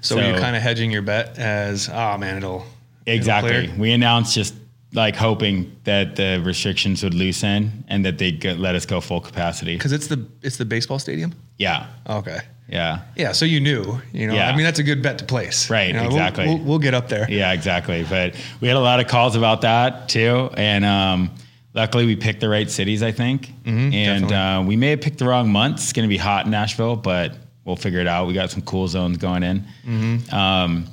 So, 0.01 0.17
So- 0.17 0.21
you're 0.29 0.39
kind 0.39 0.57
of 0.57 0.63
hedging 0.63 0.91
your 0.91 1.03
bet 1.03 1.39
as, 1.39 1.89
oh 1.89 2.19
man, 2.19 2.37
it'll 2.39 2.67
it'll 3.07 3.17
Exactly. 3.17 3.51
clear. 3.69 3.75
We 3.79 3.93
announced 3.93 4.35
just 4.35 4.55
like 4.95 5.17
hoping 5.17 5.77
that 5.85 6.17
the 6.17 6.41
restrictions 6.45 7.03
would 7.03 7.15
loosen 7.15 7.85
and 7.89 8.05
that 8.07 8.17
they'd 8.19 8.41
get, 8.41 8.59
let 8.59 8.75
us 8.75 8.87
go 8.87 9.01
full 9.01 9.21
capacity. 9.21 9.77
because 9.77 9.93
it's 9.93 10.07
the 10.07 10.25
it's 10.43 10.57
the 10.57 10.65
baseball 10.65 10.99
stadium. 10.99 11.35
Yeah, 11.59 11.87
Okay. 12.09 12.39
yeah. 12.69 13.01
Yeah, 13.17 13.33
so 13.33 13.45
you 13.45 13.61
knew, 13.61 14.01
you 14.13 14.27
know. 14.27 14.35
Yeah. 14.35 14.49
I 14.49 14.55
mean, 14.57 14.65
that's 14.65 14.79
a 14.79 14.83
good 14.83 15.03
bet 15.03 15.19
to 15.19 15.25
place, 15.25 15.69
Right, 15.71 15.89
You 15.89 15.95
know, 15.95 16.03
we'll- 16.03 16.13
exactly. 16.13 16.47
We'll, 16.47 16.59
we'll 16.59 16.79
get 16.79 16.95
up 16.95 17.09
there. 17.09 17.27
Yeah, 17.31 17.53
exactly. 17.53 18.05
But 18.09 18.35
we 18.61 18.69
had 18.69 18.77
a 18.77 18.81
lot 18.81 19.01
of 19.01 19.07
calls 19.09 19.37
about 19.37 19.61
that 19.63 20.09
too, 20.09 20.51
and 20.57 20.85
um, 20.85 21.31
luckily 21.75 22.07
we 22.07 22.17
picked 22.17 22.41
the 22.41 22.49
right 22.49 22.71
cities, 22.71 23.03
I 23.03 23.13
think. 23.13 23.51
and 23.67 23.93
definitely. 23.93 24.35
uh, 24.37 24.63
we 24.63 24.77
may 24.77 24.91
have 24.91 25.01
picked 25.01 25.19
the 25.19 25.27
wrong 25.27 25.51
months. 25.51 25.83
It's 25.85 25.93
going 25.93 26.09
to 26.09 26.13
be 26.13 26.17
hot 26.19 26.45
in 26.47 26.51
Nashville, 26.53 26.97
but 26.97 27.37
we'll 27.65 27.77
figure 27.77 28.01
it 28.01 28.07
out. 28.09 28.27
We 28.27 28.33
got 28.35 28.51
some 28.51 28.63
cool 28.63 28.87
zones 28.89 29.17
going 29.19 29.43
in. 29.43 29.59
Hmm. 29.85 30.17
Um, 30.35 30.87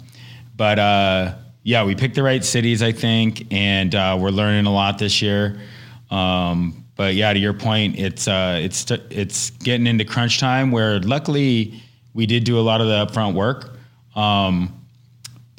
but 0.55 0.77
uh, 0.79 1.33
yeah, 1.63 1.83
we 1.83 1.95
picked 1.95 2.15
the 2.15 2.23
right 2.23 2.43
cities, 2.43 2.81
I 2.81 2.91
think, 2.91 3.47
and 3.51 3.93
uh, 3.93 4.17
we're 4.19 4.29
learning 4.29 4.65
a 4.65 4.73
lot 4.73 4.97
this 4.97 5.21
year. 5.21 5.59
Um, 6.09 6.85
but 6.95 7.13
yeah, 7.15 7.31
to 7.33 7.39
your 7.39 7.53
point, 7.53 7.97
it's 7.97 8.27
uh, 8.27 8.59
it's 8.61 8.89
it's 9.09 9.51
getting 9.51 9.87
into 9.87 10.05
crunch 10.05 10.39
time. 10.39 10.71
Where 10.71 10.99
luckily 10.99 11.81
we 12.13 12.25
did 12.25 12.43
do 12.43 12.59
a 12.59 12.61
lot 12.61 12.81
of 12.81 12.87
the 12.87 13.05
upfront 13.05 13.33
work. 13.33 13.77
Um, 14.15 14.80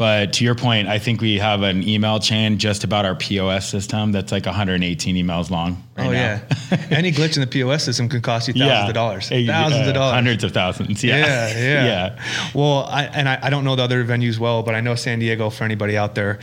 but 0.03 0.33
to 0.33 0.45
your 0.45 0.57
point, 0.57 0.89
I 0.89 0.99
think 0.99 1.21
we 1.21 1.39
have 1.39 1.63
an 1.63 1.89
email 1.89 2.19
chain 2.19 2.59
just 2.59 2.83
about 2.83 3.05
our 3.05 3.15
POS 3.15 3.69
system 3.69 4.11
that's 4.11 4.33
like 4.33 4.47
118 4.47 5.15
emails 5.15 5.49
long. 5.49 5.81
Right 5.97 6.09
oh 6.09 6.11
now. 6.11 6.41
yeah. 6.73 6.87
Any 6.91 7.13
glitch 7.13 7.37
in 7.37 7.41
the 7.41 7.47
POS 7.47 7.85
system 7.85 8.09
can 8.09 8.21
cost 8.21 8.49
you 8.49 8.55
thousands 8.55 8.89
of 8.89 8.95
dollars. 8.95 9.29
Hey, 9.29 9.47
Thousands 9.47 9.87
uh, 9.87 9.91
of 9.91 9.95
dollars. 9.95 10.15
Hundreds 10.15 10.43
of 10.43 10.51
thousands. 10.51 11.05
Yeah. 11.05 11.19
Yeah, 11.19 11.49
yeah. 11.57 11.85
yeah. 11.85 12.51
Well, 12.53 12.85
I, 12.91 13.05
and 13.05 13.29
I, 13.29 13.39
I 13.45 13.51
don't 13.51 13.63
know 13.63 13.77
the 13.77 13.85
other 13.85 14.05
venues 14.05 14.41
well, 14.41 14.65
but 14.65 14.75
I 14.75 14.81
know 14.81 14.97
San 14.97 15.21
Diego 15.21 15.51
for 15.51 15.63
anybody 15.63 15.97
out 15.97 16.17
there, 16.17 16.41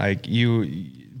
like 0.00 0.26
you 0.26 0.64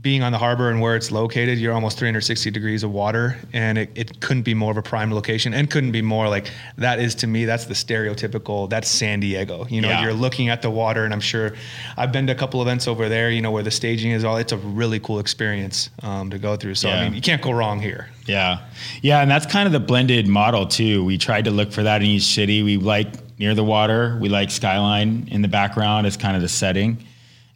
being 0.06 0.22
on 0.22 0.30
the 0.30 0.38
harbor 0.38 0.70
and 0.70 0.80
where 0.80 0.94
it's 0.94 1.10
located, 1.10 1.58
you're 1.58 1.72
almost 1.72 1.98
360 1.98 2.48
degrees 2.52 2.84
of 2.84 2.92
water, 2.92 3.36
and 3.52 3.76
it, 3.76 3.90
it 3.96 4.20
couldn't 4.20 4.44
be 4.44 4.54
more 4.54 4.70
of 4.70 4.76
a 4.76 4.82
prime 4.82 5.12
location, 5.12 5.52
and 5.52 5.68
couldn't 5.68 5.90
be 5.90 6.00
more 6.00 6.28
like 6.28 6.48
that 6.78 7.00
is 7.00 7.12
to 7.16 7.26
me. 7.26 7.44
That's 7.44 7.64
the 7.64 7.74
stereotypical. 7.74 8.70
That's 8.70 8.88
San 8.88 9.18
Diego. 9.18 9.66
You 9.68 9.80
know, 9.80 9.88
Yeah. 9.88 10.04
you're 10.04 10.12
looking 10.12 10.48
at 10.48 10.62
the 10.62 10.70
water, 10.70 11.04
and 11.04 11.12
I'm 11.12 11.18
sure 11.20 11.54
I've 11.96 12.12
been 12.12 12.24
to 12.28 12.32
a 12.34 12.36
couple 12.36 12.62
events 12.62 12.86
over 12.86 13.08
there. 13.08 13.30
You 13.32 13.42
know, 13.42 13.50
where 13.50 13.64
the 13.64 13.70
staging 13.72 14.12
is 14.12 14.22
all. 14.22 14.36
It's 14.36 14.52
a 14.52 14.58
really 14.58 15.00
cool 15.00 15.18
experience 15.18 15.90
um, 16.04 16.30
to 16.30 16.38
go 16.38 16.54
through. 16.54 16.76
So 16.76 16.88
I 16.88 16.92
Yeah. 16.92 17.04
mean, 17.06 17.14
you 17.14 17.20
can't 17.20 17.42
go 17.42 17.50
wrong 17.50 17.80
here. 17.80 18.08
Yeah. 18.26 18.58
Yeah. 19.02 19.22
And 19.22 19.28
that's 19.28 19.46
kind 19.46 19.66
of 19.66 19.72
the 19.72 19.80
blended 19.80 20.28
model 20.28 20.66
too. 20.68 21.04
We 21.04 21.18
tried 21.18 21.46
to 21.46 21.50
look 21.50 21.72
for 21.72 21.82
that 21.82 22.00
in 22.00 22.06
each 22.06 22.22
city. 22.26 22.62
We 22.62 22.76
like 22.76 23.08
near 23.40 23.56
the 23.56 23.64
water. 23.64 24.16
We 24.20 24.28
like 24.28 24.52
skyline 24.52 25.26
in 25.32 25.42
the 25.42 25.48
background 25.48 26.06
as 26.06 26.16
kind 26.16 26.36
of 26.36 26.42
the 26.42 26.48
setting. 26.48 26.98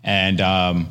And, 0.02 0.40
um, 0.40 0.88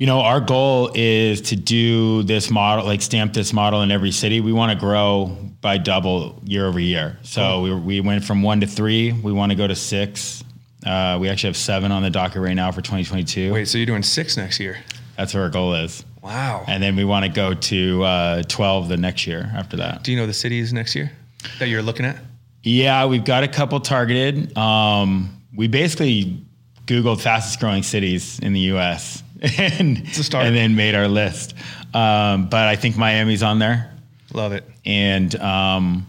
you 0.00 0.06
know, 0.06 0.20
our 0.20 0.40
goal 0.40 0.90
is 0.94 1.42
to 1.42 1.56
do 1.56 2.22
this 2.22 2.50
model, 2.50 2.86
like 2.86 3.02
stamp 3.02 3.34
this 3.34 3.52
model 3.52 3.82
in 3.82 3.90
every 3.90 4.12
city. 4.12 4.40
We 4.40 4.50
want 4.50 4.72
to 4.72 4.78
grow 4.78 5.36
by 5.60 5.76
double 5.76 6.40
year 6.42 6.66
over 6.66 6.80
year. 6.80 7.18
So 7.20 7.60
we, 7.60 7.74
we 7.74 8.00
went 8.00 8.24
from 8.24 8.40
one 8.42 8.62
to 8.62 8.66
three. 8.66 9.12
We 9.12 9.30
want 9.30 9.52
to 9.52 9.56
go 9.56 9.66
to 9.66 9.76
six. 9.76 10.42
Uh, 10.86 11.18
we 11.20 11.28
actually 11.28 11.48
have 11.48 11.56
seven 11.58 11.92
on 11.92 12.02
the 12.02 12.08
docket 12.08 12.40
right 12.40 12.54
now 12.54 12.72
for 12.72 12.80
2022. 12.80 13.52
Wait, 13.52 13.68
so 13.68 13.76
you're 13.76 13.86
doing 13.86 14.02
six 14.02 14.38
next 14.38 14.58
year? 14.58 14.78
That's 15.18 15.34
what 15.34 15.40
our 15.40 15.50
goal 15.50 15.74
is. 15.74 16.02
Wow. 16.22 16.64
and 16.66 16.82
then 16.82 16.96
we 16.96 17.04
want 17.04 17.26
to 17.26 17.30
go 17.30 17.52
to 17.52 18.02
uh, 18.02 18.42
12 18.44 18.88
the 18.88 18.96
next 18.96 19.26
year 19.26 19.50
after 19.54 19.76
that. 19.78 20.02
Do 20.02 20.12
you 20.12 20.18
know 20.18 20.26
the 20.26 20.32
cities 20.32 20.72
next 20.72 20.94
year 20.94 21.12
that 21.58 21.68
you're 21.68 21.82
looking 21.82 22.06
at? 22.06 22.16
Yeah, 22.62 23.04
we've 23.04 23.24
got 23.24 23.42
a 23.42 23.48
couple 23.48 23.78
targeted. 23.80 24.56
Um, 24.56 25.42
we 25.54 25.68
basically 25.68 26.42
Googled 26.86 27.20
fastest 27.20 27.60
growing 27.60 27.82
cities 27.82 28.38
in 28.40 28.52
the 28.54 28.60
U.S. 28.60 29.22
and 29.58 29.98
and 30.34 30.56
then 30.56 30.76
made 30.76 30.94
our 30.94 31.08
list. 31.08 31.54
Um, 31.94 32.48
but 32.48 32.68
I 32.68 32.76
think 32.76 32.96
Miami's 32.96 33.42
on 33.42 33.58
there, 33.58 33.92
Love 34.34 34.52
it. 34.52 34.64
and 34.84 35.34
um, 35.40 36.06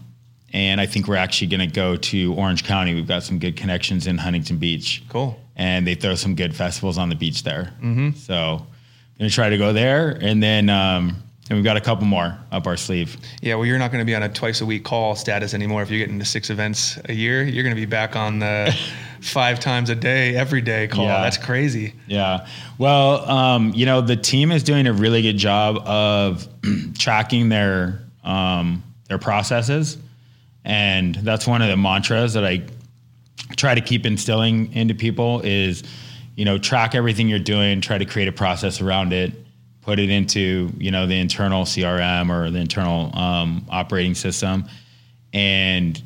and 0.52 0.80
I 0.80 0.86
think 0.86 1.08
we're 1.08 1.16
actually 1.16 1.46
going 1.48 1.60
to 1.68 1.74
go 1.74 1.96
to 1.96 2.34
Orange 2.34 2.64
County. 2.64 2.94
We've 2.94 3.08
got 3.08 3.22
some 3.22 3.38
good 3.38 3.56
connections 3.56 4.06
in 4.06 4.18
Huntington 4.18 4.58
Beach. 4.58 5.02
Cool. 5.08 5.38
and 5.56 5.86
they 5.86 5.94
throw 5.94 6.14
some 6.14 6.34
good 6.34 6.54
festivals 6.54 6.98
on 6.98 7.08
the 7.08 7.14
beach 7.14 7.42
there. 7.42 7.72
Mm-hmm. 7.82 8.10
So, 8.18 8.66
gonna 9.18 9.30
try 9.30 9.48
to 9.50 9.58
go 9.58 9.72
there, 9.72 10.10
and 10.10 10.42
then 10.42 10.68
um, 10.68 11.16
and 11.48 11.58
we've 11.58 11.64
got 11.64 11.76
a 11.76 11.80
couple 11.80 12.06
more 12.06 12.38
up 12.50 12.66
our 12.66 12.76
sleeve. 12.76 13.16
Yeah, 13.40 13.56
well, 13.56 13.66
you're 13.66 13.78
not 13.78 13.90
going 13.90 14.00
to 14.00 14.06
be 14.06 14.14
on 14.14 14.22
a 14.22 14.28
twice 14.28 14.60
a 14.60 14.66
week 14.66 14.84
call 14.84 15.16
status 15.16 15.54
anymore. 15.54 15.82
If 15.82 15.90
you're 15.90 15.98
getting 15.98 16.18
to 16.18 16.24
six 16.24 16.50
events 16.50 16.98
a 17.06 17.12
year, 17.12 17.42
you're 17.42 17.64
going 17.64 17.74
to 17.74 17.80
be 17.80 17.86
back 17.86 18.14
on 18.14 18.38
the 18.38 18.76
five 19.20 19.58
times 19.58 19.90
a 19.90 19.94
day, 19.94 20.36
every 20.36 20.60
day 20.60 20.86
call. 20.86 21.04
Yeah. 21.04 21.20
That's 21.22 21.38
crazy. 21.38 21.94
Yeah. 22.06 22.46
Well, 22.78 23.28
um, 23.28 23.72
you 23.74 23.86
know, 23.86 24.00
the 24.00 24.16
team 24.16 24.52
is 24.52 24.62
doing 24.62 24.86
a 24.86 24.92
really 24.92 25.22
good 25.22 25.36
job 25.36 25.78
of 25.86 26.46
tracking 26.98 27.48
their 27.48 28.00
um, 28.22 28.84
their 29.08 29.18
processes, 29.18 29.98
and 30.64 31.16
that's 31.16 31.46
one 31.46 31.60
of 31.60 31.68
the 31.68 31.76
mantras 31.76 32.34
that 32.34 32.44
I 32.44 32.62
try 33.56 33.74
to 33.74 33.80
keep 33.80 34.06
instilling 34.06 34.72
into 34.74 34.94
people 34.94 35.40
is, 35.40 35.82
you 36.36 36.44
know, 36.44 36.56
track 36.56 36.94
everything 36.94 37.28
you're 37.28 37.38
doing, 37.40 37.80
try 37.80 37.98
to 37.98 38.04
create 38.04 38.28
a 38.28 38.32
process 38.32 38.80
around 38.80 39.12
it, 39.12 39.32
put 39.82 39.98
it 39.98 40.10
into 40.10 40.72
you 40.78 40.90
know 40.90 41.06
the 41.06 41.18
internal 41.18 41.64
CRM 41.64 42.30
or 42.30 42.50
the 42.50 42.58
internal 42.58 43.16
um, 43.16 43.66
operating 43.68 44.14
system, 44.14 44.64
and 45.32 46.00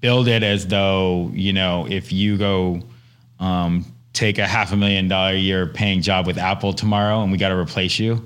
build 0.00 0.28
it 0.28 0.42
as 0.42 0.66
though 0.66 1.30
you 1.32 1.52
know 1.52 1.86
if 1.88 2.12
you 2.12 2.36
go 2.36 2.82
um, 3.38 3.84
take 4.12 4.38
a 4.38 4.46
half 4.46 4.72
a 4.72 4.76
million 4.76 5.08
dollar 5.08 5.32
a 5.32 5.38
year 5.38 5.66
paying 5.66 6.02
job 6.02 6.26
with 6.26 6.38
Apple 6.38 6.72
tomorrow 6.72 7.22
and 7.22 7.32
we 7.32 7.38
got 7.38 7.48
to 7.48 7.56
replace 7.56 7.98
you, 7.98 8.22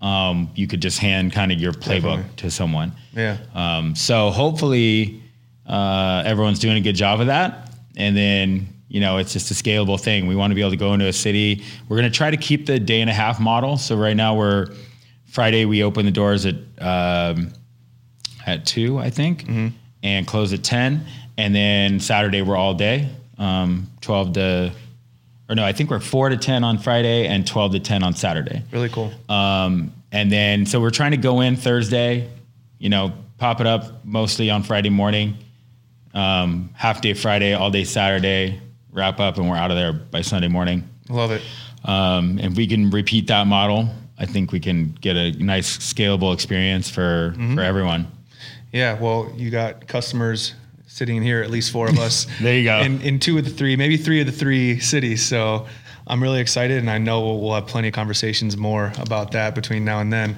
um, 0.00 0.50
you 0.54 0.66
could 0.66 0.82
just 0.82 0.98
hand 0.98 1.32
kind 1.32 1.52
of 1.52 1.60
your 1.60 1.72
playbook 1.72 2.16
Definitely. 2.16 2.36
to 2.36 2.50
someone. 2.50 2.92
Yeah. 3.14 3.38
Um, 3.54 3.94
so 3.94 4.30
hopefully 4.30 5.22
uh, 5.66 6.22
everyone's 6.26 6.58
doing 6.58 6.76
a 6.76 6.80
good 6.80 6.96
job 6.96 7.20
of 7.20 7.26
that. 7.26 7.70
And 7.96 8.16
then, 8.16 8.68
you 8.90 8.98
know, 9.00 9.18
it's 9.18 9.32
just 9.32 9.52
a 9.52 9.54
scalable 9.54 9.98
thing. 9.98 10.26
We 10.26 10.34
want 10.34 10.50
to 10.50 10.56
be 10.56 10.62
able 10.62 10.72
to 10.72 10.76
go 10.76 10.92
into 10.94 11.06
a 11.06 11.12
city. 11.12 11.62
We're 11.88 11.96
going 11.96 12.10
to 12.10 12.16
try 12.16 12.28
to 12.32 12.36
keep 12.36 12.66
the 12.66 12.80
day 12.80 13.00
and 13.00 13.08
a 13.08 13.12
half 13.12 13.38
model. 13.38 13.78
So 13.78 13.96
right 13.96 14.16
now 14.16 14.34
we're 14.34 14.66
Friday, 15.26 15.64
we 15.64 15.84
open 15.84 16.04
the 16.04 16.10
doors 16.10 16.44
at, 16.44 16.56
um, 16.80 17.52
at 18.44 18.66
two, 18.66 18.98
I 18.98 19.08
think, 19.08 19.46
and 20.02 20.26
close 20.26 20.52
at 20.52 20.64
10. 20.64 21.06
And 21.38 21.54
then 21.54 22.00
Saturday 22.00 22.42
we're 22.42 22.56
all 22.56 22.74
day, 22.74 23.08
um, 23.38 23.88
12 24.00 24.32
to, 24.32 24.72
or 25.48 25.54
no, 25.54 25.64
I 25.64 25.72
think 25.72 25.88
we're 25.88 26.00
four 26.00 26.28
to 26.28 26.36
10 26.36 26.64
on 26.64 26.76
Friday 26.78 27.28
and 27.28 27.46
12 27.46 27.72
to 27.72 27.80
10 27.80 28.02
on 28.02 28.14
Saturday. 28.16 28.64
Really 28.72 28.88
cool. 28.88 29.12
Um, 29.28 29.92
and 30.10 30.32
then, 30.32 30.66
so 30.66 30.80
we're 30.80 30.90
trying 30.90 31.12
to 31.12 31.16
go 31.16 31.42
in 31.42 31.54
Thursday, 31.54 32.28
you 32.80 32.88
know, 32.88 33.12
pop 33.38 33.60
it 33.60 33.68
up 33.68 34.04
mostly 34.04 34.50
on 34.50 34.64
Friday 34.64 34.90
morning, 34.90 35.36
um, 36.12 36.70
half 36.74 37.00
day 37.00 37.14
Friday, 37.14 37.54
all 37.54 37.70
day 37.70 37.84
Saturday, 37.84 38.60
wrap 38.92 39.20
up, 39.20 39.38
and 39.38 39.48
we're 39.48 39.56
out 39.56 39.70
of 39.70 39.76
there 39.76 39.92
by 39.92 40.22
Sunday 40.22 40.48
morning. 40.48 40.88
Love 41.08 41.30
it. 41.32 41.42
Um, 41.84 42.38
if 42.38 42.54
we 42.56 42.66
can 42.66 42.90
repeat 42.90 43.26
that 43.28 43.46
model, 43.46 43.88
I 44.18 44.26
think 44.26 44.52
we 44.52 44.60
can 44.60 44.92
get 45.00 45.16
a 45.16 45.32
nice 45.32 45.78
scalable 45.78 46.34
experience 46.34 46.90
for, 46.90 47.34
for 47.54 47.62
everyone. 47.62 48.06
Yeah. 48.72 48.98
Well, 49.00 49.32
you 49.34 49.50
got 49.50 49.86
customers 49.88 50.54
sitting 50.86 51.16
in 51.16 51.22
here, 51.22 51.42
at 51.42 51.50
least 51.50 51.72
four 51.72 51.88
of 51.88 51.98
us. 51.98 52.26
There 52.40 52.56
you 52.56 52.64
go. 52.64 52.80
In, 52.80 53.00
in 53.00 53.18
two 53.18 53.38
of 53.38 53.44
the 53.44 53.50
three, 53.50 53.76
maybe 53.76 53.96
three 53.96 54.20
of 54.20 54.26
the 54.26 54.32
three 54.32 54.78
cities. 54.80 55.26
So 55.26 55.66
I'm 56.06 56.22
really 56.22 56.40
excited, 56.40 56.78
and 56.78 56.90
I 56.90 56.98
know 56.98 57.20
we'll, 57.22 57.40
we'll 57.40 57.54
have 57.54 57.66
plenty 57.66 57.88
of 57.88 57.94
conversations 57.94 58.56
more 58.56 58.92
about 58.98 59.32
that 59.32 59.54
between 59.54 59.84
now 59.84 60.00
and 60.00 60.12
then. 60.12 60.36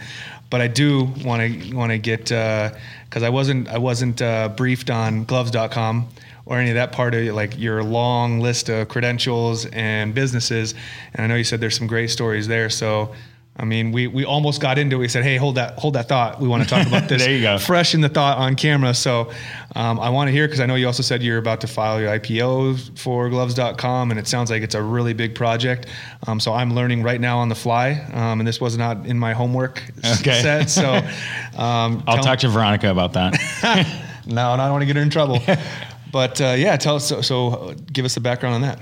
But 0.51 0.61
I 0.61 0.69
do 0.69 1.05
want 1.25 1.63
to 1.63 1.75
want 1.75 1.93
to 1.93 1.99
get 1.99 2.25
because 2.25 3.23
I 3.23 3.31
wasn't 3.31 3.69
I 3.69 3.79
wasn't 3.79 4.21
uh, 4.21 4.51
briefed 4.51 4.91
on 4.91 5.25
gloves.com 5.25 6.09
or 6.47 6.59
any 6.59 6.71
of 6.71 6.75
that 6.77 6.93
part 6.93 7.15
of 7.15 7.25
like 7.35 7.59
your 7.59 7.83
long 7.83 8.41
list 8.41 8.69
of 8.69 8.89
credentials 8.89 9.67
and 9.67 10.15
businesses. 10.15 10.75
And 11.15 11.25
I 11.25 11.27
know 11.29 11.37
you 11.37 11.45
said 11.45 11.61
there's 11.61 11.77
some 11.77 11.87
great 11.87 12.09
stories 12.11 12.49
there. 12.49 12.71
So 12.71 13.15
I 13.55 13.67
mean, 13.67 13.93
we, 13.93 14.07
we 14.07 14.25
almost 14.25 14.63
got 14.63 14.79
into 14.79 14.97
it. 14.97 15.01
We 15.01 15.09
said, 15.09 15.25
"Hey, 15.25 15.37
hold 15.37 15.57
that, 15.57 15.79
hold 15.79 15.93
that 15.93 16.09
thought. 16.09 16.41
We 16.41 16.49
want 16.49 16.63
to 16.63 16.69
talk 16.71 16.87
about 16.87 17.07
this." 17.11 17.23
There 17.23 17.37
you 17.37 17.43
go. 17.43 17.59
fresh 17.59 17.95
in 17.95 18.01
the 18.01 18.09
thought 18.09 18.39
on 18.39 18.57
camera. 18.57 18.95
So 18.95 19.31
um, 19.77 20.01
I 20.01 20.09
want 20.09 20.29
to 20.29 20.33
hear 20.33 20.47
because 20.47 20.59
I 20.61 20.65
know 20.65 20.75
you 20.75 20.87
also 20.87 21.03
said 21.03 21.23
you're 21.23 21.37
about 21.37 21.61
to 21.61 21.67
file 21.67 22.01
your 22.01 22.19
IPO 22.19 22.99
for 22.99 23.29
gloves.com, 23.29 24.11
and 24.11 24.19
it 24.19 24.27
sounds 24.27 24.51
like 24.51 24.63
it's 24.63 24.75
a 24.75 24.83
really 24.83 25.13
big 25.13 25.35
project. 25.35 25.87
Um, 26.27 26.41
so 26.41 26.55
I'm 26.55 26.73
learning 26.75 27.03
right 27.03 27.21
now 27.21 27.41
on 27.41 27.51
the 27.51 27.55
fly, 27.55 27.91
um, 28.15 28.41
and 28.41 28.49
this 28.49 28.59
was 28.59 28.79
not 28.79 29.05
in 29.05 29.19
my 29.19 29.35
homework 29.35 29.83
Okay. 30.21 30.41
set. 30.41 30.71
So 30.71 30.95
um, 31.63 32.03
I'll 32.07 32.23
talk 32.23 32.39
to 32.39 32.49
Veronica 32.49 32.91
about 32.91 33.13
that. 33.13 33.99
No, 34.25 34.53
and 34.53 34.63
I 34.63 34.67
don't 34.67 34.75
want 34.75 34.83
to 34.83 34.87
get 34.87 34.95
her 34.95 35.03
in 35.03 35.11
trouble. 35.11 35.41
But 36.13 36.41
uh, 36.41 36.55
yeah, 36.57 36.77
tell 36.77 36.97
us. 36.97 37.09
So, 37.09 37.23
so 37.23 37.49
uh, 37.49 37.75
give 37.93 38.05
us 38.05 38.15
the 38.15 38.21
background 38.21 38.55
on 38.55 38.63
that. 38.63 38.79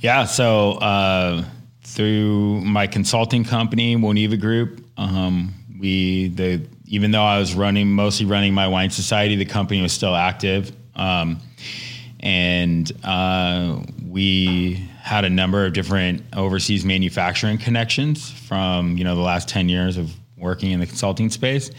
Yeah, 0.00 0.24
so 0.24 0.72
uh, 0.72 1.44
through 1.82 2.62
my 2.62 2.86
consulting 2.86 3.44
company, 3.44 3.96
Woniva 3.96 4.40
Group, 4.40 4.82
um, 4.96 5.54
we 5.78 6.28
the 6.28 6.66
even 6.86 7.10
though 7.12 7.22
I 7.22 7.38
was 7.38 7.54
running 7.54 7.92
mostly 7.92 8.26
running 8.26 8.54
my 8.54 8.66
wine 8.66 8.90
society, 8.90 9.36
the 9.36 9.44
company 9.44 9.80
was 9.82 9.92
still 9.92 10.16
active, 10.16 10.72
um, 10.96 11.40
and 12.20 12.90
uh, 13.04 13.80
we 14.06 14.74
had 15.02 15.24
a 15.24 15.30
number 15.30 15.66
of 15.66 15.72
different 15.72 16.22
overseas 16.34 16.84
manufacturing 16.84 17.58
connections 17.58 18.30
from 18.30 18.96
you 18.96 19.04
know 19.04 19.14
the 19.14 19.22
last 19.22 19.48
ten 19.48 19.68
years 19.68 19.98
of 19.98 20.10
working 20.38 20.70
in 20.70 20.80
the 20.80 20.86
consulting 20.86 21.28
space. 21.28 21.70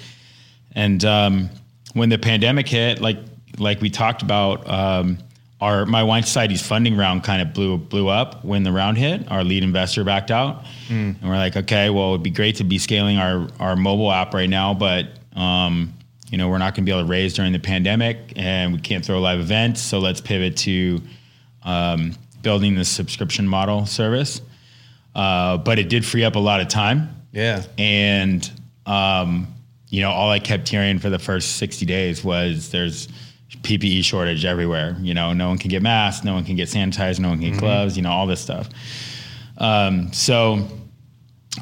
And 0.74 1.04
um, 1.04 1.50
when 1.94 2.10
the 2.10 2.18
pandemic 2.18 2.68
hit, 2.68 3.02
like 3.02 3.18
like 3.58 3.82
we 3.82 3.90
talked 3.90 4.22
about, 4.22 4.68
um, 4.70 5.18
our 5.60 5.86
my 5.86 6.02
wine 6.04 6.24
society's 6.24 6.66
funding 6.66 6.98
round 6.98 7.24
kind 7.24 7.40
of 7.42 7.54
blew 7.54 7.78
blew 7.78 8.08
up 8.08 8.44
when 8.44 8.64
the 8.64 8.72
round 8.72 8.98
hit. 8.98 9.30
Our 9.30 9.44
lead 9.44 9.62
investor 9.64 10.04
backed 10.04 10.32
out, 10.32 10.66
and 10.90 11.22
we're 11.22 11.36
like, 11.38 11.56
okay, 11.56 11.90
well, 11.92 12.10
it'd 12.10 12.24
be 12.24 12.32
great 12.32 12.56
to 12.58 12.64
be 12.64 12.80
scaling 12.80 13.18
our 13.18 13.48
our 13.60 13.76
mobile 13.76 14.12
app 14.12 14.34
right 14.34 14.50
now, 14.50 14.74
but 14.74 15.08
um, 15.36 15.94
you 16.32 16.38
know 16.40 16.50
we're 16.50 16.58
not 16.58 16.74
going 16.74 16.84
to 16.86 16.90
be 16.90 16.92
able 16.92 17.04
to 17.06 17.12
raise 17.12 17.34
during 17.36 17.52
the 17.54 17.60
pandemic, 17.60 18.34
and 18.38 18.74
we 18.74 18.80
can't 18.80 19.06
throw 19.06 19.20
live 19.20 19.40
events, 19.40 19.82
so 19.82 20.00
let's 20.00 20.20
pivot 20.20 20.58
to 20.58 21.00
um, 21.64 22.16
building 22.42 22.74
the 22.74 22.84
subscription 22.86 23.48
model 23.48 23.86
service. 23.86 24.42
Uh, 25.14 25.58
but 25.58 25.78
it 25.78 25.90
did 25.90 26.04
free 26.06 26.24
up 26.24 26.36
a 26.36 26.40
lot 26.40 26.62
of 26.62 26.70
time 26.70 27.10
Yeah. 27.34 27.62
and 27.78 28.50
um, 28.86 29.46
you 29.90 30.00
know 30.02 30.10
all 30.10 30.32
i 30.32 30.40
kept 30.40 30.70
hearing 30.70 31.00
for 31.00 31.10
the 31.10 31.20
first 31.20 31.58
60 31.58 31.86
days 31.86 32.24
was 32.24 32.70
there's 32.72 33.10
ppe 33.64 34.04
shortage 34.04 34.46
everywhere 34.46 34.96
you 35.02 35.14
know 35.14 35.34
no 35.34 35.50
one 35.50 35.58
can 35.58 35.70
get 35.70 35.82
masks 35.82 36.24
no 36.24 36.34
one 36.34 36.44
can 36.44 36.56
get 36.56 36.70
sanitized 36.70 37.20
no 37.20 37.30
one 37.30 37.40
can 37.40 37.52
get 37.52 37.60
gloves 37.60 37.96
you 37.98 38.04
know 38.04 38.12
all 38.12 38.26
this 38.28 38.42
stuff. 38.42 38.70
Um, 39.58 40.12
so 40.14 40.68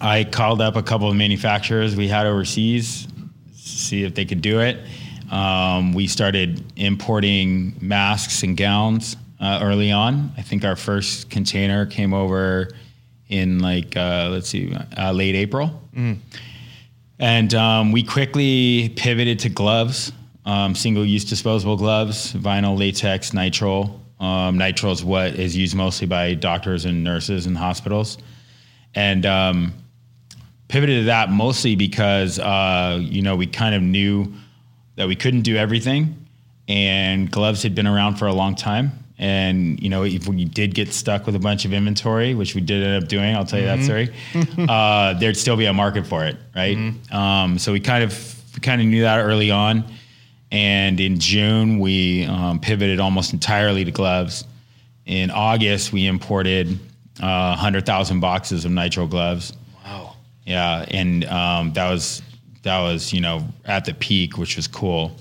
i 0.01 0.23
called 0.23 0.61
up 0.61 0.75
a 0.75 0.83
couple 0.83 1.09
of 1.09 1.15
manufacturers 1.15 1.95
we 1.95 2.07
had 2.07 2.27
overseas 2.27 3.07
see 3.69 4.03
if 4.03 4.15
they 4.15 4.25
could 4.25 4.41
do 4.41 4.59
it. 4.59 4.79
Um, 5.31 5.93
we 5.93 6.07
started 6.07 6.63
importing 6.75 7.75
masks 7.81 8.43
and 8.43 8.57
gowns 8.57 9.15
uh, 9.39 9.59
early 9.61 9.91
on. 9.91 10.31
I 10.37 10.41
think 10.41 10.65
our 10.65 10.75
first 10.75 11.29
container 11.29 11.85
came 11.85 12.13
over 12.13 12.69
in 13.27 13.59
like 13.59 13.95
uh, 13.95 14.29
let's 14.31 14.49
see 14.49 14.75
uh, 14.97 15.11
late 15.11 15.35
april. 15.35 15.81
And 17.19 17.53
um, 17.53 17.91
we 17.91 18.03
quickly 18.03 18.89
pivoted 18.95 19.39
to 19.39 19.49
gloves, 19.49 20.11
um, 20.45 20.75
single-use 20.75 21.25
disposable 21.25 21.77
gloves, 21.77 22.33
vinyl, 22.33 22.77
latex, 22.77 23.31
nitrile. 23.31 23.99
Um, 24.19 24.57
nitrile 24.57 24.91
is 24.91 25.03
what 25.03 25.35
is 25.35 25.55
used 25.55 25.75
mostly 25.75 26.07
by 26.07 26.33
doctors 26.33 26.85
and 26.85 27.03
nurses 27.03 27.45
in 27.45 27.55
hospitals, 27.55 28.17
and 28.95 29.25
um, 29.25 29.73
pivoted 30.67 31.01
to 31.01 31.05
that 31.05 31.29
mostly 31.29 31.75
because 31.75 32.39
uh, 32.39 32.99
you 33.01 33.21
know 33.21 33.35
we 33.35 33.47
kind 33.47 33.75
of 33.75 33.81
knew 33.81 34.33
that 34.95 35.07
we 35.07 35.15
couldn't 35.15 35.41
do 35.41 35.55
everything, 35.55 36.25
and 36.67 37.31
gloves 37.31 37.63
had 37.63 37.75
been 37.75 37.87
around 37.87 38.15
for 38.15 38.27
a 38.27 38.33
long 38.33 38.55
time. 38.55 38.91
And 39.17 39.81
you 39.81 39.89
know, 39.89 40.03
if 40.03 40.27
we 40.27 40.45
did 40.45 40.73
get 40.73 40.93
stuck 40.93 41.25
with 41.25 41.35
a 41.35 41.39
bunch 41.39 41.65
of 41.65 41.73
inventory, 41.73 42.33
which 42.35 42.55
we 42.55 42.61
did 42.61 42.85
end 42.85 43.03
up 43.03 43.09
doing, 43.09 43.35
I'll 43.35 43.45
tell 43.45 43.59
you 43.59 43.65
that 43.65 43.83
story. 43.83 44.13
uh, 44.69 45.13
there'd 45.15 45.35
still 45.37 45.57
be 45.57 45.65
a 45.65 45.73
market 45.73 46.07
for 46.07 46.25
it, 46.25 46.37
right? 46.55 46.77
Um, 47.11 47.57
so 47.59 47.73
we 47.73 47.81
kind 47.81 48.03
of 48.03 48.35
we 48.53 48.61
kind 48.61 48.81
of 48.81 48.87
knew 48.87 49.01
that 49.01 49.19
early 49.19 49.51
on. 49.51 49.83
And 50.51 50.99
in 50.99 51.19
June, 51.19 51.79
we 51.79 52.25
um, 52.25 52.59
pivoted 52.59 52.99
almost 52.99 53.33
entirely 53.33 53.85
to 53.85 53.91
gloves. 53.91 54.45
In 55.05 55.29
August, 55.29 55.93
we 55.93 56.07
imported 56.07 56.79
uh, 57.21 57.55
100,000 57.55 58.19
boxes 58.19 58.65
of 58.65 58.71
nitrile 58.71 59.09
gloves 59.09 59.53
Wow. 59.89 60.15
Yeah, 60.45 60.85
and 60.89 61.25
um, 61.25 61.73
that 61.73 61.89
was 61.89 62.21
that 62.63 62.79
was 62.81 63.13
you 63.13 63.21
know 63.21 63.47
at 63.65 63.85
the 63.85 63.93
peak, 63.93 64.37
which 64.37 64.55
was 64.55 64.67
cool. 64.67 65.15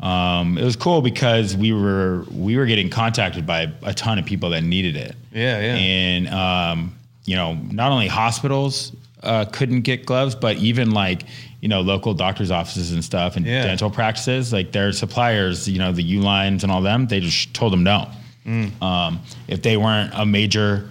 Um, 0.00 0.56
it 0.58 0.64
was 0.64 0.76
cool 0.76 1.02
because 1.02 1.56
we 1.56 1.72
were 1.72 2.24
we 2.30 2.56
were 2.56 2.66
getting 2.66 2.90
contacted 2.90 3.46
by 3.46 3.72
a 3.82 3.94
ton 3.94 4.18
of 4.18 4.24
people 4.24 4.50
that 4.50 4.62
needed 4.62 4.96
it. 4.96 5.16
Yeah, 5.32 5.60
yeah. 5.60 5.74
And 5.74 6.28
um, 6.28 6.96
you 7.24 7.36
know, 7.36 7.54
not 7.54 7.90
only 7.92 8.08
hospitals 8.08 8.92
uh, 9.22 9.44
couldn't 9.46 9.82
get 9.82 10.06
gloves, 10.06 10.34
but 10.34 10.56
even 10.58 10.92
like 10.92 11.22
you 11.60 11.68
know 11.68 11.80
local 11.80 12.14
doctors' 12.14 12.50
offices 12.50 12.92
and 12.92 13.04
stuff 13.04 13.36
and 13.36 13.44
Yeah. 13.46 13.64
dental 13.64 13.90
practices, 13.90 14.52
like 14.52 14.72
their 14.72 14.92
suppliers, 14.92 15.68
you 15.68 15.78
know, 15.78 15.92
the 15.92 16.04
Ulines 16.18 16.62
and 16.62 16.70
all 16.70 16.82
them, 16.82 17.06
they 17.06 17.20
just 17.20 17.52
told 17.54 17.72
them 17.72 17.82
no. 17.82 18.08
Mm. 18.46 18.80
Um, 18.82 19.20
if 19.48 19.62
they 19.62 19.76
weren't 19.76 20.12
a 20.14 20.24
major 20.24 20.88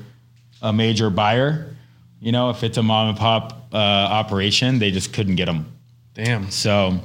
a 0.61 0.73
major 0.73 1.09
buyer, 1.09 1.75
you 2.19 2.31
know, 2.31 2.49
if 2.49 2.63
it's 2.63 2.77
a 2.77 2.83
mom 2.83 3.09
and 3.09 3.17
pop 3.17 3.67
uh, 3.73 3.77
operation, 3.77 4.79
they 4.79 4.91
just 4.91 5.13
couldn't 5.13 5.35
get 5.35 5.45
them. 5.45 5.71
Damn. 6.13 6.49
So, 6.49 6.99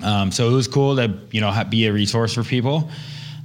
um, 0.00 0.30
so 0.30 0.48
it 0.48 0.52
was 0.54 0.68
cool 0.68 0.96
to 0.96 1.12
you 1.30 1.40
know 1.40 1.52
be 1.68 1.86
a 1.86 1.92
resource 1.92 2.34
for 2.34 2.44
people 2.44 2.88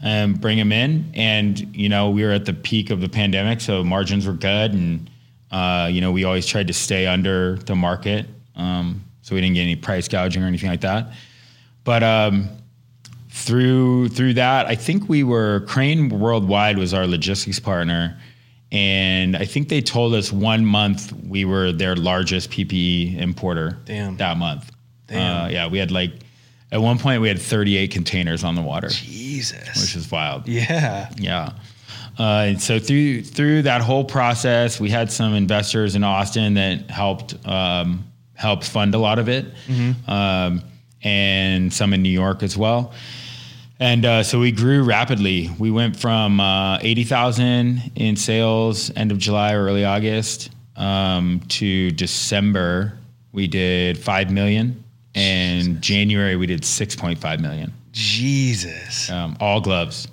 and 0.04 0.40
bring 0.40 0.58
them 0.58 0.72
in. 0.72 1.12
And 1.16 1.76
you 1.76 1.90
know 1.90 2.10
we 2.12 2.24
were 2.24 2.32
at 2.32 2.46
the 2.46 2.54
peak 2.54 2.90
of 2.92 3.02
the 3.02 3.10
pandemic, 3.10 3.60
so 3.62 3.84
margins 3.84 4.26
were 4.28 4.34
good, 4.34 4.74
and 4.74 5.10
uh, 5.52 5.90
you 5.92 6.00
know 6.02 6.12
we 6.12 6.24
always 6.24 6.46
tried 6.46 6.68
to 6.68 6.74
stay 6.74 7.08
under 7.08 7.58
the 7.58 7.76
market, 7.76 8.26
um, 8.56 9.04
so 9.24 9.34
we 9.34 9.42
didn't 9.42 9.56
get 9.56 9.62
any 9.62 9.76
price 9.76 10.08
gouging 10.08 10.44
or 10.44 10.46
anything 10.46 10.70
like 10.70 10.82
that. 10.82 11.14
But 11.84 12.04
um, 12.04 12.50
through 13.30 14.10
through 14.10 14.36
that, 14.36 14.68
I 14.68 14.76
think 14.76 15.10
we 15.10 15.24
were 15.24 15.62
Crane 15.62 16.10
Worldwide 16.10 16.78
was 16.78 16.94
our 16.94 17.08
logistics 17.08 17.60
partner. 17.60 18.20
And 18.72 19.36
I 19.38 19.46
think 19.46 19.70
they 19.70 19.82
told 19.82 20.16
us 20.16 20.32
one 20.32 20.66
month 20.66 21.14
we 21.28 21.46
were 21.46 21.72
their 21.72 21.96
largest 21.96 22.50
PPE 22.50 23.20
importer. 23.20 23.78
Damn. 23.86 24.18
That 24.18 24.38
month. 24.38 24.72
Damn. 25.08 25.46
Uh, 25.46 25.50
yeah, 25.50 25.68
we 25.68 25.78
had 25.78 25.92
like 25.92 26.12
at 26.72 26.82
one 26.82 26.98
point 26.98 27.22
we 27.22 27.28
had 27.28 27.40
38 27.40 27.92
containers 27.92 28.44
on 28.44 28.56
the 28.56 28.62
water, 28.62 28.90
Jesus. 28.90 29.80
which 29.80 29.96
is 29.96 30.12
wild. 30.12 30.48
yeah. 30.48 31.10
Yeah. 31.18 31.54
Uh, 32.20 32.46
and 32.48 32.62
so 32.62 32.78
through 32.78 33.24
through 33.24 33.64
that 33.64 33.82
whole 33.82 34.04
process, 34.04 34.80
we 34.80 34.90
had 34.90 35.12
some 35.12 35.34
investors 35.34 35.96
in 35.96 36.04
Austin 36.04 36.56
that 36.56 36.90
helped 36.90 37.36
um, 37.48 38.04
help 38.36 38.64
fund 38.64 38.96
a 38.96 38.98
lot 38.98 39.20
of 39.20 39.30
it, 39.30 39.46
um, 40.08 40.62
and 41.04 41.72
some 41.74 41.94
in 41.94 42.02
New 42.02 42.10
York 42.10 42.44
as 42.44 42.58
well. 42.58 42.94
And 43.80 44.06
uh, 44.06 44.24
so 44.24 44.40
we 44.40 44.52
grew 44.52 44.84
rapidly. 44.84 45.50
We 45.60 45.70
went 45.72 45.96
from 45.98 46.40
uh, 46.40 46.78
eighty 46.82 47.04
thousand 47.04 47.92
in 47.96 48.16
sales 48.16 48.92
end 48.96 49.12
of 49.12 49.18
July 49.18 49.54
or 49.54 49.66
early 49.66 49.84
August 49.84 50.52
um, 50.76 51.42
to 51.50 51.92
December. 51.92 52.98
We 53.34 53.48
did 53.48 53.98
five 53.98 54.32
million, 54.32 54.84
and 55.16 55.82
January 55.82 56.36
we 56.36 56.46
did 56.48 56.64
six 56.64 56.96
point 56.96 57.20
five 57.20 57.42
million. 57.42 57.74
Jesus. 57.92 59.10
Um, 59.10 59.36
all 59.40 59.60
gloves. 59.60 60.08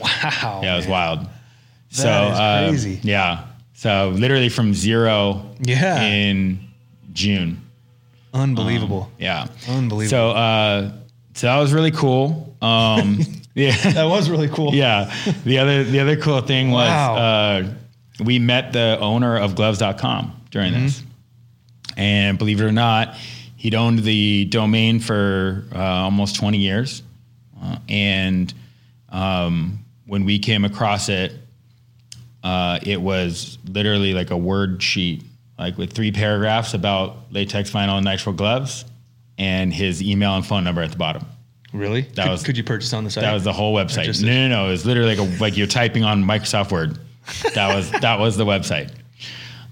Wow. 0.00 0.60
Yeah, 0.62 0.74
it 0.74 0.76
was 0.76 0.86
man. 0.86 0.90
wild. 0.92 1.26
so 1.90 2.02
That 2.04 2.32
is 2.32 2.38
uh, 2.38 2.68
crazy. 2.68 3.00
Yeah. 3.02 3.44
So 3.74 4.10
literally 4.16 4.48
from 4.48 4.72
zero 4.74 5.50
Yeah. 5.60 6.00
in 6.02 6.63
June. 7.14 7.62
Unbelievable. 8.34 9.10
Yeah. 9.18 9.46
Unbelievable. 9.68 10.10
So 10.10 10.30
uh, 10.30 10.92
so 11.34 11.46
that 11.46 11.58
was 11.58 11.72
really 11.72 11.90
cool. 11.92 12.56
Um, 12.60 13.20
yeah. 13.54 13.76
that 13.92 14.04
was 14.04 14.28
really 14.28 14.48
cool. 14.48 14.74
yeah. 14.74 15.14
The 15.44 15.58
other 15.58 15.84
the 15.84 16.00
other 16.00 16.16
cool 16.16 16.40
thing 16.42 16.70
was 16.70 16.88
Wow. 16.88 17.16
uh, 17.16 17.68
we 18.24 18.38
met 18.38 18.72
the 18.72 18.98
owner 19.00 19.38
of 19.38 19.54
gloves.com 19.54 20.40
during 20.50 20.72
Mm-hmm. 20.72 20.82
this. 20.84 21.02
And 21.96 22.38
believe 22.38 22.60
it 22.60 22.64
or 22.64 22.72
not, 22.72 23.14
he'd 23.56 23.74
owned 23.74 24.00
the 24.00 24.46
domain 24.46 24.98
for 25.00 25.64
uh, 25.74 25.78
almost 25.78 26.34
20 26.36 26.58
years. 26.58 27.02
Uh, 27.62 27.78
and 27.88 28.52
um, 29.10 29.78
when 30.06 30.24
we 30.24 30.38
came 30.40 30.64
across 30.64 31.08
it, 31.08 31.32
uh, 32.42 32.78
it 32.82 33.00
was 33.00 33.58
literally 33.68 34.12
like 34.12 34.30
a 34.30 34.36
word 34.36 34.82
sheet, 34.82 35.22
like 35.58 35.78
with 35.78 35.92
three 35.92 36.10
paragraphs 36.12 36.74
about 36.74 37.16
latex 37.32 37.70
vinyl 37.70 37.98
and 37.98 38.06
nitrile 38.06 38.36
gloves 38.36 38.84
and 39.38 39.72
his 39.72 40.02
email 40.02 40.34
and 40.36 40.46
phone 40.46 40.64
number 40.64 40.82
at 40.82 40.90
the 40.90 40.96
bottom. 40.96 41.24
Really? 41.72 42.02
That 42.02 42.24
could, 42.24 42.30
was- 42.30 42.42
could 42.44 42.56
you 42.56 42.64
purchase 42.64 42.92
on 42.92 43.04
the 43.04 43.10
site? 43.10 43.22
That 43.22 43.32
was 43.34 43.44
the 43.44 43.52
whole 43.52 43.74
website. 43.74 44.22
no, 44.22 44.32
no, 44.32 44.48
no. 44.48 44.66
It 44.68 44.70
was 44.70 44.86
literally 44.86 45.16
like 45.16 45.28
a, 45.28 45.42
like 45.42 45.56
you're 45.56 45.66
typing 45.66 46.04
on 46.04 46.22
Microsoft 46.24 46.70
Word. 46.70 46.98
That 47.54 47.74
was 47.74 47.90
that 48.00 48.18
was 48.20 48.36
the 48.36 48.44
website. 48.44 48.90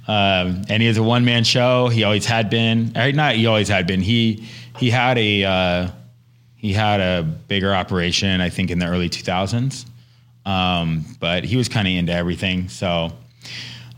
Um, 0.09 0.63
and 0.69 0.83
he 0.83 0.89
was 0.89 0.97
a 0.99 1.03
one 1.03 1.25
man 1.25 1.45
show. 1.45 1.87
He 1.89 2.03
always 2.03 2.27
had 2.27 2.51
been. 2.51 2.93
Not. 2.93 3.37
He 3.37 3.47
always 3.47 3.69
had 3.69 3.87
been. 3.87 4.01
He 4.01 4.49
he 4.79 4.91
had 4.91 5.17
a 5.17 5.45
uh, 5.45 5.89
he 6.57 6.73
had 6.73 7.01
a 7.01 7.23
bigger 7.23 7.73
operation. 7.73 8.41
I 8.41 8.49
think 8.49 8.71
in 8.73 8.81
the 8.81 8.87
early 8.87 9.09
2000s. 9.09 9.87
Um, 10.45 11.05
but 11.21 11.45
he 11.45 11.57
was 11.57 11.69
kind 11.69 11.87
of 11.87 11.95
into 11.95 12.13
everything. 12.13 12.69
So 12.69 13.13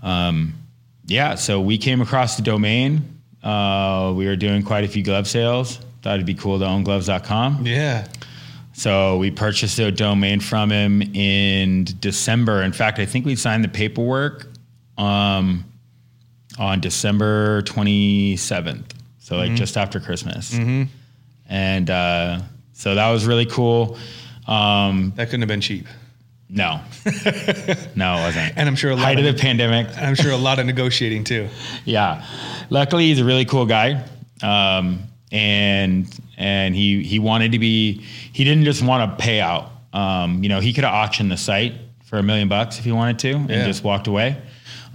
um, 0.02 0.52
yeah. 1.06 1.34
So 1.36 1.60
we 1.60 1.78
came 1.78 2.00
across 2.00 2.36
the 2.36 2.42
domain. 2.42 3.20
Uh, 3.42 4.12
we 4.16 4.26
were 4.26 4.36
doing 4.36 4.62
quite 4.62 4.84
a 4.84 4.88
few 4.88 5.02
glove 5.02 5.26
sales. 5.28 5.78
Thought 6.02 6.14
it'd 6.14 6.26
be 6.26 6.34
cool 6.34 6.58
to 6.58 6.66
own 6.66 6.82
gloves.com. 6.84 7.66
yeah. 7.66 8.06
So 8.76 9.18
we 9.18 9.30
purchased 9.30 9.78
a 9.78 9.92
domain 9.92 10.40
from 10.40 10.70
him 10.72 11.00
in 11.14 11.86
December. 12.00 12.62
In 12.62 12.72
fact, 12.72 12.98
I 12.98 13.06
think 13.06 13.24
we 13.24 13.36
signed 13.36 13.62
the 13.62 13.68
paperwork 13.68 14.48
um, 14.98 15.64
on 16.58 16.80
December 16.80 17.62
27th. 17.62 18.84
So 19.20 19.36
like 19.36 19.54
just 19.54 19.76
after 19.76 20.00
Christmas. 20.00 20.52
And 21.48 21.88
uh, 21.90 22.40
so 22.72 22.94
that 22.96 23.10
was 23.10 23.26
really 23.26 23.46
cool. 23.46 23.96
Um, 24.48 25.12
That 25.16 25.26
couldn't 25.26 25.42
have 25.42 25.48
been 25.48 25.60
cheap. 25.60 25.86
No, 26.54 26.80
no, 27.96 28.14
it 28.16 28.20
wasn't. 28.22 28.52
And 28.56 28.68
I'm 28.68 28.76
sure 28.76 28.92
a 28.92 28.94
lot 28.96 29.04
height 29.04 29.18
of 29.18 29.26
of 29.26 29.34
the 29.36 29.40
pandemic. 29.40 29.88
I'm 29.98 30.14
sure 30.14 30.30
a 30.32 30.36
lot 30.36 30.58
of 30.58 30.66
negotiating 30.66 31.24
too. 31.24 31.48
yeah. 31.84 32.24
Luckily, 32.70 33.06
he's 33.08 33.20
a 33.20 33.24
really 33.24 33.44
cool 33.44 33.66
guy, 33.66 34.02
um, 34.42 35.02
and 35.32 36.06
and 36.38 36.74
he 36.74 37.02
he 37.02 37.18
wanted 37.18 37.52
to 37.52 37.58
be. 37.58 38.00
He 38.32 38.44
didn't 38.44 38.64
just 38.64 38.82
want 38.82 39.10
to 39.18 39.22
pay 39.22 39.40
out. 39.40 39.70
Um, 39.92 40.42
you 40.42 40.48
know, 40.48 40.60
he 40.60 40.72
could 40.72 40.84
have 40.84 40.94
auctioned 40.94 41.30
the 41.30 41.36
site 41.36 41.74
for 42.04 42.18
a 42.18 42.22
million 42.22 42.48
bucks 42.48 42.78
if 42.78 42.84
he 42.84 42.92
wanted 42.92 43.18
to, 43.20 43.32
and 43.34 43.50
Yeah. 43.50 43.66
just 43.66 43.84
walked 43.84 44.06
away. 44.06 44.36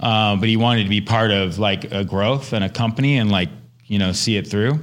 Um, 0.00 0.40
but 0.40 0.48
he 0.48 0.56
wanted 0.56 0.84
to 0.84 0.88
be 0.88 1.00
part 1.02 1.30
of 1.30 1.58
like 1.58 1.92
a 1.92 2.04
growth 2.04 2.52
and 2.54 2.64
a 2.64 2.68
company, 2.70 3.18
and 3.18 3.30
like 3.30 3.50
you 3.86 3.98
know 3.98 4.12
see 4.12 4.36
it 4.36 4.46
through, 4.46 4.80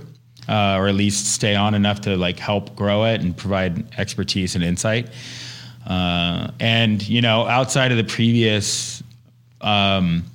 uh, 0.47 0.75
or 0.78 0.88
at 0.88 0.95
least 0.95 1.25
stay 1.34 1.55
on 1.55 1.73
enough 1.75 2.01
to 2.01 2.15
like 2.17 2.39
help 2.39 2.75
grow 2.75 3.05
it 3.05 3.21
and 3.21 3.36
provide 3.36 3.86
expertise 3.97 4.53
and 4.55 4.63
insight. 4.63 5.09
Uh, 5.88 6.51
and 6.59 7.07
you 7.07 7.21
know, 7.21 7.47
outside 7.47 7.91
of 7.91 7.97
the 7.97 8.03
previous 8.03 9.01
um, 9.61 10.25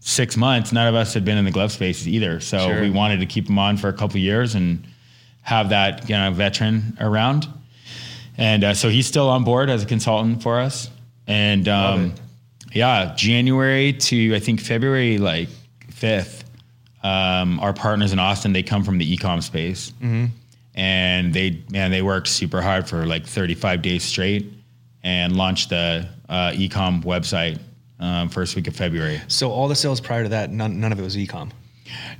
six 0.00 0.36
months, 0.36 0.70
none 0.70 0.86
of 0.86 0.94
us 0.94 1.14
had 1.14 1.24
been 1.24 1.38
in 1.38 1.46
the 1.46 1.50
glove 1.50 1.72
space 1.72 2.06
either. 2.06 2.40
So 2.40 2.58
Sure. 2.58 2.80
we 2.82 2.90
wanted 2.90 3.20
to 3.20 3.26
keep 3.26 3.48
him 3.48 3.58
on 3.58 3.78
for 3.78 3.88
a 3.88 3.92
couple 3.92 4.16
of 4.18 4.22
years 4.22 4.54
and 4.54 4.84
have 5.40 5.70
that 5.70 6.08
you 6.08 6.14
know 6.14 6.30
veteran 6.30 6.96
around. 7.00 7.48
And 8.36 8.64
uh, 8.64 8.74
so 8.74 8.88
he's 8.90 9.06
still 9.06 9.28
on 9.30 9.44
board 9.44 9.70
as 9.70 9.82
a 9.82 9.86
consultant 9.86 10.42
for 10.42 10.60
us. 10.60 10.90
And 11.26 11.68
um, 11.68 12.14
yeah, 12.72 13.14
January 13.16 13.94
to 13.94 14.34
I 14.34 14.40
think 14.40 14.60
February 14.60 15.16
like 15.18 15.48
fifth, 15.90 16.44
um, 17.02 17.60
our 17.60 17.72
partners 17.72 18.12
in 18.12 18.18
Austin 18.18 18.52
they 18.52 18.62
come 18.62 18.84
from 18.84 18.98
the 18.98 19.16
ecom 19.16 19.42
space, 19.42 19.92
and 20.74 21.32
they 21.32 21.62
man 21.70 21.90
they 21.90 22.02
worked 22.02 22.28
super 22.28 22.60
hard 22.60 22.86
for 22.88 23.06
like 23.06 23.26
35 23.26 23.80
days 23.82 24.02
straight 24.04 24.52
and 25.04 25.36
launched 25.36 25.70
the 25.70 26.08
uh, 26.28 26.50
ecom 26.52 27.02
website 27.04 27.58
um, 28.00 28.28
first 28.28 28.56
week 28.56 28.66
of 28.68 28.74
February. 28.76 29.20
So 29.28 29.50
all 29.50 29.68
the 29.68 29.74
sales 29.76 30.00
prior 30.00 30.22
to 30.24 30.28
that, 30.30 30.50
none, 30.50 30.80
none 30.80 30.92
of 30.92 30.98
it 30.98 31.02
was 31.02 31.16
ecom. 31.16 31.50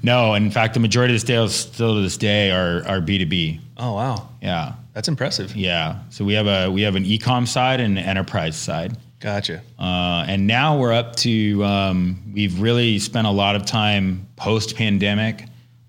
No, 0.03 0.35
in 0.35 0.51
fact, 0.51 0.75
the 0.75 0.81
majority 0.81 1.15
of 1.15 1.21
the 1.21 1.27
sales 1.27 1.55
still 1.55 1.95
to 1.95 2.03
this 2.03 2.17
day 2.19 2.51
are 2.51 2.87
are 2.87 3.01
B 3.01 3.17
two 3.19 3.27
B. 3.27 3.61
Oh 3.79 3.95
wow, 3.95 4.29
Yeah, 4.43 4.75
that's 4.93 5.09
impressive. 5.09 5.57
yeah. 5.57 6.01
So 6.11 6.25
we 6.25 6.35
have 6.35 6.47
a 6.47 6.71
we 6.71 6.83
have 6.83 6.95
an 6.95 7.05
ecom 7.05 7.49
side 7.49 7.81
and 7.81 7.97
an 7.99 8.05
enterprise 8.05 8.55
side. 8.57 8.97
Gotcha. 9.21 9.63
Uh, 9.79 10.25
and 10.29 10.47
now 10.49 10.77
we're 10.77 10.93
up 10.93 11.15
to 11.17 11.65
um, 11.65 12.21
we've 12.35 12.61
really 12.61 12.99
spent 12.99 13.27
a 13.27 13.31
lot 13.31 13.57
of 13.57 13.65
time 13.65 14.27
post 14.37 14.77
pandemic 14.77 15.45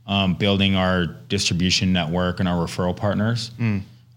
um, 0.08 0.36
building 0.36 0.76
our 0.76 1.08
distribution 1.08 1.92
network 1.92 2.40
and 2.40 2.48
our 2.48 2.66
referral 2.66 2.96
partners. 2.96 3.52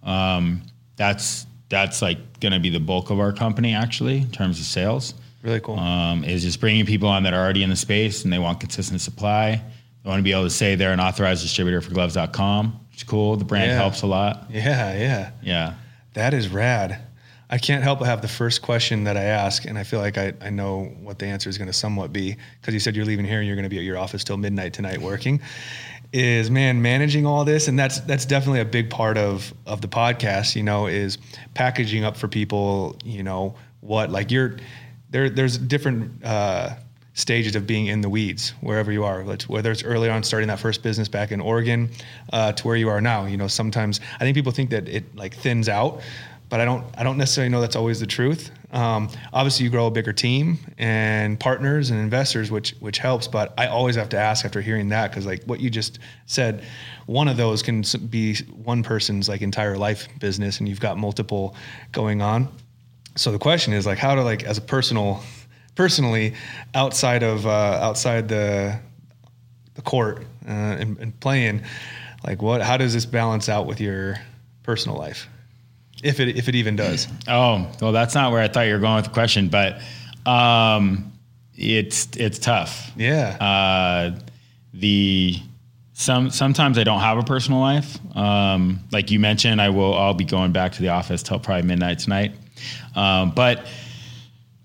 Um, 0.05 0.63
that's 0.97 1.47
that's 1.69 2.03
like 2.03 2.41
going 2.41 2.53
to 2.53 2.61
be 2.61 2.71
the 2.71 2.81
bulk 2.81 3.11
of 3.11 3.19
our 3.21 3.33
company 3.33 3.75
actually 3.75 4.19
in 4.19 4.31
terms 4.31 4.59
of 4.61 4.67
sales. 4.67 5.15
Really 5.43 5.61
cool. 5.61 5.79
Um, 5.79 6.25
is 6.25 6.43
just 6.43 6.61
bringing 6.61 6.87
people 6.87 7.09
on 7.09 7.23
that 7.25 7.35
are 7.35 7.43
already 7.43 7.63
in 7.63 7.71
the 7.71 7.77
space 7.77 8.25
and 8.25 8.33
they 8.33 8.39
want 8.39 8.61
consistent 8.61 9.01
supply. 9.01 9.61
They 10.03 10.09
want 10.09 10.19
to 10.21 10.25
be 10.25 10.33
able 10.33 10.45
to 10.45 10.51
say 10.51 10.75
they're 10.75 10.93
an 10.93 11.01
authorized 11.01 11.43
distributor 11.43 11.81
for 11.81 11.93
gloves.com, 11.93 12.81
is 12.95 13.03
cool. 13.05 13.37
The 13.37 13.45
brand 13.45 13.71
Yeah. 13.71 13.77
helps 13.77 14.03
a 14.03 14.07
lot. 14.07 14.47
yeah, 14.51 14.97
yeah. 14.97 15.31
Yeah. 15.43 15.75
That 16.15 16.35
is 16.35 16.49
rad. 16.49 17.01
I 17.49 17.59
can't 17.59 17.85
help 17.85 18.01
but 18.01 18.07
have 18.07 18.23
the 18.23 18.29
first 18.29 18.61
question 18.61 19.05
that 19.05 19.17
I 19.17 19.23
ask, 19.23 19.67
and 19.67 19.79
I 19.79 19.85
feel 19.85 20.01
like 20.01 20.19
I, 20.19 20.33
I 20.41 20.51
know 20.51 20.87
what 21.01 21.21
the 21.21 21.27
answer 21.27 21.49
is 21.49 21.59
going 21.59 21.69
to 21.69 21.73
somewhat 21.73 22.13
be 22.13 22.37
because 22.61 22.75
you 22.75 22.81
said 22.81 22.97
you're 22.97 23.05
leaving 23.05 23.25
here 23.25 23.39
and 23.39 23.47
you're 23.47 23.55
going 23.55 23.63
to 23.63 23.69
be 23.69 23.79
at 23.79 23.85
your 23.85 23.99
office 23.99 24.25
till 24.25 24.37
midnight 24.37 24.73
tonight 24.73 24.99
working. 25.01 25.41
Is 26.13 26.51
man 26.51 26.83
managing 26.83 27.27
all 27.27 27.45
this, 27.45 27.69
and 27.69 27.79
that's 27.79 28.01
that's 28.01 28.25
definitely 28.25 28.61
a 28.61 28.65
big 28.65 28.91
part 28.91 29.19
of 29.19 29.53
of 29.67 29.81
the 29.81 29.89
podcast. 29.89 30.57
You 30.57 30.63
know, 30.63 30.87
is 30.87 31.19
packaging 31.55 32.05
up 32.05 32.17
for 32.17 32.29
people. 32.29 32.97
You 33.05 33.23
know 33.23 33.55
what, 33.81 34.11
like 34.11 34.31
you're 34.31 34.57
there. 35.11 35.29
There's 35.31 35.59
different. 35.59 36.25
Uh, 36.25 36.77
stages 37.17 37.57
of 37.57 37.67
being 37.67 37.87
in 37.87 38.03
the 38.03 38.11
weeds 38.11 38.51
wherever 38.61 38.93
you 38.93 39.03
are 39.03 39.23
whether 39.23 39.73
it's 39.73 39.83
early 39.83 40.11
on 40.11 40.23
starting 40.23 40.49
that 40.49 40.61
first 40.61 40.83
business 40.83 41.09
back 41.09 41.33
in 41.33 41.41
oregon 41.41 41.89
uh, 42.35 42.53
to 42.53 42.67
where 42.67 42.77
you 42.77 42.91
are 42.91 43.01
now 43.01 43.25
you 43.25 43.39
know 43.39 43.49
sometimes 43.49 44.01
i 44.17 44.19
think 44.19 44.35
people 44.35 44.53
think 44.53 44.69
that 44.69 44.87
it 44.87 45.17
like 45.17 45.35
thins 45.35 45.67
out 45.67 46.03
but 46.49 46.61
I 46.61 46.65
don't 46.65 46.85
I 46.97 47.03
don't 47.03 47.19
necessarily 47.19 47.51
know 47.51 47.61
that's 47.61 47.77
always 47.77 48.01
the 48.01 48.07
truth. 48.07 48.51
Um, 48.73 49.09
obviously, 49.33 49.65
you 49.65 49.71
grow 49.71 49.87
a 49.87 49.91
bigger 49.91 50.13
team 50.13 50.59
and 50.79 51.39
partners 51.39 51.91
and 51.91 52.01
investors, 52.01 52.51
which 52.51 52.73
which 52.81 52.99
helps. 52.99 53.27
But 53.27 53.55
I 53.59 53.67
always 53.67 53.97
have 53.97 54.09
to 54.11 54.19
ask 54.19 54.45
after 54.45 54.61
hearing 54.61 54.89
that 54.91 55.11
because 55.11 55.27
like 55.27 55.45
what 55.45 55.61
you 55.61 55.71
just 55.71 55.99
said, 56.27 56.65
one 57.07 57.29
of 57.29 57.37
those 57.37 57.63
can 57.63 57.85
be 58.09 58.37
one 58.53 58.83
person's 58.83 59.29
like 59.29 59.43
entire 59.43 59.77
life 59.77 60.09
business, 60.19 60.59
and 60.59 60.69
you've 60.69 60.81
got 60.81 60.99
multiple 60.99 61.57
going 61.93 62.23
on. 62.23 62.49
So 63.17 63.33
the 63.33 63.39
question 63.39 63.73
is 63.73 63.87
like 63.87 63.99
how 63.99 64.15
to 64.15 64.23
like 64.23 64.45
as 64.45 64.59
a 64.59 64.63
personal 64.63 65.23
personally 65.75 66.35
outside 66.75 67.23
of 67.23 67.47
uh, 67.47 67.51
outside 67.83 68.29
the 68.29 68.79
the 69.75 69.83
court 69.83 70.23
uh, 70.47 70.51
and, 70.51 70.99
and 70.99 71.21
playing 71.21 71.63
like 72.25 72.43
what 72.43 72.63
how 72.63 72.77
does 72.77 72.95
this 72.95 73.07
balance 73.07 73.49
out 73.49 73.67
with 73.67 73.81
your 73.81 74.17
personal 74.63 74.97
life 74.97 75.29
if 76.07 76.21
it 76.21 76.37
if 76.37 76.49
it 76.49 76.55
even 76.55 76.77
does. 76.77 77.09
Oh, 77.29 77.71
well, 77.81 77.93
that's 77.93 78.15
not 78.15 78.33
where 78.33 78.41
I 78.41 78.49
thought 78.49 78.63
you 78.63 78.75
were 78.75 78.79
going 78.79 78.97
with 78.97 79.07
the 79.07 79.11
question, 79.11 79.49
but 79.49 79.81
um, 80.25 81.13
it's 81.55 82.09
it's 82.17 82.39
tough. 82.39 82.93
Yeah. 82.97 83.37
Uh, 83.41 84.19
the 84.73 85.37
some 85.93 86.31
sometimes 86.31 86.79
I 86.79 86.85
don't 86.85 87.01
have 87.01 87.19
a 87.19 87.23
personal 87.23 87.61
life. 87.61 87.99
Um, 88.17 88.81
like 88.93 89.11
you 89.11 89.19
mentioned, 89.19 89.61
I 89.61 89.71
will. 89.71 89.95
I'll 89.95 90.15
be 90.15 90.25
going 90.25 90.53
back 90.53 90.73
to 90.73 90.83
the 90.83 90.91
office 90.91 91.23
till 91.23 91.39
probably 91.39 91.67
midnight 91.67 91.99
tonight. 91.99 92.35
Um, 92.95 93.33
but 93.33 93.67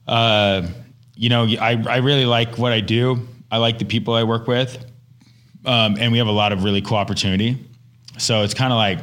uh, 0.07 0.67
you 1.15 1.29
know, 1.29 1.45
I 1.45 1.81
I 1.87 1.97
really 1.97 2.25
like 2.25 2.57
what 2.57 2.71
I 2.71 2.81
do. 2.81 3.27
I 3.49 3.57
like 3.57 3.79
the 3.79 3.85
people 3.85 4.13
I 4.13 4.23
work 4.23 4.47
with, 4.47 4.85
um, 5.65 5.97
and 5.99 6.11
we 6.11 6.17
have 6.17 6.27
a 6.27 6.31
lot 6.31 6.51
of 6.51 6.63
really 6.63 6.81
cool 6.81 6.97
opportunity. 6.97 7.57
So 8.17 8.43
it's 8.43 8.53
kind 8.53 8.71
of 8.71 8.77
like 8.77 8.99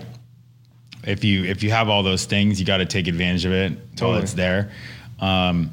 if 1.08 1.24
you 1.24 1.44
if 1.44 1.62
you 1.62 1.70
have 1.70 1.88
all 1.88 2.02
those 2.02 2.26
things, 2.26 2.60
you 2.60 2.66
got 2.66 2.78
to 2.78 2.86
take 2.86 3.08
advantage 3.08 3.44
of 3.44 3.52
it 3.52 3.96
totally. 3.96 4.12
while 4.12 4.22
it's 4.22 4.34
there. 4.34 4.70
Um, 5.20 5.70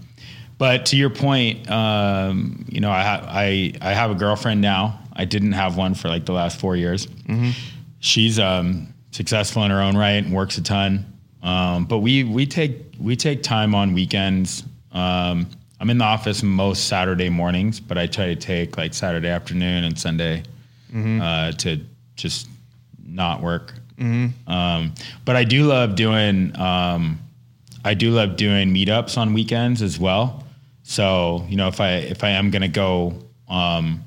but 0.57 0.87
to 0.87 0.95
your 0.95 1.09
point, 1.09 1.69
um, 1.69 2.65
you 2.69 2.79
know, 2.79 2.91
I, 2.91 3.03
ha- 3.03 3.25
I 3.27 3.73
I 3.81 3.93
have 3.93 4.11
a 4.11 4.15
girlfriend 4.15 4.61
now. 4.61 4.99
I 5.13 5.25
didn't 5.25 5.51
have 5.51 5.77
one 5.77 5.93
for 5.93 6.07
like 6.07 6.25
the 6.25 6.33
last 6.33 6.59
four 6.59 6.75
years. 6.75 7.07
Mm-hmm. 7.07 7.51
She's 7.99 8.39
um, 8.39 8.93
successful 9.11 9.63
in 9.63 9.71
her 9.71 9.81
own 9.81 9.97
right 9.97 10.23
and 10.23 10.33
works 10.33 10.57
a 10.57 10.63
ton. 10.63 11.05
Um, 11.43 11.85
but 11.85 11.99
we 11.99 12.23
we 12.23 12.45
take 12.45 12.93
we 12.99 13.15
take 13.15 13.43
time 13.43 13.75
on 13.75 13.93
weekends. 13.93 14.63
Um, 14.91 15.47
I'm 15.79 15.89
in 15.89 15.97
the 15.97 16.05
office 16.05 16.41
most 16.41 16.87
Saturday 16.87 17.29
mornings, 17.29 17.81
but 17.81 17.97
I 17.97 18.07
try 18.07 18.27
to 18.27 18.35
take 18.35 18.77
like 18.77 18.93
Saturday 18.93 19.27
afternoon 19.27 19.83
and 19.83 19.99
Sunday 19.99 20.43
mm-hmm. 20.89 21.21
uh, 21.21 21.51
to 21.51 21.81
just 22.15 22.47
not 23.05 23.41
work. 23.41 23.73
Mm-hmm. 23.97 24.51
Um, 24.51 24.93
but 25.23 25.35
I 25.35 25.43
do 25.43 25.65
love 25.65 25.95
doing 25.95 26.57
um, 26.59 27.19
I 27.83 27.93
do 27.93 28.11
love 28.11 28.35
doing 28.35 28.73
meetups 28.73 29.17
on 29.17 29.33
weekends 29.33 29.81
as 29.81 29.99
well. 29.99 30.43
So 30.83 31.45
you 31.49 31.55
know 31.55 31.67
if 31.67 31.79
I 31.79 31.93
if 31.93 32.23
I 32.23 32.31
am 32.31 32.51
gonna 32.51 32.67
go 32.67 33.13
um, 33.47 34.03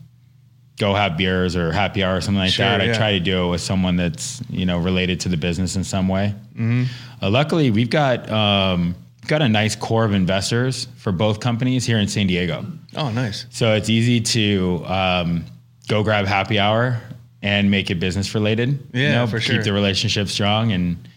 go 0.78 0.94
have 0.94 1.16
beers 1.16 1.56
or 1.56 1.72
happy 1.72 2.02
hour 2.02 2.16
or 2.16 2.20
something 2.20 2.40
like 2.40 2.52
sure, 2.52 2.66
that, 2.66 2.84
yeah. 2.84 2.92
I 2.92 2.96
try 2.96 3.12
to 3.12 3.20
do 3.20 3.46
it 3.46 3.50
with 3.50 3.60
someone 3.60 3.96
that's 3.96 4.42
you 4.50 4.66
know 4.66 4.78
related 4.78 5.20
to 5.20 5.28
the 5.28 5.36
business 5.36 5.76
in 5.76 5.84
some 5.84 6.08
way. 6.08 6.34
Mm-hmm. 6.54 6.84
Uh, 7.22 7.30
luckily, 7.30 7.70
we've 7.70 7.90
got 7.90 8.30
um, 8.30 8.94
got 9.26 9.42
a 9.42 9.48
nice 9.48 9.76
core 9.76 10.04
of 10.04 10.12
investors 10.12 10.88
for 10.96 11.12
both 11.12 11.40
companies 11.40 11.84
here 11.84 11.98
in 11.98 12.08
San 12.08 12.26
Diego. 12.26 12.64
Oh, 12.96 13.10
nice. 13.10 13.46
So 13.50 13.74
it's 13.74 13.90
easy 13.90 14.20
to 14.20 14.84
um, 14.86 15.44
go 15.88 16.02
grab 16.02 16.26
happy 16.26 16.58
hour 16.58 17.00
and 17.42 17.70
make 17.70 17.90
it 17.90 18.00
business 18.00 18.34
related. 18.34 18.88
Yeah, 18.92 19.02
you 19.02 19.14
know, 19.14 19.26
for 19.26 19.38
keep 19.38 19.46
sure. 19.46 19.56
Keep 19.56 19.64
the 19.64 19.72
relationship 19.72 20.28
strong 20.28 20.72
and 20.72 21.08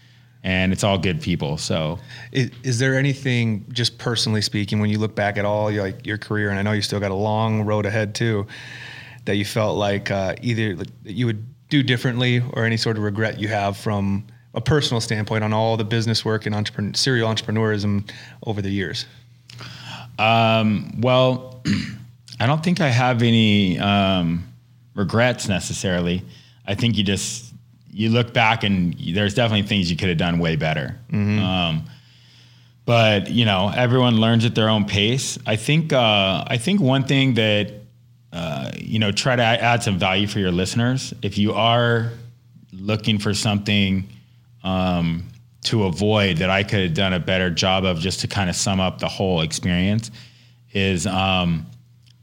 and 0.44 0.72
it's 0.72 0.82
all 0.82 0.98
good 0.98 1.20
people. 1.20 1.56
So, 1.56 1.98
is, 2.32 2.50
is, 2.64 2.78
there 2.78 2.98
anything, 2.98 3.64
just 3.72 3.98
personally 3.98 4.42
speaking, 4.42 4.80
when 4.80 4.90
you 4.90 4.98
look 4.98 5.14
back 5.14 5.36
at 5.36 5.44
all 5.44 5.70
your, 5.70 5.84
like 5.84 6.04
your 6.04 6.18
career, 6.18 6.50
and 6.50 6.58
I 6.58 6.62
know 6.62 6.72
you 6.72 6.82
still 6.82 6.98
got 6.98 7.12
a 7.12 7.14
long 7.14 7.62
road 7.62 7.86
ahead 7.86 8.14
too, 8.14 8.46
that 9.24 9.36
you 9.36 9.44
felt 9.44 9.76
like 9.76 10.10
uh, 10.10 10.34
either 10.42 10.74
that 10.74 10.90
you 11.04 11.26
would 11.26 11.46
do 11.68 11.82
differently, 11.82 12.42
or 12.54 12.64
any 12.64 12.76
sort 12.76 12.96
of 12.96 13.04
regret 13.04 13.38
you 13.38 13.48
have 13.48 13.76
from 13.76 14.26
a 14.54 14.60
personal 14.60 15.00
standpoint 15.00 15.44
on 15.44 15.52
all 15.52 15.76
the 15.76 15.84
business 15.84 16.24
work 16.24 16.44
and 16.44 16.54
entrepreneur, 16.54 16.92
serial 16.94 17.32
entrepreneurism 17.32 18.10
over 18.44 18.60
the 18.60 18.70
years? 18.70 19.06
Um, 20.18 21.00
well, 21.00 21.62
I 22.40 22.46
don't 22.46 22.62
think 22.62 22.80
I 22.80 22.88
have 22.88 23.22
any. 23.22 23.78
Um, 23.78 24.51
regrets 24.94 25.48
necessarily. 25.48 26.22
I 26.66 26.74
think 26.74 26.96
you 26.96 27.04
just 27.04 27.52
you 27.90 28.08
look 28.08 28.32
back 28.32 28.64
and 28.64 28.94
there's 28.94 29.34
definitely 29.34 29.66
things 29.66 29.90
you 29.90 29.96
could 29.96 30.08
have 30.08 30.18
done 30.18 30.38
way 30.38 30.56
better. 30.56 30.96
Mm-hmm. 31.10 31.38
Um, 31.38 31.84
but 32.84 33.30
you 33.30 33.44
know, 33.44 33.70
everyone 33.74 34.16
learns 34.16 34.44
at 34.44 34.54
their 34.54 34.68
own 34.68 34.86
pace. 34.86 35.38
I 35.46 35.56
think 35.56 35.92
uh, 35.92 36.44
I 36.46 36.56
think 36.56 36.80
one 36.80 37.04
thing 37.04 37.34
that 37.34 37.72
uh, 38.32 38.72
you 38.76 38.98
know 38.98 39.12
try 39.12 39.36
to 39.36 39.42
add 39.42 39.82
some 39.82 39.98
value 39.98 40.26
for 40.26 40.38
your 40.38 40.52
listeners. 40.52 41.14
If 41.22 41.38
you 41.38 41.52
are 41.52 42.10
looking 42.72 43.18
for 43.18 43.34
something 43.34 44.08
um, 44.64 45.28
to 45.64 45.84
avoid 45.84 46.38
that 46.38 46.50
I 46.50 46.62
could 46.62 46.80
have 46.80 46.94
done 46.94 47.12
a 47.12 47.20
better 47.20 47.50
job 47.50 47.84
of, 47.84 47.98
just 47.98 48.20
to 48.20 48.28
kind 48.28 48.48
of 48.48 48.56
sum 48.56 48.80
up 48.80 48.98
the 48.98 49.08
whole 49.08 49.42
experience, 49.42 50.10
is 50.72 51.06
um, 51.06 51.66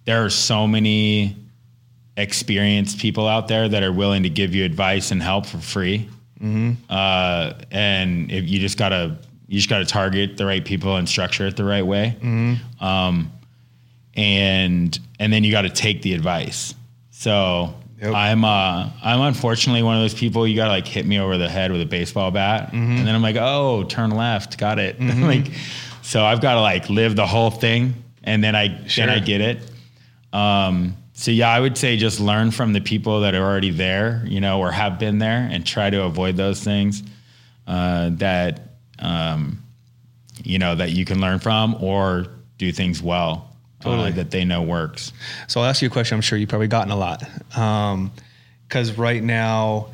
there 0.05 0.26
are 0.26 0.30
so 0.30 0.67
many 0.67 1.36
experienced 2.20 2.99
people 2.99 3.28
out 3.28 3.47
there 3.47 3.70
that 3.70 3.82
are 3.82 3.93
willing 3.93 4.24
to 4.24 4.30
give 4.30 4.53
you 4.53 4.65
advice 4.65 5.11
and 5.11 5.24
help 5.24 5.45
for 5.45 5.57
free. 5.57 6.09
Mm-hmm. 6.41 6.74
Uh, 6.89 7.53
and 7.72 8.32
if 8.32 8.47
you 8.47 8.59
just 8.59 8.78
gotta 8.78 9.17
you 9.47 9.57
just 9.57 9.70
gotta 9.70 9.86
target 9.86 10.38
the 10.38 10.45
right 10.45 10.63
people 10.63 10.97
and 10.97 11.07
structure 11.07 11.47
it 11.47 11.55
the 11.55 11.63
right 11.63 11.86
way. 11.86 12.15
Mm-hmm. 12.20 12.84
Um, 12.84 13.32
and 14.15 14.99
and 15.20 15.32
then 15.32 15.43
you 15.43 15.51
got 15.51 15.61
to 15.61 15.70
take 15.70 16.01
the 16.01 16.13
advice. 16.13 16.76
So 17.11 17.74
yep. 18.01 18.13
I'm 18.13 18.43
uh, 18.43 18.89
I'm 19.01 19.22
unfortunately 19.22 19.84
one 19.84 19.95
of 19.95 20.01
those 20.01 20.13
people 20.13 20.47
you 20.47 20.55
gotta 20.55 20.72
like 20.72 20.88
hit 20.88 21.05
me 21.05 21.20
over 21.20 21.38
the 21.38 21.49
head 21.49 21.72
with 21.72 21.82
a 21.82 21.86
baseball 21.86 22.32
bat, 22.32 22.67
mm-hmm. 22.67 22.97
and 22.97 23.07
then 23.07 23.15
I'm 23.15 23.22
like, 23.22 23.38
oh, 23.38 23.86
turn 23.86 24.11
left, 24.11 24.57
got 24.57 24.78
it. 24.78 24.99
Mm-hmm. 25.09 25.24
like, 25.24 25.51
so 26.01 26.24
I've 26.24 26.41
got 26.41 26.55
to 26.55 26.61
like 26.61 26.89
live 26.89 27.15
the 27.15 27.26
whole 27.26 27.51
thing, 27.51 27.93
and 28.24 28.43
then 28.43 28.55
I 28.55 28.86
sure. 28.88 29.05
then 29.05 29.15
I 29.15 29.20
get 29.20 29.41
it. 29.41 29.59
Um, 30.34 30.95
so 31.20 31.32
yeah, 31.32 31.49
I 31.49 31.59
would 31.59 31.78
say 31.78 31.97
just 31.97 32.22
learn 32.22 32.49
from 32.49 32.72
the 32.72 32.80
people 32.80 33.20
that 33.20 33.36
are 33.36 33.43
already 33.43 33.72
there, 33.72 34.24
you 34.26 34.39
know, 34.39 34.61
or 34.61 34.72
have 34.72 34.97
been 34.97 35.17
there, 35.17 35.49
and 35.51 35.65
try 35.65 35.89
to 35.89 36.03
avoid 36.03 36.38
those 36.38 36.63
things 36.63 37.03
uh, 37.67 38.11
that 38.13 38.70
um, 38.99 39.61
you 40.45 40.59
know 40.59 40.76
that 40.76 40.91
you 40.91 41.03
can 41.03 41.20
learn 41.20 41.39
from, 41.39 41.76
or 41.84 42.28
do 42.57 42.72
things 42.72 43.03
well 43.03 43.53
uh, 43.82 43.84
totally. 43.84 44.11
uh, 44.11 44.15
that 44.15 44.32
they 44.32 44.45
know 44.45 44.61
works. 44.61 45.11
So 45.49 45.59
I'll 45.59 45.67
ask 45.67 45.82
you 45.82 45.89
a 45.89 45.91
question. 45.91 46.15
I'm 46.15 46.22
sure 46.22 46.38
you've 46.38 46.47
probably 46.47 46.70
gotten 46.70 46.91
a 46.91 46.95
lot 46.95 47.22
because 47.49 48.89
um, 48.89 48.95
right 48.95 49.22
now. 49.22 49.88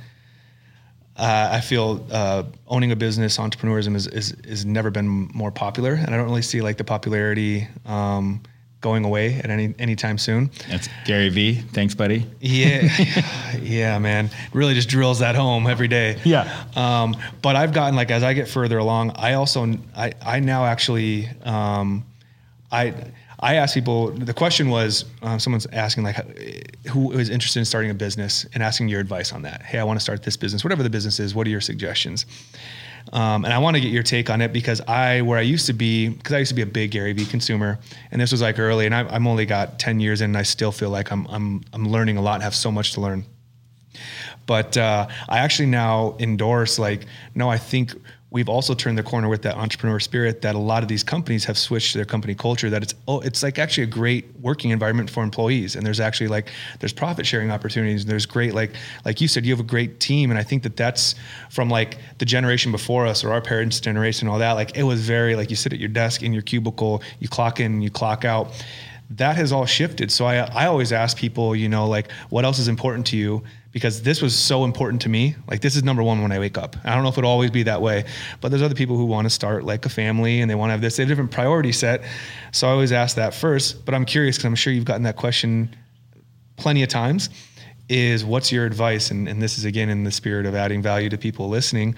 Uh, 1.17 1.47
I 1.53 1.61
feel 1.61 2.05
uh, 2.11 2.43
owning 2.67 2.91
a 2.91 2.95
business, 2.97 3.37
entrepreneurism 3.37 3.95
is, 3.95 4.05
is 4.07 4.33
is 4.43 4.65
never 4.65 4.91
been 4.91 5.07
more 5.07 5.49
popular, 5.49 5.93
and 5.93 6.13
I 6.13 6.17
don't 6.17 6.25
really 6.25 6.41
see 6.41 6.61
like 6.61 6.75
the 6.75 6.83
popularity 6.83 7.69
um, 7.85 8.43
going 8.85 9.03
away 9.03 9.33
at 9.43 9.49
any 9.49 9.73
anytime 9.79 10.15
soon. 10.19 10.51
That's 10.69 10.87
Gary 11.05 11.29
Vee 11.29 11.55
Thanks, 11.55 11.95
buddy. 11.95 12.23
Yeah, 12.39 12.87
yeah, 13.61 13.97
man. 13.97 14.29
Really 14.53 14.75
just 14.75 14.89
drills 14.89 15.19
that 15.19 15.33
home 15.33 15.65
every 15.65 15.87
day. 15.87 16.19
Yeah. 16.23 16.45
Um, 16.75 17.17
but 17.41 17.55
I've 17.55 17.73
gotten 17.73 17.95
like 17.95 18.11
as 18.11 18.21
I 18.21 18.33
get 18.33 18.47
further 18.47 18.77
along, 18.77 19.11
I 19.15 19.33
also 19.33 19.65
I 19.97 20.13
I 20.23 20.39
now 20.39 20.65
actually 20.65 21.27
um, 21.43 22.05
I. 22.71 22.93
I 23.37 23.55
ask 23.55 23.73
people. 23.73 24.11
The 24.11 24.33
question 24.33 24.69
was, 24.69 25.03
um, 25.21 25.39
someone's 25.39 25.67
asking 25.67 26.05
like, 26.05 26.15
who 26.87 27.11
is 27.11 27.29
interested 27.29 27.59
in 27.59 27.65
starting 27.65 27.91
a 27.91 27.93
business 27.93 28.45
and 28.53 28.63
asking 28.63 28.87
your 28.87 29.01
advice 29.01 29.33
on 29.33 29.41
that. 29.41 29.61
Hey, 29.61 29.77
I 29.77 29.83
want 29.83 29.99
to 29.99 30.01
start 30.01 30.23
this 30.23 30.37
business, 30.37 30.63
whatever 30.63 30.83
the 30.83 30.89
business 30.89 31.19
is. 31.19 31.35
What 31.35 31.45
are 31.45 31.49
your 31.49 31.61
suggestions? 31.61 32.25
Um, 33.13 33.45
and 33.45 33.53
I 33.53 33.59
want 33.59 33.75
to 33.75 33.81
get 33.81 33.91
your 33.91 34.03
take 34.03 34.29
on 34.29 34.41
it 34.41 34.51
because 34.51 34.81
I, 34.81 35.21
where 35.21 35.37
I 35.37 35.41
used 35.41 35.67
to 35.67 35.73
be, 35.73 36.09
because 36.09 36.33
I 36.33 36.39
used 36.39 36.49
to 36.49 36.55
be 36.55 36.63
a 36.63 36.67
big 36.67 36.91
Gary 36.91 37.13
Vee 37.13 37.25
consumer, 37.25 37.79
and 38.11 38.19
this 38.19 38.31
was 38.31 38.41
like 38.41 38.59
early, 38.59 38.85
and 38.85 38.95
I, 38.95 39.01
I'm 39.07 39.27
only 39.27 39.45
got 39.45 39.79
10 39.79 39.99
years 39.99 40.21
in, 40.21 40.31
and 40.31 40.37
I 40.37 40.43
still 40.43 40.71
feel 40.71 40.89
like 40.89 41.11
I'm, 41.11 41.27
I'm, 41.27 41.63
I'm 41.73 41.87
learning 41.87 42.17
a 42.17 42.21
lot 42.21 42.35
and 42.35 42.43
have 42.43 42.55
so 42.55 42.71
much 42.71 42.93
to 42.93 43.01
learn. 43.01 43.25
But 44.47 44.77
uh, 44.77 45.07
I 45.29 45.39
actually 45.39 45.67
now 45.67 46.15
endorse 46.19 46.77
like, 46.77 47.05
no, 47.33 47.49
I 47.49 47.57
think 47.57 47.93
we've 48.35 48.49
also 48.49 48.73
turned 48.73 48.97
the 48.97 49.03
corner 49.03 49.29
with 49.29 49.43
that 49.43 49.55
entrepreneur 49.55 49.97
spirit 49.97 50.41
that 50.41 50.55
a 50.55 50.59
lot 50.59 50.83
of 50.83 50.89
these 50.89 51.05
companies 51.05 51.45
have 51.45 51.57
switched 51.57 51.93
their 51.93 52.03
company 52.03 52.35
culture 52.35 52.69
that 52.69 52.83
it's 52.83 52.93
oh 53.07 53.21
it's 53.21 53.41
like 53.41 53.57
actually 53.57 53.85
a 53.85 53.87
great 53.87 54.25
working 54.41 54.71
environment 54.71 55.09
for 55.09 55.23
employees. 55.23 55.77
And 55.77 55.85
there's 55.85 56.01
actually 56.01 56.27
like 56.27 56.49
there's 56.81 56.91
profit 56.91 57.25
sharing 57.25 57.49
opportunities 57.49 58.01
and 58.01 58.11
there's 58.11 58.25
great 58.25 58.53
like 58.53 58.71
like 59.05 59.21
you 59.21 59.29
said 59.29 59.45
you 59.45 59.53
have 59.53 59.61
a 59.61 59.63
great 59.75 60.01
team. 60.01 60.31
And 60.31 60.37
I 60.37 60.43
think 60.43 60.63
that 60.63 60.75
that's 60.75 61.15
from 61.49 61.69
like 61.69 61.97
the 62.17 62.25
generation 62.25 62.73
before 62.73 63.07
us 63.07 63.23
or 63.23 63.31
our 63.31 63.39
parents 63.39 63.79
generation 63.79 64.27
and 64.27 64.33
all 64.33 64.39
that 64.39 64.51
like 64.51 64.75
it 64.75 64.83
was 64.83 64.99
very 64.99 65.37
like 65.37 65.49
you 65.49 65.55
sit 65.55 65.71
at 65.71 65.79
your 65.79 65.87
desk 65.87 66.21
in 66.21 66.33
your 66.33 66.43
cubicle 66.43 67.01
you 67.21 67.29
clock 67.29 67.61
in 67.61 67.81
you 67.81 67.89
clock 67.89 68.25
out. 68.25 68.51
That 69.11 69.37
has 69.37 69.53
all 69.53 69.65
shifted. 69.65 70.11
So 70.11 70.25
I 70.25 70.39
I 70.63 70.65
always 70.65 70.91
ask 70.91 71.15
people 71.15 71.55
you 71.55 71.69
know 71.69 71.87
like 71.87 72.11
what 72.29 72.43
else 72.43 72.59
is 72.59 72.67
important 72.67 73.07
to 73.07 73.17
you 73.17 73.43
because 73.75 74.01
this 74.03 74.21
was 74.21 74.33
so 74.33 74.63
important 74.63 75.01
to 75.01 75.09
me. 75.09 75.35
Like 75.49 75.59
this 75.59 75.75
is 75.75 75.83
number 75.83 76.01
one 76.01 76.21
when 76.21 76.31
I 76.31 76.39
wake 76.39 76.57
up. 76.57 76.77
I 76.85 76.95
don't 76.95 77.03
know 77.03 77.09
if 77.09 77.17
it'll 77.17 77.29
always 77.29 77.51
be 77.51 77.63
that 77.63 77.81
way, 77.81 78.05
but 78.39 78.47
there's 78.47 78.61
other 78.61 78.73
people 78.73 78.95
who 78.95 79.03
want 79.03 79.25
to 79.25 79.29
start 79.29 79.65
like 79.65 79.85
a 79.85 79.89
family 79.89 80.39
and 80.39 80.49
they 80.49 80.55
want 80.55 80.69
to 80.69 80.71
have 80.71 80.79
this. 80.79 80.95
They 80.95 81.03
have 81.03 81.09
a 81.09 81.11
different 81.11 81.31
priority 81.31 81.73
set. 81.73 82.01
So 82.53 82.69
I 82.69 82.71
always 82.71 82.93
ask 82.93 83.17
that 83.17 83.33
first. 83.33 83.83
But 83.83 83.93
I'm 83.93 84.05
curious 84.05 84.37
because 84.37 84.45
I'm 84.45 84.55
sure 84.55 84.71
you've 84.71 84.85
gotten 84.85 85.03
that 85.03 85.17
question 85.17 85.75
plenty 86.55 86.83
of 86.83 86.87
times. 86.87 87.29
Is 87.89 88.23
what's 88.23 88.49
your 88.49 88.65
advice? 88.65 89.11
And, 89.11 89.27
and 89.27 89.41
this 89.41 89.57
is 89.57 89.65
again 89.65 89.89
in 89.89 90.05
the 90.05 90.11
spirit 90.11 90.45
of 90.45 90.55
adding 90.55 90.81
value 90.81 91.09
to 91.09 91.17
people 91.17 91.49
listening 91.49 91.95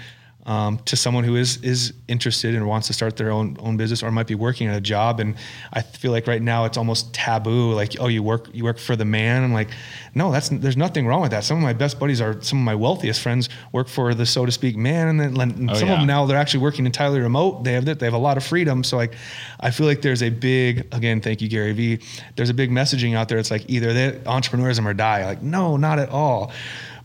um, 0.47 0.79
to 0.85 0.95
someone 0.95 1.23
who 1.25 1.35
is 1.35 1.57
is 1.61 1.93
interested 2.07 2.55
and 2.55 2.65
wants 2.65 2.87
to 2.87 2.93
start 2.93 3.17
their 3.17 3.31
own 3.31 3.57
own 3.59 3.75
business 3.77 4.01
or 4.01 4.09
might 4.11 4.27
be 4.27 4.33
working 4.35 4.67
at 4.69 4.77
a 4.77 4.81
job. 4.81 5.19
And 5.19 5.35
I 5.73 5.81
feel 5.81 6.11
like 6.11 6.25
right 6.25 6.41
now 6.41 6.63
it's 6.65 6.77
almost 6.77 7.13
taboo. 7.13 7.73
Like, 7.73 7.97
oh, 7.99 8.07
you 8.07 8.23
work 8.23 8.47
you 8.53 8.63
work 8.63 8.79
for 8.79 8.95
the 8.95 9.03
man. 9.05 9.43
I'm 9.43 9.53
like, 9.53 9.67
no, 10.15 10.31
that's 10.31 10.47
there's 10.49 10.77
nothing 10.77 11.05
wrong 11.05 11.21
with 11.21 11.31
that. 11.31 11.43
Some 11.43 11.57
of 11.57 11.63
my 11.63 11.73
best 11.73 11.99
buddies 11.99 12.21
are 12.21 12.41
some 12.41 12.59
of 12.59 12.65
my 12.65 12.75
wealthiest 12.75 13.19
friends 13.21 13.49
work 13.73 13.89
for 13.89 14.13
the 14.13 14.25
so 14.25 14.45
to 14.45 14.51
speak 14.51 14.77
man, 14.77 15.09
and 15.09 15.19
then 15.19 15.51
and 15.51 15.69
Oh, 15.69 15.73
some 15.73 15.89
yeah. 15.89 15.93
of 15.95 15.99
them 15.99 16.07
now 16.07 16.25
they're 16.25 16.37
actually 16.37 16.61
working 16.61 16.85
entirely 16.85 17.19
remote. 17.19 17.65
They 17.65 17.73
have 17.73 17.85
that 17.85 17.99
they 17.99 18.05
have 18.05 18.13
a 18.13 18.17
lot 18.17 18.37
of 18.37 18.43
freedom. 18.45 18.83
So 18.85 18.95
like, 18.95 19.13
I 19.59 19.71
feel 19.71 19.85
like 19.85 20.01
there's 20.01 20.23
a 20.23 20.29
big 20.29 20.87
again, 20.93 21.19
thank 21.19 21.41
you 21.41 21.49
Gary 21.49 21.73
Vee. 21.73 21.99
There's 22.37 22.49
a 22.49 22.53
big 22.53 22.71
messaging 22.71 23.15
out 23.15 23.27
there. 23.27 23.37
It's 23.37 23.51
like 23.51 23.69
either 23.69 23.91
they 23.91 24.11
entrepreneurism 24.25 24.85
or 24.85 24.93
die. 24.93 25.25
Like, 25.25 25.41
no, 25.41 25.75
not 25.75 25.99
at 25.99 26.07
all. 26.09 26.53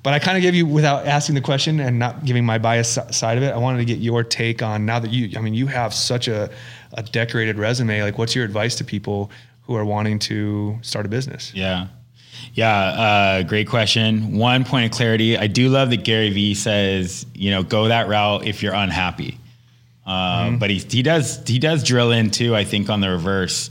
But 0.02 0.14
I 0.14 0.18
kind 0.18 0.36
of 0.36 0.42
gave 0.42 0.54
you 0.54 0.66
without 0.66 1.06
asking 1.06 1.36
the 1.36 1.40
question 1.40 1.78
and 1.78 1.98
not 1.98 2.24
giving 2.24 2.44
my 2.44 2.58
bias 2.58 2.98
side 3.12 3.38
of 3.38 3.44
it. 3.44 3.52
I 3.52 3.58
wanted 3.58 3.78
to 3.78 3.84
get 3.84 3.98
your 3.98 4.24
take 4.24 4.60
on 4.62 4.84
now 4.84 4.98
that 4.98 5.12
you, 5.12 5.38
I 5.38 5.40
mean, 5.40 5.54
you 5.54 5.68
have 5.68 5.94
such 5.94 6.26
a, 6.26 6.50
a 6.94 7.02
decorated 7.04 7.56
resume. 7.56 8.02
Like, 8.02 8.18
what's 8.18 8.34
your 8.34 8.44
advice 8.44 8.74
to 8.76 8.84
people 8.84 9.30
who 9.62 9.76
are 9.76 9.84
wanting 9.84 10.18
to 10.20 10.78
start 10.82 11.06
a 11.06 11.08
business? 11.08 11.52
Yeah. 11.54 11.86
Yeah, 12.54 12.76
uh, 12.76 13.42
great 13.44 13.68
question. 13.68 14.36
One 14.36 14.64
point 14.64 14.86
of 14.86 14.90
clarity: 14.90 15.38
I 15.38 15.46
do 15.46 15.68
love 15.68 15.90
that 15.90 16.02
Gary 16.02 16.30
Vee 16.30 16.54
says, 16.54 17.24
you 17.34 17.50
know, 17.52 17.62
go 17.62 17.86
that 17.88 18.08
route 18.08 18.44
if 18.46 18.62
you're 18.62 18.74
unhappy. 18.74 19.38
Uh, 20.04 20.50
But 20.56 20.70
he 20.70 20.78
he 20.78 21.02
does 21.02 21.46
he 21.46 21.60
does 21.60 21.84
drill 21.84 22.10
in 22.10 22.30
too. 22.30 22.56
I 22.56 22.64
think 22.64 22.90
on 22.90 23.00
the 23.00 23.10
reverse 23.10 23.70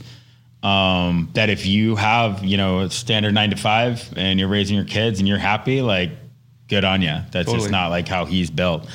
um, 0.62 1.30
that 1.34 1.50
if 1.50 1.66
you 1.66 1.96
have 1.96 2.44
you 2.44 2.56
know 2.56 2.80
a 2.80 2.90
standard 2.90 3.34
nine 3.34 3.50
to 3.50 3.56
five 3.56 4.12
and 4.16 4.38
you're 4.38 4.48
raising 4.48 4.76
your 4.76 4.84
kids 4.84 5.18
and 5.18 5.28
you're 5.28 5.38
happy, 5.38 5.82
like 5.82 6.10
good 6.68 6.84
on 6.84 7.02
you. 7.02 7.16
That's 7.30 7.46
Totally. 7.46 7.58
just 7.58 7.70
not 7.70 7.88
like 7.88 8.08
how 8.08 8.24
he's 8.24 8.50
built. 8.50 8.88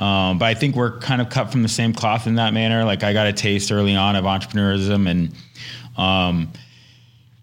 Um, 0.00 0.38
but 0.38 0.46
I 0.46 0.54
think 0.54 0.74
we're 0.74 0.98
kind 0.98 1.20
of 1.20 1.30
cut 1.30 1.52
from 1.52 1.62
the 1.62 1.68
same 1.68 1.92
cloth 1.92 2.26
in 2.26 2.34
that 2.34 2.52
manner. 2.52 2.84
Like 2.84 3.04
I 3.04 3.12
got 3.12 3.26
a 3.26 3.32
taste 3.32 3.70
early 3.70 3.94
on 3.94 4.16
of 4.16 4.24
entrepreneurism 4.24 5.08
and. 5.08 5.34
Um, 5.96 6.52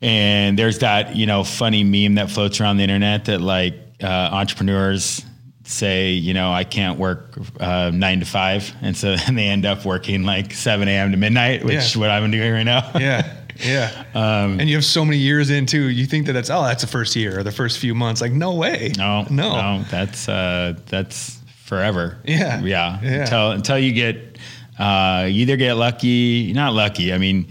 and 0.02 0.58
there's 0.58 0.80
that, 0.80 1.16
you 1.16 1.26
know, 1.26 1.44
funny 1.44 1.84
meme 1.84 2.16
that 2.16 2.32
floats 2.32 2.62
around 2.62 2.78
the 2.78 2.84
internet 2.84 3.26
that 3.26 3.42
like 3.42 3.74
uh, 4.02 4.08
entrepreneurs 4.32 5.26
say, 5.64 6.12
you 6.12 6.34
know, 6.34 6.52
I 6.52 6.64
can't 6.64 6.98
work 6.98 7.38
uh, 7.60 7.92
nine 7.94 8.22
to 8.22 8.26
five. 8.26 8.74
And 8.82 8.96
so 8.96 9.16
then 9.16 9.36
they 9.36 9.48
end 9.48 9.66
up 9.66 9.86
working 9.86 10.24
like 10.24 10.54
7 10.54 10.88
a.m. 10.88 11.12
to 11.12 11.18
midnight, 11.18 11.64
which 11.64 11.76
is 11.76 11.98
what 11.98 12.10
I'm 12.10 12.32
doing 12.32 12.52
right 12.52 12.64
now. 12.64 12.92
Yeah. 12.96 13.36
Yeah. 13.60 14.06
Um, 14.14 14.60
and 14.60 14.70
you 14.70 14.76
have 14.76 14.86
so 14.86 15.04
many 15.06 15.18
years 15.18 15.50
in 15.50 15.66
too. 15.66 15.90
You 15.90 16.06
think 16.06 16.26
that 16.28 16.34
that's, 16.34 16.50
oh, 16.50 16.64
that's 16.64 16.82
the 16.82 16.88
first 16.90 17.16
year 17.16 17.40
or 17.40 17.44
the 17.44 17.52
first 17.52 17.80
few 17.80 17.94
months. 17.96 18.22
Like, 18.22 18.32
no 18.32 18.54
way. 18.56 18.92
No, 18.98 19.26
No. 19.30 19.78
no, 19.78 19.84
that's, 19.90 20.28
uh, 20.30 20.74
that's 20.88 21.40
forever. 21.66 22.18
Yeah. 22.26 22.62
Yeah. 22.62 23.00
Yeah. 23.02 23.22
Until, 23.22 23.52
until 23.52 23.80
you 23.80 23.92
get, 23.94 24.38
uh, 24.78 25.28
you 25.30 25.42
either 25.42 25.58
get 25.58 25.74
lucky, 25.74 26.54
not 26.54 26.74
lucky. 26.74 27.14
I 27.14 27.18
mean, 27.18 27.48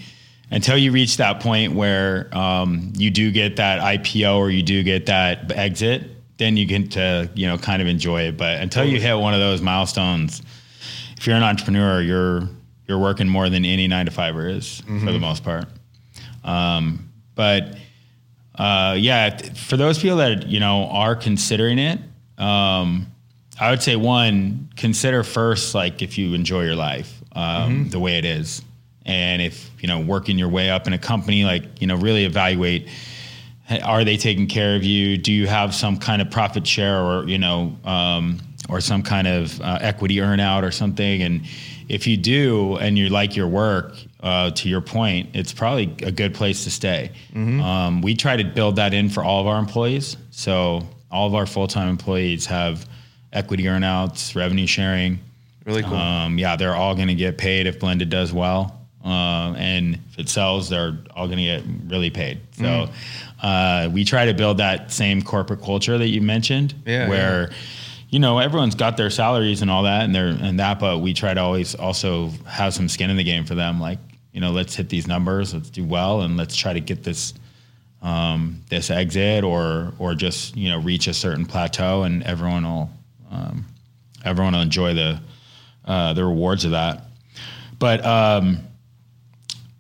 until 0.51 0.79
you 0.79 0.93
reach 0.93 1.19
that 1.19 1.41
point 1.41 1.75
where 1.75 2.35
um, 2.37 2.93
you 2.97 3.11
do 3.11 3.31
get 3.31 3.57
that 3.57 3.81
IPO 3.83 4.37
or 4.39 4.51
you 4.51 4.63
do 4.63 4.83
get 4.83 5.07
that 5.07 5.53
exit, 5.53 6.05
then 6.39 6.57
you 6.57 6.65
get 6.65 6.93
to 6.93 7.29
you 7.35 7.47
know 7.49 7.59
kind 7.59 7.83
of 7.83 7.89
enjoy 7.89 8.23
it. 8.23 8.37
But 8.39 8.63
until 8.63 8.85
you 8.85 8.99
hit 9.01 9.13
one 9.19 9.35
of 9.35 9.41
those 9.41 9.61
milestones, 9.61 10.41
if 11.19 11.27
you're 11.27 11.37
an 11.37 11.43
entrepreneur, 11.43 12.01
you're 12.01 12.49
you're 12.87 12.99
working 12.99 13.29
more 13.29 13.51
than 13.51 13.67
any 13.67 13.87
nine 13.89 14.07
to 14.07 14.11
fiver 14.13 14.49
is 14.49 14.81
for 14.87 15.13
the 15.13 15.19
most 15.19 15.45
part. 15.45 15.67
Um, 16.49 17.13
but 17.35 17.77
uh, 18.55 18.97
yeah, 18.99 19.37
for 19.53 19.77
those 19.77 19.99
people 19.99 20.17
that 20.19 20.49
you 20.49 20.61
know 20.61 20.87
are 20.87 21.15
considering 21.15 21.79
it, 21.79 21.99
um, 22.39 23.07
I 23.61 23.71
would 23.71 23.83
say 23.83 23.97
one 23.97 24.71
consider 24.77 25.23
first 25.23 25.75
like 25.75 26.03
if 26.03 26.17
you 26.17 26.35
enjoy 26.35 26.65
your 26.65 26.77
life 26.77 27.23
um, 27.33 27.91
the 27.91 28.01
way 28.01 28.19
it 28.19 28.25
is, 28.25 28.63
and 29.05 29.43
if 29.43 29.71
you 29.81 29.89
know 29.89 30.01
working 30.01 30.39
your 30.39 30.49
way 30.49 30.71
up 30.71 30.87
in 30.87 30.93
a 30.93 30.99
company, 30.99 31.45
like 31.45 31.81
you 31.81 31.87
know 31.87 31.97
really 31.97 32.25
evaluate. 32.25 32.89
Are 33.85 34.03
they 34.03 34.17
taking 34.17 34.47
care 34.47 34.77
of 34.77 34.83
you? 34.83 35.19
Do 35.19 35.31
you 35.31 35.47
have 35.47 35.75
some 35.75 35.99
kind 35.99 36.23
of 36.23 36.31
profit 36.31 36.67
share, 36.67 37.03
or 37.03 37.29
you 37.29 37.37
know, 37.37 37.77
um, 37.85 38.41
or 38.71 38.81
some 38.81 39.03
kind 39.03 39.29
of 39.29 39.61
uh, 39.61 39.79
equity 39.83 40.17
earnout 40.17 40.63
or 40.63 40.71
something? 40.71 41.23
And 41.23 41.43
if 41.87 42.07
you 42.07 42.17
do, 42.17 42.77
and 42.79 42.97
you 42.97 43.11
like 43.11 43.37
your 43.37 43.47
work, 43.47 43.93
uh, 44.21 44.51
to 44.51 44.69
your 44.69 44.81
point, 44.81 45.31
it's 45.35 45.53
probably 45.53 45.85
a 46.03 46.11
good 46.11 46.35
place 46.35 46.65
to 46.65 46.71
stay. 46.71 47.13
Um, 47.35 48.03
we 48.03 48.15
try 48.17 48.37
to 48.37 48.45
build 48.45 48.77
that 48.77 48.93
in 48.95 49.09
for 49.11 49.23
all 49.23 49.41
of 49.41 49.47
our 49.47 49.59
employees. 49.59 50.17
So 50.31 50.83
all 51.11 51.27
of 51.27 51.35
our 51.35 51.47
full-time 51.47 51.89
employees 51.89 52.47
have 52.47 52.87
equity 53.33 53.65
earnouts, 53.65 54.35
revenue 54.35 54.67
sharing. 54.67 55.21
Really 55.65 55.83
cool. 55.83 55.95
Um, 55.95 56.39
yeah, 56.39 56.57
they're 56.57 56.75
all 56.75 56.95
going 56.95 57.09
to 57.09 57.15
get 57.15 57.39
paid 57.39 57.67
if 57.67 57.79
Blended 57.79 58.09
does 58.11 58.33
well. 58.33 58.75
Um, 59.05 59.55
and 59.57 59.99
if 60.11 60.19
it 60.19 60.29
sells, 60.29 60.69
they're 60.69 60.99
all 61.15 61.27
going 61.27 61.39
to 61.39 61.45
get 61.45 61.63
really 61.87 62.11
paid. 62.11 62.41
So 62.53 62.65
Mm. 62.65 62.91
uh, 63.43 63.89
we 63.91 64.05
try 64.05 64.27
to 64.27 64.35
build 64.35 64.59
that 64.59 64.91
same 64.91 65.23
corporate 65.23 65.63
culture 65.63 65.97
that 65.97 66.09
you 66.09 66.21
mentioned, 66.21 66.75
Yeah, 66.85 67.09
where 67.09 67.51
you 68.11 68.19
know 68.19 68.39
everyone's 68.39 68.75
got 68.75 68.97
their 68.97 69.11
salaries 69.11 69.63
and 69.63 69.71
all 69.71 69.85
that, 69.85 70.03
and 70.05 70.15
they're 70.15 70.29
and 70.29 70.59
that, 70.59 70.81
but 70.81 70.99
we 70.99 71.15
try 71.15 71.33
to 71.33 71.41
always 71.41 71.75
also 71.77 72.31
have 72.47 72.75
some 72.75 72.89
skin 72.89 73.09
in 73.11 73.17
the 73.17 73.25
game 73.25 73.45
for 73.45 73.55
them. 73.55 73.81
Like 73.81 73.99
you 74.33 74.41
know, 74.41 74.51
let's 74.51 74.75
hit 74.75 74.89
these 74.89 75.07
numbers, 75.07 75.55
let's 75.55 75.71
do 75.71 75.85
well, 75.85 76.23
and 76.23 76.37
let's 76.37 76.57
try 76.57 76.73
to 76.73 76.81
get 76.81 77.03
this 77.03 77.35
um, 78.03 78.63
this 78.69 78.91
exit 78.91 79.43
or 79.45 79.93
or 79.99 80.15
just 80.15 80.57
you 80.57 80.71
know 80.71 80.81
reach 80.81 81.07
a 81.07 81.15
certain 81.15 81.47
plateau, 81.47 82.03
and 82.03 82.23
everyone 82.23 82.65
will 82.65 82.91
um, 83.31 83.67
everyone 84.25 84.53
will 84.53 84.61
enjoy 84.61 84.95
the 84.95 85.21
uh, 85.85 86.13
the 86.13 86.25
rewards 86.25 86.65
of 86.65 86.73
that. 86.73 87.05
But 87.79 88.05
um, 88.05 88.59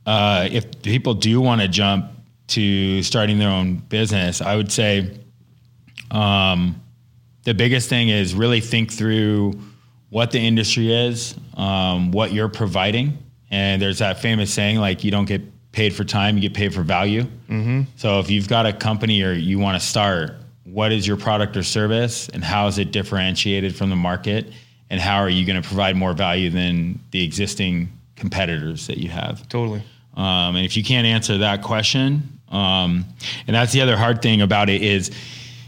uh, 0.06 0.48
if 0.50 0.82
people 0.82 1.14
do 1.14 1.40
want 1.40 1.60
to 1.60 1.68
jump 1.68 2.10
to 2.48 3.02
starting 3.02 3.38
their 3.38 3.50
own 3.50 3.76
business, 3.76 4.40
I 4.40 4.56
would 4.56 4.72
say 4.72 5.18
um, 6.10 6.80
the 7.44 7.54
biggest 7.54 7.88
thing 7.88 8.08
is 8.08 8.34
really 8.34 8.60
think 8.60 8.92
through 8.92 9.60
what 10.10 10.30
the 10.30 10.38
industry 10.38 10.92
is, 10.92 11.34
um, 11.54 12.10
what 12.10 12.32
you're 12.32 12.48
providing. 12.48 13.18
And 13.50 13.80
there's 13.80 13.98
that 13.98 14.20
famous 14.20 14.52
saying 14.52 14.78
like, 14.78 15.04
you 15.04 15.10
don't 15.10 15.24
get 15.24 15.42
paid 15.72 15.94
for 15.94 16.04
time, 16.04 16.36
you 16.36 16.42
get 16.42 16.54
paid 16.54 16.74
for 16.74 16.82
value. 16.82 17.26
So 17.96 18.20
if 18.20 18.30
you've 18.30 18.48
got 18.48 18.66
a 18.66 18.72
company 18.72 19.22
or 19.22 19.32
you 19.32 19.58
want 19.58 19.80
to 19.80 19.86
start, 19.86 20.36
what 20.64 20.92
is 20.92 21.06
your 21.06 21.16
product 21.16 21.56
or 21.56 21.62
service 21.62 22.28
and 22.28 22.44
how 22.44 22.66
is 22.66 22.78
it 22.78 22.92
differentiated 22.92 23.74
from 23.74 23.90
the 23.90 23.96
market? 23.96 24.52
And 24.90 25.00
how 25.00 25.18
are 25.18 25.28
you 25.28 25.46
going 25.46 25.60
to 25.60 25.66
provide 25.66 25.96
more 25.96 26.12
value 26.14 26.50
than 26.50 27.00
the 27.10 27.22
existing 27.22 27.90
competitors 28.16 28.86
that 28.86 28.98
you 28.98 29.08
have? 29.10 29.46
totally. 29.48 29.82
Um, 30.14 30.56
and 30.56 30.64
if 30.64 30.76
you 30.76 30.82
can't 30.82 31.06
answer 31.06 31.38
that 31.38 31.62
question, 31.62 32.40
um, 32.48 33.04
and 33.46 33.54
that's 33.54 33.72
the 33.72 33.82
other 33.82 33.96
hard 33.96 34.20
thing 34.20 34.40
about 34.42 34.68
it 34.68 34.82
is 34.82 35.10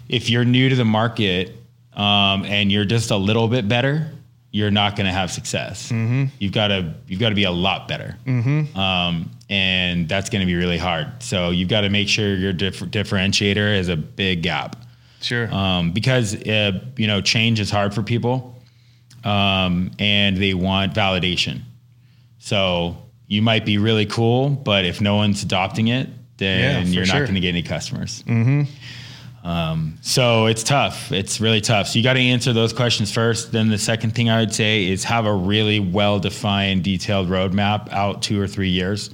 if 0.09 0.29
you're 0.29 0.45
new 0.45 0.69
to 0.69 0.75
the 0.75 0.85
market 0.85 1.53
um, 1.93 2.45
and 2.45 2.73
you're 2.73 2.85
just 2.85 3.11
a 3.11 3.17
little 3.17 3.47
bit 3.47 3.69
better, 3.69 4.11
you're 4.53 4.71
not 4.71 4.97
going 4.97 5.07
to 5.07 5.13
have 5.13 5.31
success. 5.31 5.91
You've 5.93 6.53
got 6.53 6.69
to 6.69 6.95
you've 7.07 7.21
got 7.21 7.29
to 7.31 7.35
be 7.35 7.45
a 7.45 7.51
lot 7.53 7.87
better, 7.89 8.17
um, 8.27 9.31
and 9.49 10.09
that's 10.09 10.29
going 10.31 10.41
to 10.41 10.47
be 10.47 10.55
really 10.57 10.79
hard. 10.79 11.23
So 11.23 11.51
you've 11.51 11.69
got 11.69 11.83
to 11.83 11.89
make 11.89 12.09
sure 12.09 12.35
your 12.35 12.53
dif- 12.53 12.81
differentiator 12.81 13.77
is 13.79 13.89
a 13.89 13.97
big 13.97 14.43
gap 14.43 14.77
Sure. 15.23 15.53
um, 15.55 15.93
because 15.93 16.35
uh, 16.47 16.81
you 16.97 17.07
know 17.07 17.21
change 17.21 17.61
is 17.61 17.71
hard 17.71 17.95
for 17.95 18.03
people, 18.03 18.61
um, 19.25 19.91
and 19.99 20.37
they 20.37 20.55
want 20.55 20.95
validation. 20.95 21.61
So 22.39 22.97
you 23.29 23.43
might 23.43 23.65
be 23.65 23.79
really 23.79 24.07
cool, 24.07 24.49
but 24.51 24.85
if 24.85 25.01
no 25.01 25.15
one's 25.15 25.43
adopting 25.45 25.89
it, 25.89 26.09
then 26.39 26.87
Yeah, 26.87 26.93
you're 26.93 27.07
not 27.07 27.13
sure. 27.13 27.21
going 27.27 27.35
to 27.35 27.41
get 27.41 27.51
any 27.51 27.63
customers. 27.63 28.25
Um, 29.43 29.97
so 30.03 30.47
it's 30.47 30.63
tough. 30.63 31.13
It's 31.13 31.41
really 31.41 31.61
tough. 31.61 31.89
So 31.89 31.99
you 31.99 32.03
got 32.03 32.15
to 32.15 32.21
answer 32.21 32.53
those 32.53 32.73
questions 32.73 33.11
first. 33.11 33.53
Then 33.53 33.69
the 33.69 33.79
second 33.79 34.15
thing 34.15 34.29
I 34.29 34.41
would 34.41 34.55
say 34.55 34.87
is 34.87 35.05
have 35.05 35.27
a 35.27 35.33
really 35.33 35.81
well 35.81 36.19
defined, 36.19 36.85
detailed 36.85 37.29
roadmap 37.29 37.91
out 37.91 38.23
two 38.23 38.41
or 38.41 38.47
three 38.47 38.69
years 38.69 39.11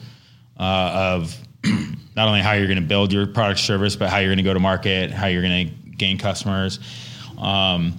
uh, 0.59 1.23
of 1.23 1.37
not 2.17 2.29
only 2.29 2.41
how 2.41 2.53
you're 2.53 2.67
going 2.67 2.81
to 2.81 2.87
build 2.87 3.13
your 3.13 3.27
product 3.27 3.61
service, 3.61 3.95
but 3.95 4.11
how 4.11 4.19
you're 4.19 4.29
going 4.29 4.39
to 4.39 4.43
go 4.43 4.55
to 4.55 4.61
market, 4.61 5.11
how 5.11 5.27
you're 5.27 5.43
going 5.43 5.69
to 5.69 5.75
gain 5.97 6.19
customers, 6.19 6.81
um, 7.39 7.95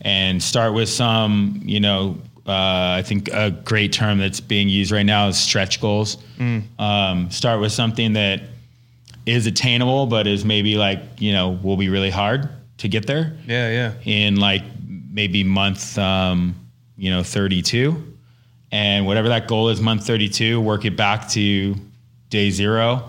and 0.00 0.42
start 0.42 0.72
with 0.72 0.88
some, 0.88 1.60
you 1.64 1.80
know, 1.80 2.16
uh, 2.46 2.94
I 2.96 3.02
think 3.04 3.28
a 3.32 3.50
great 3.50 3.92
term 3.92 4.18
that's 4.18 4.40
being 4.40 4.68
used 4.68 4.92
right 4.92 5.04
now 5.04 5.28
is 5.28 5.36
stretch 5.36 5.80
goals. 5.80 6.18
Mm. 6.38 6.62
Um, 6.78 7.30
start 7.30 7.60
with 7.60 7.72
something 7.72 8.12
that 8.12 8.42
is 9.26 9.46
attainable, 9.46 10.06
but 10.06 10.26
is 10.26 10.44
maybe 10.44 10.76
like 10.76 11.00
you 11.18 11.32
know 11.32 11.58
will 11.62 11.76
be 11.76 11.88
really 11.88 12.10
hard 12.10 12.48
to 12.78 12.88
get 12.88 13.06
there. 13.06 13.36
Yeah, 13.46 13.70
yeah. 13.70 13.92
In 14.04 14.36
like 14.36 14.62
maybe 15.10 15.42
month, 15.44 15.98
um, 15.98 16.54
you 16.96 17.10
know, 17.10 17.22
32, 17.22 18.16
and 18.70 19.06
whatever 19.06 19.28
that 19.28 19.48
goal 19.48 19.68
is, 19.68 19.80
month 19.80 20.06
32, 20.06 20.60
work 20.60 20.84
it 20.84 20.96
back 20.96 21.28
to 21.30 21.74
day 22.28 22.50
zero, 22.50 23.08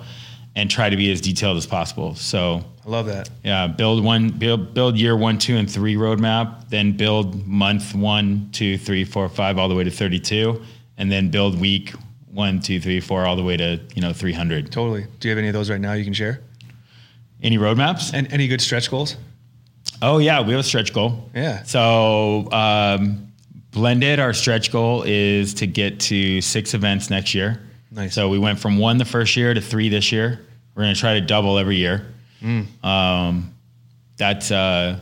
and 0.56 0.70
try 0.70 0.90
to 0.90 0.96
be 0.96 1.12
as 1.12 1.22
detailed 1.22 1.58
as 1.58 1.68
possible. 1.68 2.16
So 2.16 2.64
I 2.86 2.90
love 2.90 3.06
that. 3.08 3.30
Yeah, 3.44 3.68
build 3.68 4.04
one, 4.04 4.30
build 4.30 4.74
build 4.74 4.98
year 4.98 5.16
one, 5.16 5.38
two, 5.38 5.56
and 5.56 5.70
three 5.70 5.96
roadmap. 5.96 6.70
Then 6.70 6.98
build 6.98 7.46
month 7.46 7.94
one, 7.94 8.50
two, 8.52 8.78
three, 8.78 9.04
four, 9.04 9.30
five, 9.30 9.58
all 9.58 9.70
the 9.70 9.76
way 9.76 9.84
to 9.84 9.92
32, 9.92 10.62
and 10.98 11.12
then 11.12 11.30
build 11.30 11.60
week 11.60 11.94
one, 12.38 12.60
two, 12.60 12.80
three, 12.80 13.00
four, 13.00 13.26
all 13.26 13.36
the 13.36 13.44
way 13.44 13.58
to 13.58 13.82
you 13.96 14.02
know 14.02 14.14
300. 14.14 14.72
Totally. 14.72 15.06
Do 15.20 15.28
you 15.28 15.32
have 15.32 15.40
any 15.40 15.48
of 15.48 15.56
those 15.56 15.72
right 15.72 15.82
now 15.82 15.94
you 15.94 16.04
can 16.04 16.14
share? 16.14 16.40
Any 17.42 17.58
roadmaps? 17.58 18.14
And 18.14 18.32
any 18.32 18.48
good 18.48 18.62
stretch 18.62 18.92
goals? 18.92 19.18
Oh 20.04 20.20
yeah, 20.20 20.42
we 20.42 20.52
have 20.52 20.60
a 20.60 20.64
stretch 20.64 20.94
goal. 20.94 21.30
Yeah. 21.34 21.64
So 21.64 22.48
um, 22.52 23.32
blended, 23.72 24.20
our 24.20 24.34
stretch 24.34 24.72
goal 24.72 25.04
is 25.08 25.56
to 25.56 25.66
get 25.66 26.00
to 26.02 26.40
six 26.42 26.76
events 26.76 27.10
next 27.10 27.34
year. 27.34 27.60
Nice. 27.90 28.14
So 28.14 28.30
we 28.30 28.38
went 28.38 28.60
from 28.60 28.78
one 28.78 29.00
the 29.00 29.06
first 29.06 29.36
year 29.36 29.56
to 29.56 29.62
three 29.62 29.90
this 29.90 30.12
year. 30.12 30.40
We're 30.76 30.84
going 30.84 30.94
to 30.94 31.00
try 31.00 31.16
to 31.16 31.22
double 31.22 31.58
every 31.58 31.78
year. 31.78 32.06
Mm. 32.44 32.68
Um, 32.86 33.56
that's 34.18 34.52
uh, 34.52 35.00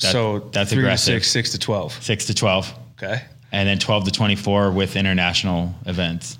that, 0.00 0.12
so 0.12 0.40
that's 0.52 0.70
three 0.70 0.80
aggressive. 0.82 1.14
To 1.14 1.20
six, 1.20 1.28
six 1.30 1.52
to 1.52 1.58
twelve. 1.58 1.94
Six 2.02 2.26
to 2.26 2.34
twelve. 2.34 2.70
Okay. 3.02 3.22
And 3.50 3.66
then 3.66 3.78
twelve 3.78 4.04
to 4.04 4.10
twenty-four 4.10 4.72
with 4.72 4.94
international 4.96 5.74
events. 5.86 6.36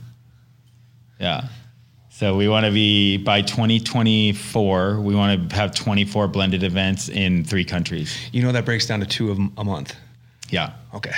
Yeah. 1.21 1.49
So 2.09 2.37
we 2.37 2.49
want 2.49 2.66
to 2.66 2.73
be 2.73 3.16
by 3.16 3.43
2024. 3.43 5.01
We 5.01 5.14
want 5.14 5.49
to 5.49 5.57
have 5.57 5.75
24 5.75 6.29
blended 6.29 6.62
events 6.62 7.09
in 7.09 7.45
three 7.45 7.64
countries. 7.64 8.16
You 8.33 8.43
know 8.43 8.53
that 8.53 8.64
breaks 8.64 8.87
down 8.87 9.01
to 9.01 9.07
two 9.07 9.31
of 9.31 9.39
a 9.57 9.64
month. 9.64 9.95
Yeah. 10.51 10.73
Okay. 10.95 11.14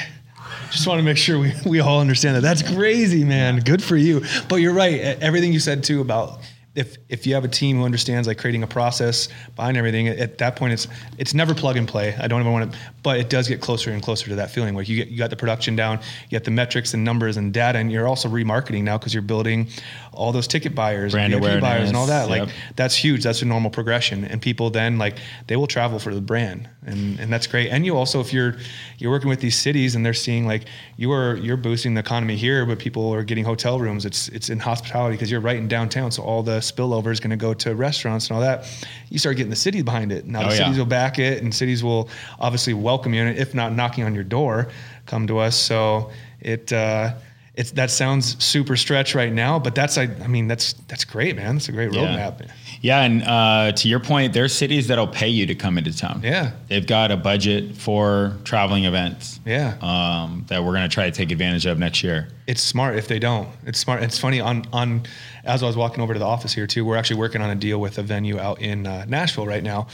Just 0.70 0.86
want 0.86 0.98
to 0.98 1.02
make 1.02 1.16
sure 1.16 1.38
we, 1.38 1.52
we 1.66 1.80
all 1.80 2.00
understand 2.00 2.36
that. 2.36 2.42
That's 2.42 2.62
crazy, 2.62 3.24
man. 3.24 3.60
Good 3.60 3.82
for 3.82 3.96
you. 3.96 4.22
But 4.48 4.56
you're 4.56 4.74
right. 4.74 5.00
Everything 5.00 5.52
you 5.52 5.60
said 5.60 5.82
too 5.82 6.00
about 6.00 6.40
if 6.74 6.96
if 7.10 7.26
you 7.26 7.34
have 7.34 7.44
a 7.44 7.48
team 7.48 7.76
who 7.76 7.84
understands 7.84 8.26
like 8.26 8.38
creating 8.38 8.62
a 8.62 8.66
process 8.66 9.28
behind 9.56 9.76
everything, 9.76 10.08
at 10.08 10.38
that 10.38 10.56
point 10.56 10.72
it's 10.72 10.88
it's 11.18 11.34
never 11.34 11.54
plug 11.54 11.76
and 11.76 11.86
play. 11.86 12.14
I 12.18 12.26
don't 12.26 12.40
even 12.40 12.52
want 12.52 12.72
to, 12.72 12.78
but 13.02 13.20
it 13.20 13.28
does 13.28 13.46
get 13.46 13.60
closer 13.60 13.90
and 13.90 14.02
closer 14.02 14.28
to 14.28 14.36
that 14.36 14.50
feeling 14.50 14.74
where 14.74 14.84
you 14.84 14.96
get 14.96 15.08
you 15.08 15.18
got 15.18 15.28
the 15.28 15.36
production 15.36 15.76
down, 15.76 16.00
you 16.30 16.38
got 16.38 16.44
the 16.44 16.50
metrics 16.50 16.94
and 16.94 17.04
numbers 17.04 17.36
and 17.36 17.52
data, 17.52 17.78
and 17.78 17.92
you're 17.92 18.08
also 18.08 18.28
remarketing 18.28 18.84
now 18.84 18.96
because 18.96 19.12
you're 19.12 19.22
building 19.22 19.68
all 20.14 20.32
those 20.32 20.46
ticket 20.46 20.74
buyers, 20.74 21.12
brand 21.12 21.34
and 21.34 21.42
awareness, 21.42 21.62
buyers, 21.62 21.88
and 21.88 21.96
all 21.96 22.06
that. 22.06 22.30
Yep. 22.30 22.46
Like 22.46 22.54
that's 22.76 22.96
huge. 22.96 23.22
That's 23.22 23.42
a 23.42 23.44
normal 23.44 23.70
progression, 23.70 24.24
and 24.24 24.40
people 24.40 24.70
then 24.70 24.96
like 24.96 25.18
they 25.48 25.56
will 25.56 25.66
travel 25.66 25.98
for 25.98 26.14
the 26.14 26.22
brand, 26.22 26.70
and 26.86 27.20
and 27.20 27.30
that's 27.30 27.46
great. 27.46 27.68
And 27.68 27.84
you 27.84 27.98
also 27.98 28.18
if 28.20 28.32
you're 28.32 28.56
you're 28.96 29.10
working 29.10 29.28
with 29.28 29.40
these 29.40 29.56
cities 29.58 29.94
and 29.94 30.06
they're 30.06 30.14
seeing 30.14 30.46
like 30.46 30.64
you 30.96 31.12
are 31.12 31.36
you're 31.36 31.58
boosting 31.58 31.92
the 31.92 32.00
economy 32.00 32.36
here, 32.36 32.64
but 32.64 32.78
people 32.78 33.12
are 33.12 33.24
getting 33.24 33.44
hotel 33.44 33.78
rooms. 33.78 34.06
It's 34.06 34.28
it's 34.28 34.48
in 34.48 34.58
hospitality 34.58 35.16
because 35.16 35.30
you're 35.30 35.40
right 35.40 35.56
in 35.58 35.68
downtown, 35.68 36.10
so 36.10 36.22
all 36.22 36.42
the 36.42 36.61
spillover 36.62 37.10
is 37.10 37.20
going 37.20 37.30
to 37.30 37.36
go 37.36 37.54
to 37.54 37.74
restaurants 37.74 38.28
and 38.28 38.36
all 38.36 38.42
that. 38.42 38.64
You 39.10 39.18
start 39.18 39.36
getting 39.36 39.50
the 39.50 39.56
city 39.56 39.82
behind 39.82 40.12
it. 40.12 40.26
Now 40.26 40.42
oh, 40.42 40.44
the 40.44 40.56
cities 40.56 40.76
yeah. 40.76 40.78
will 40.78 40.86
back 40.86 41.18
it, 41.18 41.42
and 41.42 41.54
cities 41.54 41.84
will 41.84 42.08
obviously 42.38 42.74
welcome 42.74 43.14
you, 43.14 43.22
and 43.22 43.38
if 43.38 43.54
not 43.54 43.72
knocking 43.72 44.04
on 44.04 44.14
your 44.14 44.24
door, 44.24 44.68
come 45.06 45.26
to 45.26 45.38
us. 45.38 45.56
So 45.56 46.10
it. 46.40 46.72
Uh, 46.72 47.14
it's 47.54 47.72
that 47.72 47.90
sounds 47.90 48.42
super 48.42 48.76
stretch 48.76 49.14
right 49.14 49.32
now, 49.32 49.58
but 49.58 49.74
that's 49.74 49.98
I, 49.98 50.04
I 50.04 50.26
mean 50.26 50.48
that's 50.48 50.72
that's 50.88 51.04
great, 51.04 51.36
man. 51.36 51.56
That's 51.56 51.68
a 51.68 51.72
great 51.72 51.90
roadmap. 51.90 52.40
Yeah. 52.40 52.46
Yeah, 52.82 53.02
and 53.02 53.22
uh, 53.22 53.72
to 53.76 53.88
your 53.88 54.00
point, 54.00 54.32
there's 54.32 54.52
cities 54.52 54.88
that'll 54.88 55.06
pay 55.06 55.28
you 55.28 55.46
to 55.46 55.54
come 55.54 55.78
into 55.78 55.96
town. 55.96 56.20
Yeah, 56.24 56.50
they've 56.66 56.86
got 56.86 57.12
a 57.12 57.16
budget 57.16 57.76
for 57.76 58.36
traveling 58.42 58.86
events. 58.86 59.38
Yeah, 59.46 59.76
um, 59.80 60.44
that 60.48 60.64
we're 60.64 60.72
going 60.72 60.88
to 60.88 60.92
try 60.92 61.08
to 61.08 61.12
take 61.12 61.30
advantage 61.30 61.64
of 61.64 61.78
next 61.78 62.02
year. 62.02 62.28
It's 62.48 62.60
smart 62.60 62.96
if 62.96 63.06
they 63.06 63.20
don't. 63.20 63.48
It's 63.64 63.78
smart. 63.78 64.02
It's 64.02 64.18
funny 64.18 64.40
on 64.40 64.66
on 64.72 65.04
as 65.44 65.62
I 65.62 65.66
was 65.66 65.76
walking 65.76 66.02
over 66.02 66.12
to 66.12 66.18
the 66.18 66.26
office 66.26 66.52
here 66.52 66.66
too. 66.66 66.84
We're 66.84 66.96
actually 66.96 67.20
working 67.20 67.40
on 67.40 67.50
a 67.50 67.54
deal 67.54 67.80
with 67.80 67.98
a 67.98 68.02
venue 68.02 68.40
out 68.40 68.60
in 68.60 68.84
uh, 68.84 69.04
Nashville 69.04 69.46
right 69.46 69.62
now, 69.62 69.86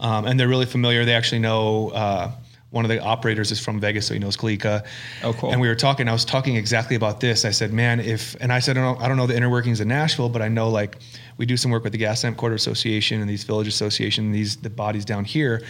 um, 0.00 0.24
and 0.24 0.38
they're 0.38 0.48
really 0.48 0.66
familiar. 0.66 1.04
They 1.04 1.14
actually 1.14 1.40
know. 1.40 1.90
Uh, 1.90 2.32
one 2.72 2.86
of 2.86 2.88
the 2.88 3.00
operators 3.00 3.52
is 3.52 3.60
from 3.60 3.78
Vegas, 3.78 4.06
so 4.06 4.14
he 4.14 4.18
knows 4.18 4.34
Kalika. 4.34 4.84
Oh, 5.22 5.34
cool. 5.34 5.52
And 5.52 5.60
we 5.60 5.68
were 5.68 5.74
talking. 5.74 6.08
I 6.08 6.12
was 6.12 6.24
talking 6.24 6.56
exactly 6.56 6.96
about 6.96 7.20
this. 7.20 7.44
I 7.44 7.50
said, 7.50 7.70
"Man, 7.70 8.00
if," 8.00 8.34
and 8.40 8.50
I 8.50 8.60
said, 8.60 8.78
"I 8.78 8.80
don't 8.80 8.98
know, 8.98 9.04
I 9.04 9.08
don't 9.08 9.18
know 9.18 9.26
the 9.26 9.36
inner 9.36 9.50
workings 9.50 9.78
of 9.80 9.86
Nashville, 9.86 10.30
but 10.30 10.40
I 10.40 10.48
know 10.48 10.70
like 10.70 10.96
we 11.36 11.44
do 11.44 11.58
some 11.58 11.70
work 11.70 11.84
with 11.84 11.92
the 11.92 11.98
Gas 11.98 12.22
Gaslamp 12.22 12.38
Quarter 12.38 12.54
Association 12.54 13.20
and 13.20 13.28
these 13.28 13.44
Village 13.44 13.68
Association, 13.68 14.32
these 14.32 14.56
the 14.56 14.70
bodies 14.70 15.04
down 15.04 15.26
here, 15.26 15.62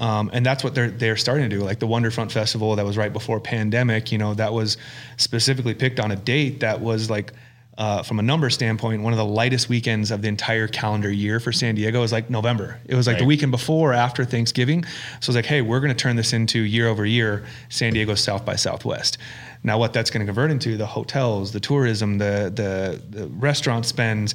um, 0.00 0.28
and 0.32 0.44
that's 0.44 0.64
what 0.64 0.74
they're 0.74 0.90
they're 0.90 1.16
starting 1.16 1.48
to 1.48 1.56
do. 1.56 1.62
Like 1.62 1.78
the 1.78 1.86
Wonderfront 1.86 2.32
Festival 2.32 2.74
that 2.74 2.84
was 2.84 2.98
right 2.98 3.12
before 3.12 3.38
pandemic. 3.38 4.10
You 4.10 4.18
know, 4.18 4.34
that 4.34 4.52
was 4.52 4.76
specifically 5.18 5.74
picked 5.74 6.00
on 6.00 6.10
a 6.10 6.16
date 6.16 6.60
that 6.60 6.80
was 6.80 7.08
like 7.08 7.32
uh, 7.78 8.02
from 8.02 8.18
a 8.18 8.22
number 8.22 8.50
standpoint, 8.50 9.02
one 9.02 9.12
of 9.12 9.16
the 9.16 9.24
lightest 9.24 9.68
weekends 9.68 10.10
of 10.10 10.22
the 10.22 10.28
entire 10.28 10.68
calendar 10.68 11.10
year 11.10 11.40
for 11.40 11.52
San 11.52 11.74
Diego 11.74 12.02
is 12.02 12.12
like 12.12 12.28
November. 12.28 12.78
It 12.86 12.94
was 12.94 13.06
like 13.06 13.14
right. 13.14 13.20
the 13.20 13.26
weekend 13.26 13.52
before 13.52 13.92
or 13.92 13.94
after 13.94 14.24
Thanksgiving. 14.24 14.84
So 15.20 15.30
it's 15.30 15.36
like, 15.36 15.46
hey, 15.46 15.62
we're 15.62 15.80
going 15.80 15.94
to 15.94 15.96
turn 15.96 16.16
this 16.16 16.32
into 16.32 16.60
year 16.60 16.88
over 16.88 17.06
year 17.06 17.44
San 17.68 17.92
Diego 17.92 18.14
South 18.14 18.44
by 18.44 18.56
Southwest. 18.56 19.18
Now, 19.62 19.78
what 19.78 19.92
that's 19.92 20.10
going 20.10 20.20
to 20.20 20.26
convert 20.26 20.50
into 20.50 20.76
the 20.76 20.86
hotels, 20.86 21.52
the 21.52 21.60
tourism, 21.60 22.18
the 22.18 22.52
the, 22.54 23.02
the 23.18 23.28
restaurant 23.28 23.86
spends, 23.86 24.34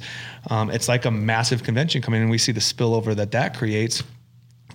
um, 0.50 0.70
it's 0.70 0.88
like 0.88 1.04
a 1.04 1.10
massive 1.10 1.62
convention 1.62 2.00
coming 2.00 2.22
in. 2.22 2.28
We 2.28 2.38
see 2.38 2.52
the 2.52 2.60
spillover 2.60 3.14
that 3.16 3.32
that 3.32 3.56
creates 3.56 4.02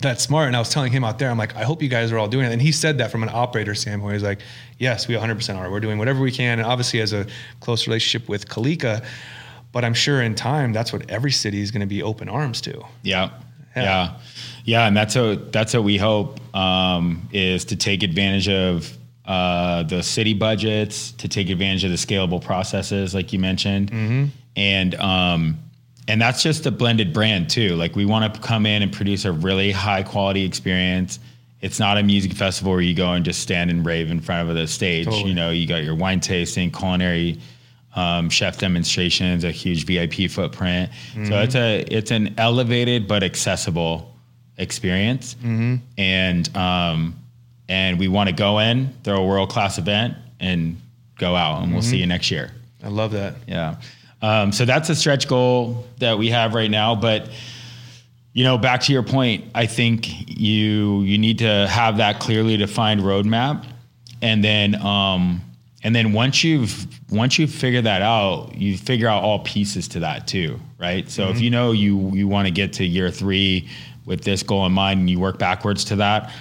that's 0.02 0.22
smart. 0.22 0.48
And 0.48 0.56
I 0.56 0.58
was 0.58 0.68
telling 0.68 0.92
him 0.92 1.04
out 1.04 1.18
there, 1.18 1.30
I'm 1.30 1.38
like, 1.38 1.56
I 1.56 1.62
hope 1.64 1.82
you 1.82 1.88
guys 1.88 2.12
are 2.12 2.18
all 2.18 2.28
doing 2.28 2.46
it. 2.46 2.52
And 2.52 2.60
he 2.60 2.72
said 2.72 2.98
that 2.98 3.10
from 3.10 3.22
an 3.22 3.30
operator 3.32 3.74
standpoint. 3.74 4.14
He's 4.14 4.22
like, 4.22 4.40
yes, 4.78 5.08
we 5.08 5.14
100% 5.14 5.56
are. 5.56 5.70
We're 5.70 5.80
doing 5.80 5.98
whatever 5.98 6.20
we 6.20 6.32
can. 6.32 6.58
And 6.58 6.66
obviously, 6.66 7.00
has 7.00 7.12
a 7.12 7.26
close 7.60 7.86
relationship 7.86 8.28
with 8.28 8.48
Kalika. 8.48 9.04
But 9.72 9.84
I'm 9.84 9.94
sure 9.94 10.20
in 10.22 10.34
time, 10.34 10.72
that's 10.72 10.92
what 10.92 11.10
every 11.10 11.30
city 11.30 11.60
is 11.60 11.70
going 11.70 11.80
to 11.80 11.86
be 11.86 12.02
open 12.02 12.28
arms 12.28 12.60
to. 12.62 12.82
Yeah. 13.02 13.30
Yeah. 13.74 13.82
yeah. 13.82 14.16
yeah. 14.64 14.86
And 14.86 14.96
that's 14.96 15.16
what, 15.16 15.52
that's 15.52 15.72
what 15.72 15.84
we 15.84 15.96
hope 15.96 16.38
um, 16.54 17.28
is 17.32 17.64
to 17.66 17.76
take 17.76 18.02
advantage 18.02 18.48
of 18.48 18.96
uh, 19.24 19.84
the 19.84 20.02
city 20.02 20.34
budgets, 20.34 21.12
to 21.12 21.28
take 21.28 21.48
advantage 21.48 21.84
of 21.84 21.90
the 21.90 21.96
scalable 21.96 22.42
processes, 22.42 23.14
like 23.14 23.32
you 23.32 23.38
mentioned. 23.38 23.90
Mm-hmm. 23.90 24.24
And, 24.56 24.94
um, 24.96 25.58
and 26.08 26.20
that's 26.20 26.42
just 26.42 26.66
a 26.66 26.70
blended 26.70 27.12
brand 27.12 27.48
too. 27.50 27.76
Like 27.76 27.94
we 27.94 28.04
want 28.04 28.34
to 28.34 28.40
come 28.40 28.66
in 28.66 28.82
and 28.82 28.92
produce 28.92 29.24
a 29.24 29.32
really 29.32 29.70
high 29.70 30.02
quality 30.02 30.44
experience. 30.44 31.18
It's 31.60 31.78
not 31.78 31.96
a 31.96 32.02
music 32.02 32.32
festival 32.32 32.72
where 32.72 32.80
you 32.80 32.94
go 32.94 33.12
and 33.12 33.24
just 33.24 33.40
stand 33.40 33.70
and 33.70 33.86
rave 33.86 34.10
in 34.10 34.20
front 34.20 34.48
of 34.48 34.56
the 34.56 34.66
stage. 34.66 35.04
Totally. 35.04 35.28
You 35.28 35.34
know, 35.34 35.50
you 35.50 35.66
got 35.66 35.84
your 35.84 35.94
wine 35.94 36.18
tasting, 36.18 36.72
culinary, 36.72 37.38
um, 37.94 38.30
chef 38.30 38.58
demonstrations, 38.58 39.44
a 39.44 39.52
huge 39.52 39.86
VIP 39.86 40.28
footprint. 40.30 40.90
Mm-hmm. 41.12 41.26
So 41.26 41.40
it's 41.40 41.54
a 41.54 41.80
it's 41.82 42.10
an 42.10 42.34
elevated 42.36 43.06
but 43.06 43.22
accessible 43.22 44.12
experience. 44.58 45.34
Mm-hmm. 45.34 45.76
And 45.98 46.56
um, 46.56 47.14
and 47.68 47.98
we 47.98 48.08
want 48.08 48.28
to 48.28 48.34
go 48.34 48.58
in, 48.58 48.92
throw 49.04 49.22
a 49.22 49.26
world 49.26 49.50
class 49.50 49.78
event, 49.78 50.16
and 50.40 50.80
go 51.16 51.36
out. 51.36 51.58
And 51.58 51.66
mm-hmm. 51.66 51.74
we'll 51.74 51.82
see 51.82 51.98
you 51.98 52.06
next 52.06 52.30
year. 52.30 52.50
I 52.82 52.88
love 52.88 53.12
that. 53.12 53.36
Yeah. 53.46 53.76
Um, 54.22 54.52
so 54.52 54.64
that's 54.64 54.88
a 54.88 54.94
stretch 54.94 55.26
goal 55.26 55.84
that 55.98 56.16
we 56.16 56.30
have 56.30 56.54
right 56.54 56.70
now. 56.70 56.94
But 56.94 57.28
you 58.32 58.44
know, 58.44 58.56
back 58.56 58.80
to 58.82 58.92
your 58.92 59.02
point, 59.02 59.44
I 59.54 59.66
think 59.66 60.06
you 60.26 61.02
you 61.02 61.18
need 61.18 61.38
to 61.40 61.66
have 61.68 61.98
that 61.98 62.20
clearly 62.20 62.56
defined 62.56 63.00
roadmap, 63.00 63.66
and 64.22 64.42
then 64.42 64.74
um, 64.76 65.42
and 65.82 65.94
then 65.94 66.12
once 66.12 66.42
you've 66.42 66.86
once 67.10 67.38
you 67.38 67.46
figure 67.46 67.82
that 67.82 68.00
out, 68.00 68.54
you 68.54 68.78
figure 68.78 69.08
out 69.08 69.22
all 69.22 69.40
pieces 69.40 69.88
to 69.88 70.00
that 70.00 70.26
too, 70.26 70.58
right? 70.78 71.10
So 71.10 71.24
mm-hmm. 71.24 71.32
if 71.32 71.40
you 71.42 71.50
know 71.50 71.72
you 71.72 72.10
you 72.14 72.28
want 72.28 72.46
to 72.46 72.54
get 72.54 72.72
to 72.74 72.84
year 72.86 73.10
three 73.10 73.68
with 74.06 74.24
this 74.24 74.42
goal 74.42 74.64
in 74.64 74.72
mind, 74.72 75.00
and 75.00 75.10
you 75.10 75.20
work 75.20 75.38
backwards 75.38 75.84
to 75.86 75.96
that, 75.96 76.32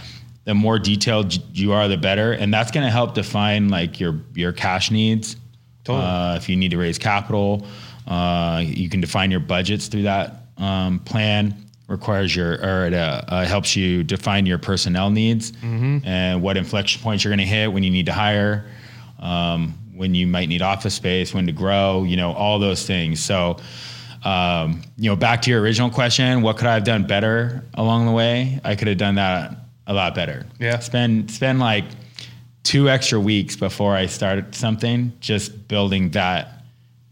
the 0.46 0.54
more 0.54 0.80
detailed 0.80 1.34
you 1.58 1.74
are, 1.74 1.88
the 1.88 1.98
better, 1.98 2.32
and 2.32 2.54
that's 2.54 2.72
going 2.72 2.86
to 2.86 2.92
help 2.92 3.16
define 3.16 3.68
like 3.68 4.00
your 4.00 4.22
your 4.34 4.54
cash 4.54 4.92
needs 4.92 5.36
Totally. 5.84 6.06
Uh, 6.06 6.36
if 6.36 6.48
you 6.50 6.56
need 6.56 6.72
to 6.72 6.78
raise 6.78 6.98
capital, 6.98 7.66
uh, 8.08 8.62
you 8.66 8.90
can 8.90 9.02
define 9.02 9.32
your 9.32 9.40
budgets 9.40 9.88
through 9.88 10.04
that 10.04 10.36
um, 10.58 11.00
plan, 11.00 11.56
requires 11.88 12.36
your 12.36 12.54
or 12.54 12.88
it 12.88 12.94
uh, 12.94 13.22
uh, 13.28 13.46
helps 13.46 13.76
you 13.76 14.04
define 14.04 14.46
your 14.46 14.58
personnel 14.58 15.10
needs 15.10 15.54
and 16.06 16.42
what 16.42 16.58
inflection 16.58 17.02
points 17.02 17.24
you're 17.24 17.32
going 17.32 17.40
to 17.40 17.46
hit 17.46 17.72
when 17.72 17.84
you 17.84 17.92
need 17.92 18.06
to 18.06 18.14
hire, 18.14 18.66
um, 19.20 19.74
when 19.94 20.16
you 20.16 20.26
might 20.28 20.50
need 20.50 20.62
office 20.62 20.94
space, 20.94 21.34
when 21.34 21.46
to 21.46 21.52
grow, 21.52 22.04
you 22.04 22.16
know, 22.16 22.32
all 22.32 22.60
those 22.60 22.86
things. 22.86 23.20
So, 23.20 23.58
um, 24.24 24.84
you 24.98 25.10
know, 25.10 25.16
back 25.16 25.42
to 25.44 25.50
your 25.50 25.62
original 25.62 25.90
question, 25.90 26.42
what 26.42 26.58
could 26.58 26.68
I 26.68 26.76
have 26.76 26.84
done 26.84 27.06
better 27.06 27.64
along 27.74 28.06
the 28.06 28.12
way? 28.12 28.60
I 28.64 28.76
could 28.76 28.88
have 28.88 28.98
done 28.98 29.16
that 29.16 29.56
a 29.88 29.94
lot 29.94 30.16
better. 30.16 30.46
Yeah. 30.60 30.80
Spend 30.80 31.30
spend 31.30 31.60
like 31.60 31.86
two 32.64 32.90
extra 32.90 33.20
weeks 33.20 33.56
before 33.56 33.96
I 33.96 34.06
started 34.06 34.54
something, 34.56 35.12
just 35.20 35.68
building 35.68 36.10
that, 36.12 36.64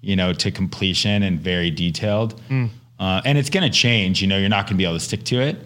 you 0.01 0.15
know, 0.15 0.33
to 0.33 0.51
completion 0.51 1.23
and 1.23 1.39
very 1.39 1.71
detailed. 1.71 2.39
Uh, 2.99 3.21
and 3.25 3.37
it's 3.37 3.49
going 3.49 3.69
to 3.69 3.75
change. 3.75 4.21
You 4.21 4.27
know, 4.27 4.37
you're 4.37 4.49
not 4.49 4.65
going 4.65 4.75
to 4.75 4.77
be 4.77 4.83
able 4.83 4.95
to 4.95 4.99
stick 4.99 5.23
to 5.25 5.41
it, 5.41 5.57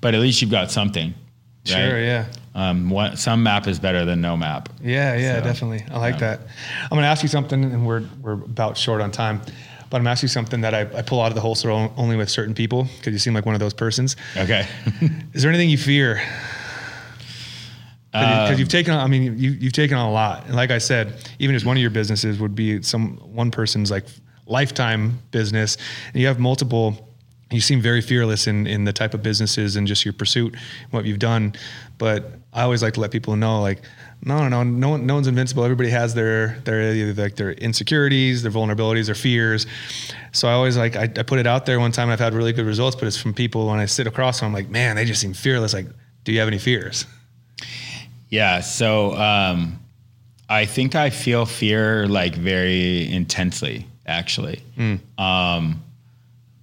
but 0.00 0.14
at 0.14 0.20
least 0.20 0.42
you've 0.42 0.50
got 0.50 0.70
something. 0.70 1.14
Sure. 1.64 2.00
Yeah. 2.02 2.26
Um, 2.54 2.90
what, 2.90 3.18
some 3.18 3.42
map 3.42 3.66
is 3.68 3.78
better 3.78 4.04
than 4.04 4.20
no 4.20 4.36
map. 4.36 4.68
Yeah, 4.82 5.16
yeah, 5.16 5.38
So, 5.38 5.44
definitely. 5.44 5.84
I 5.90 5.98
like 5.98 6.18
that. 6.18 6.40
I'm 6.82 6.88
going 6.90 7.02
to 7.02 7.06
ask 7.08 7.22
you 7.22 7.28
something, 7.28 7.64
and 7.64 7.86
we're 7.86 8.04
we're 8.20 8.32
about 8.34 8.76
short 8.76 9.00
on 9.00 9.10
time, 9.10 9.40
but 9.88 10.00
I'm 10.00 10.06
asking 10.06 10.26
you 10.26 10.32
something 10.32 10.60
that 10.62 10.74
I, 10.74 10.80
I 10.98 11.02
pull 11.02 11.20
out 11.22 11.28
of 11.28 11.34
the 11.34 11.40
holster 11.40 11.70
on- 11.70 11.92
only 11.96 12.16
with 12.16 12.28
certain 12.28 12.52
people 12.54 12.88
because 12.98 13.12
you 13.12 13.18
seem 13.18 13.32
like 13.32 13.46
one 13.46 13.54
of 13.54 13.60
those 13.60 13.72
persons. 13.72 14.16
Okay. 14.36 14.66
Is 15.32 15.42
there 15.42 15.50
anything 15.50 15.70
you 15.70 15.78
fear? 15.78 16.20
Because 18.12 18.50
Um, 18.52 18.58
you've 18.58 18.68
taken, 18.68 18.92
on, 18.92 19.00
I 19.00 19.06
mean, 19.06 19.38
you, 19.38 19.52
you've 19.52 19.72
taken 19.72 19.96
on 19.96 20.06
a 20.06 20.12
lot, 20.12 20.44
and 20.46 20.54
like 20.54 20.70
I 20.70 20.76
said, 20.78 21.14
even 21.38 21.54
just 21.56 21.64
one 21.64 21.78
of 21.78 21.80
your 21.80 21.90
businesses 21.90 22.38
would 22.38 22.54
be 22.54 22.82
some 22.82 23.16
one 23.34 23.50
person's 23.50 23.90
like 23.90 24.04
lifetime 24.46 25.18
business, 25.30 25.78
and 26.12 26.20
you 26.20 26.26
have 26.26 26.38
multiple. 26.38 27.08
You 27.50 27.60
seem 27.60 27.80
very 27.82 28.00
fearless 28.02 28.46
in 28.46 28.66
in 28.66 28.84
the 28.84 28.92
type 28.92 29.14
of 29.14 29.22
businesses 29.22 29.76
and 29.76 29.86
just 29.86 30.04
your 30.04 30.12
pursuit, 30.14 30.56
what 30.90 31.04
you've 31.04 31.18
done. 31.18 31.54
But 31.98 32.32
I 32.52 32.62
always 32.62 32.82
like 32.82 32.94
to 32.94 33.00
let 33.00 33.10
people 33.10 33.36
know, 33.36 33.60
like, 33.62 33.82
no, 34.24 34.38
no, 34.46 34.48
no, 34.48 34.62
no, 34.62 34.88
one, 34.90 35.06
no 35.06 35.14
one's 35.14 35.26
invincible. 35.26 35.64
Everybody 35.64 35.90
has 35.90 36.12
their 36.14 36.58
their 36.64 37.14
like 37.14 37.36
their 37.36 37.52
insecurities, 37.52 38.42
their 38.42 38.52
vulnerabilities, 38.52 39.06
their 39.06 39.14
fears. 39.14 39.66
So 40.32 40.48
I 40.48 40.52
always 40.52 40.76
like 40.76 40.96
I, 40.96 41.04
I 41.04 41.22
put 41.22 41.38
it 41.38 41.46
out 41.46 41.64
there 41.66 41.78
one 41.80 41.92
time. 41.92 42.04
and 42.04 42.12
I've 42.12 42.20
had 42.20 42.34
really 42.34 42.52
good 42.52 42.66
results, 42.66 42.96
but 42.96 43.06
it's 43.06 43.16
from 43.18 43.32
people 43.34 43.66
when 43.68 43.78
I 43.78 43.86
sit 43.86 44.06
across 44.06 44.40
them. 44.40 44.48
I'm 44.48 44.52
like, 44.52 44.68
man, 44.70 44.96
they 44.96 45.04
just 45.06 45.20
seem 45.20 45.34
fearless. 45.34 45.72
Like, 45.74 45.86
do 46.24 46.32
you 46.32 46.38
have 46.40 46.48
any 46.48 46.58
fears? 46.58 47.06
Yeah. 48.32 48.60
So 48.60 49.14
um, 49.14 49.78
I 50.48 50.64
think 50.64 50.94
I 50.94 51.10
feel 51.10 51.44
fear 51.44 52.06
like 52.08 52.34
very 52.34 53.12
intensely, 53.12 53.86
actually. 54.06 54.62
Um, 55.18 55.82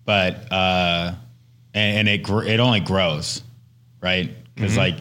but 0.03 0.51
uh, 0.51 1.13
and, 1.75 1.97
and 1.99 2.09
it 2.09 2.23
gr- 2.23 2.43
it 2.43 2.59
only 2.59 2.79
grows, 2.79 3.43
right? 4.01 4.31
Because 4.55 4.77
like 4.77 4.95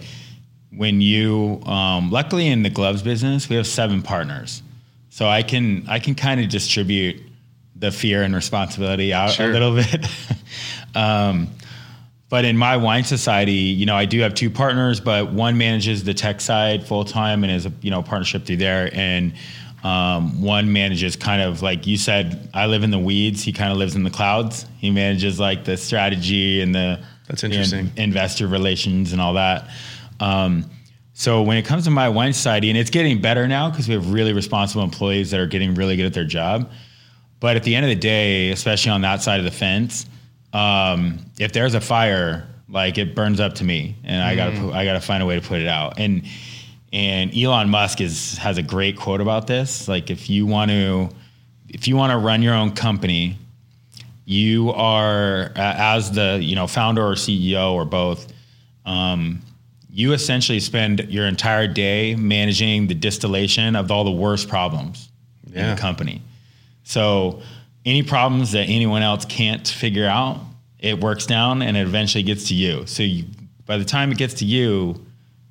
when 0.71 1.01
you, 1.01 1.63
um, 1.65 2.11
luckily 2.11 2.49
in 2.49 2.63
the 2.63 2.71
gloves 2.71 3.03
business, 3.03 3.49
we 3.49 3.57
have 3.57 3.67
seven 3.67 4.03
partners, 4.03 4.63
so 5.09 5.27
I 5.27 5.43
can 5.43 5.87
I 5.89 5.99
can 6.01 6.15
kind 6.15 6.39
of 6.39 6.51
distribute 6.51 7.17
the 7.77 7.91
fear 7.91 8.23
and 8.23 8.35
responsibility 8.35 9.15
out 9.15 9.31
Sure. 9.31 9.49
a 9.49 9.53
little 9.53 9.75
bit. 9.75 10.07
um, 10.95 11.49
but 12.31 12.45
in 12.45 12.57
my 12.57 12.77
wine 12.77 13.05
society, 13.05 13.53
you 13.53 13.87
know, 13.87 13.97
I 13.97 14.05
do 14.05 14.21
have 14.21 14.35
two 14.35 14.51
partners, 14.51 15.01
but 15.01 15.33
one 15.33 15.57
manages 15.57 16.05
the 16.05 16.15
tech 16.15 16.41
side 16.41 16.87
full 16.87 17.05
time 17.05 17.43
and 17.43 17.53
is 17.53 17.67
a 17.67 17.73
you 17.81 17.91
know 17.91 18.03
partnership 18.03 18.45
through 18.45 18.59
there, 18.59 18.91
and 18.93 19.33
um, 19.83 20.43
one 20.43 20.73
manages 20.73 21.17
kind 21.17 21.41
of 21.41 21.63
like 21.63 21.87
you 21.87 21.97
said. 21.97 22.51
I 22.53 22.67
live 22.67 22.83
in 22.83 22.91
the 22.91 22.99
weeds. 22.99 23.43
He 23.43 23.53
kind 23.53 23.73
of 23.73 23.79
lives 23.79 23.95
in 23.95 24.03
the 24.03 24.11
clouds. 24.11 24.67
He 24.79 24.91
manages 24.91 25.41
like 25.41 25.65
the 25.65 25.77
strategy 25.77 26.61
and 26.61 26.75
the 26.75 27.01
That's 27.27 27.45
interesting. 27.45 27.93
investor 27.97 28.47
relations 28.47 29.13
and 29.13 29.21
all 29.21 29.35
that. 29.35 29.69
Um, 30.21 30.69
so 31.15 31.43
when 31.43 31.57
it 31.57 31.65
comes 31.65 31.85
to 31.85 31.91
my 31.91 32.09
wine 32.11 32.33
society, 32.33 32.69
and 32.69 32.79
it's 32.79 32.91
getting 32.91 33.21
better 33.21 33.49
now 33.49 33.71
because 33.71 33.89
we 33.89 33.95
have 33.95 34.13
really 34.13 34.33
responsible 34.33 34.85
employees 34.85 35.31
that 35.31 35.41
are 35.41 35.47
getting 35.47 35.75
really 35.75 35.97
good 35.97 36.07
at 36.07 36.15
their 36.15 36.25
job. 36.25 36.71
But 37.41 37.57
at 37.57 37.63
the 37.63 37.75
end 37.75 37.87
of 37.87 37.91
the 37.91 37.97
day, 37.97 38.51
especially 38.51 38.91
on 38.91 39.01
that 39.01 39.23
side 39.23 39.39
of 39.39 39.45
the 39.45 39.51
fence, 39.51 40.07
um, 40.53 41.19
if 41.39 41.53
there's 41.53 41.75
a 41.75 41.81
fire, 41.81 42.49
like 42.69 42.99
it 42.99 43.15
burns 43.15 43.41
up 43.41 43.55
to 43.57 43.65
me, 43.65 43.97
and 44.05 44.23
I 44.23 44.37
gotta 44.37 44.59
put, 44.61 44.75
I 44.75 44.85
gotta 44.85 45.01
find 45.01 45.23
a 45.23 45.27
way 45.27 45.39
to 45.39 45.47
put 45.47 45.61
it 45.61 45.69
out. 45.69 45.99
And 45.99 46.23
and 46.93 47.37
Elon 47.37 47.69
Musk 47.69 48.01
is 48.01 48.39
has 48.39 48.59
a 48.59 48.63
great 48.63 48.97
quote 48.97 49.21
about 49.21 49.47
this. 49.47 49.89
Like 49.89 50.11
if 50.11 50.31
you 50.31 50.47
want 50.47 50.71
to 50.71 51.11
if 51.69 51.87
you 51.87 51.97
want 51.97 52.13
to 52.13 52.19
run 52.19 52.43
your 52.43 52.55
own 52.55 52.73
company, 52.73 53.37
you 54.25 54.71
are 54.73 55.53
uh, 55.57 55.75
as 55.77 56.13
the 56.13 56.39
you 56.41 56.55
know 56.55 56.67
founder 56.67 57.03
or 57.03 57.15
CEO 57.15 57.73
or 57.73 57.85
both. 57.85 58.33
Um, 58.87 59.43
you 59.91 60.13
essentially 60.13 60.61
spend 60.61 61.01
your 61.11 61.27
entire 61.27 61.67
day 61.67 62.15
managing 62.15 62.87
the 62.87 62.95
distillation 62.95 63.75
of 63.75 63.91
all 63.91 64.05
the 64.05 64.11
worst 64.11 64.49
problems 64.49 65.09
in 65.47 65.75
the 65.75 65.81
company. 65.81 66.23
So 66.85 67.43
any 67.85 68.03
problems 68.03 68.53
that 68.53 68.65
anyone 68.65 69.03
else 69.03 69.25
can't 69.25 69.67
figure 69.67 70.07
out, 70.07 70.41
it 70.79 71.01
works 71.01 71.27
down 71.27 71.63
and 71.63 71.77
it 71.77 71.83
eventually 71.83 72.23
gets 72.23 72.49
to 72.49 72.55
you. 72.55 72.87
So 72.87 73.03
you, 73.03 73.25
by 73.67 73.79
the 73.79 73.85
time 73.85 74.13
it 74.13 74.19
gets 74.19 74.35
to 74.35 74.45
you, 74.45 75.05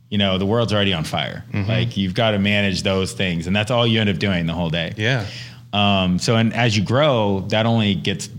you 0.09 0.17
know 0.17 0.38
the 0.38 0.45
world's 0.45 0.73
already 0.73 0.93
on 0.93 1.03
fire. 1.03 1.43
Like 1.67 1.97
you've 1.97 2.13
got 2.13 2.32
to 2.32 2.39
manage 2.39 2.84
those 2.84 3.13
things, 3.13 3.47
and 3.47 3.55
that's 3.55 3.71
all 3.71 3.86
you 3.86 3.99
end 3.99 4.09
up 4.09 4.17
doing 4.17 4.45
the 4.45 4.53
whole 4.53 4.69
day. 4.69 4.93
Yeah. 4.95 5.25
Um, 5.73 6.17
so, 6.17 6.38
and 6.38 6.53
as 6.53 6.78
you 6.78 6.84
grow, 6.84 7.41
that 7.49 7.65
only 7.65 7.93
gets 7.93 8.30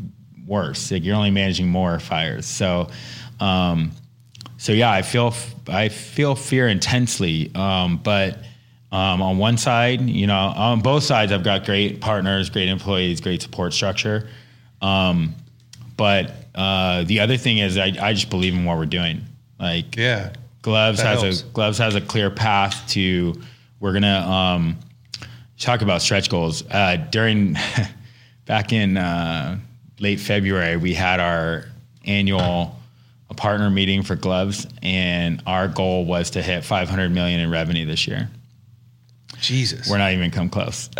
worse. 0.46 0.90
Like 0.90 1.04
you're 1.04 1.14
only 1.14 1.30
managing 1.30 1.68
more 1.68 1.98
fires. 1.98 2.46
So, 2.46 2.88
um, 3.38 3.92
so 4.56 4.72
yeah, 4.72 4.90
I 4.90 5.02
feel 5.02 5.34
I 5.68 5.88
feel 5.90 6.34
fear 6.34 6.68
intensely. 6.68 7.54
Um, 7.54 7.98
but 7.98 8.38
um, 8.90 9.20
on 9.20 9.38
one 9.38 9.58
side, 9.58 10.00
you 10.02 10.26
know, 10.26 10.36
on 10.36 10.80
both 10.80 11.02
sides, 11.02 11.30
I've 11.32 11.44
got 11.44 11.64
great 11.64 12.00
partners, 12.00 12.48
great 12.50 12.68
employees, 12.68 13.20
great 13.20 13.42
support 13.42 13.72
structure. 13.72 14.28
Um, 14.80 15.34
but 15.96 16.32
uh, 16.54 17.04
the 17.04 17.20
other 17.20 17.36
thing 17.36 17.58
is, 17.58 17.76
I, 17.76 17.92
I 18.00 18.12
just 18.14 18.30
believe 18.30 18.54
in 18.54 18.64
what 18.64 18.78
we're 18.78 18.86
doing. 18.86 19.22
Like, 19.58 19.96
Yeah. 19.96 20.32
Gloves 20.62 21.00
has 21.00 21.22
helps. 21.22 21.42
a 21.42 21.44
Gloves 21.46 21.78
has 21.78 21.94
a 21.94 22.00
clear 22.00 22.30
path 22.30 22.84
to. 22.88 23.40
We're 23.80 23.92
gonna 23.92 24.18
um, 24.18 24.78
talk 25.56 25.82
about 25.82 26.02
stretch 26.02 26.28
goals 26.28 26.64
uh, 26.70 26.96
during 27.10 27.56
back 28.44 28.72
in 28.72 28.96
uh, 28.96 29.58
late 30.00 30.18
February. 30.18 30.76
We 30.76 30.94
had 30.94 31.20
our 31.20 31.66
annual 32.04 32.76
partner 33.36 33.70
meeting 33.70 34.02
for 34.02 34.16
Gloves, 34.16 34.66
and 34.82 35.40
our 35.46 35.68
goal 35.68 36.04
was 36.04 36.30
to 36.30 36.42
hit 36.42 36.64
500 36.64 37.10
million 37.10 37.40
in 37.40 37.50
revenue 37.50 37.86
this 37.86 38.06
year. 38.08 38.28
Jesus. 39.40 39.88
We're 39.88 39.98
not 39.98 40.12
even 40.12 40.30
come 40.30 40.48
close, 40.48 40.88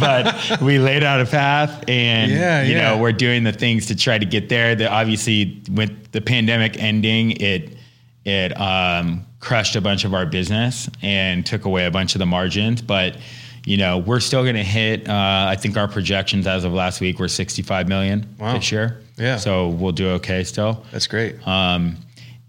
but 0.00 0.60
we 0.62 0.78
laid 0.78 1.02
out 1.02 1.20
a 1.20 1.26
path, 1.26 1.84
and 1.88 2.30
Yeah, 2.30 2.62
you 2.62 2.74
yeah. 2.74 2.82
know 2.94 2.98
we're 2.98 3.12
doing 3.12 3.44
the 3.44 3.52
things 3.52 3.86
to 3.86 3.96
try 3.96 4.18
to 4.18 4.26
get 4.26 4.48
there. 4.48 4.74
That 4.74 4.90
obviously, 4.90 5.62
with 5.70 6.12
the 6.12 6.20
pandemic 6.20 6.76
ending, 6.82 7.32
it 7.32 7.76
it 8.24 8.58
um, 8.60 9.24
crushed 9.40 9.76
a 9.76 9.80
bunch 9.80 10.04
of 10.04 10.14
our 10.14 10.26
business 10.26 10.88
and 11.02 11.44
took 11.46 11.64
away 11.64 11.86
a 11.86 11.90
bunch 11.90 12.14
of 12.14 12.18
the 12.18 12.26
margins. 12.26 12.82
But 12.82 13.16
you 13.64 13.76
know 13.76 13.98
we're 13.98 14.20
still 14.20 14.42
going 14.42 14.56
to 14.56 14.62
hit. 14.64 15.08
Uh, 15.08 15.46
I 15.48 15.56
think 15.56 15.76
our 15.76 15.88
projections 15.88 16.46
as 16.46 16.64
of 16.64 16.72
last 16.72 17.00
week 17.00 17.18
were 17.18 17.28
65 17.28 17.88
million 17.88 18.26
Wow. 18.38 18.54
this 18.54 18.70
year. 18.72 19.02
Yeah. 19.16 19.36
so 19.36 19.68
we'll 19.68 19.92
do 19.92 20.10
okay 20.10 20.44
still. 20.44 20.84
That's 20.92 21.08
great. 21.08 21.44
Um, 21.46 21.96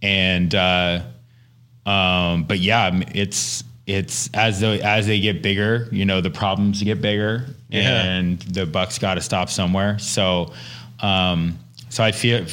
and 0.03 0.53
uh, 0.53 1.01
um, 1.85 2.43
but 2.43 2.59
yeah, 2.59 2.91
it's 3.15 3.63
it's 3.89 4.29
as 4.33 4.59
the 4.59 4.79
as 4.85 5.07
they 5.07 5.19
get 5.19 5.41
bigger, 5.41 5.87
you 5.91 6.05
know, 6.05 6.21
the 6.21 6.29
problems 6.29 6.83
get 6.83 7.01
bigger, 7.01 7.45
Yeah. 7.69 8.03
and 8.03 8.39
the 8.41 8.65
buck's 8.67 8.99
got 8.99 9.15
to 9.15 9.21
stop 9.21 9.49
somewhere. 9.49 9.97
So, 9.97 10.53
um, 10.99 11.57
so 11.89 12.03
I 12.03 12.11
feel 12.11 12.45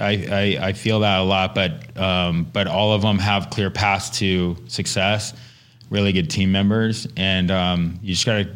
I, 0.00 0.10
I 0.60 0.66
I 0.68 0.72
feel 0.72 1.00
that 1.00 1.20
a 1.20 1.22
lot, 1.22 1.54
but 1.54 1.96
um, 1.96 2.48
but 2.52 2.66
all 2.66 2.92
of 2.92 3.02
them 3.02 3.18
have 3.20 3.48
clear 3.50 3.70
paths 3.70 4.10
to 4.18 4.56
success, 4.66 5.34
really 5.88 6.12
good 6.12 6.28
team 6.28 6.50
members, 6.50 7.06
and 7.16 7.50
um, 7.52 7.98
you 8.02 8.14
just 8.14 8.26
got 8.26 8.38
to 8.42 8.50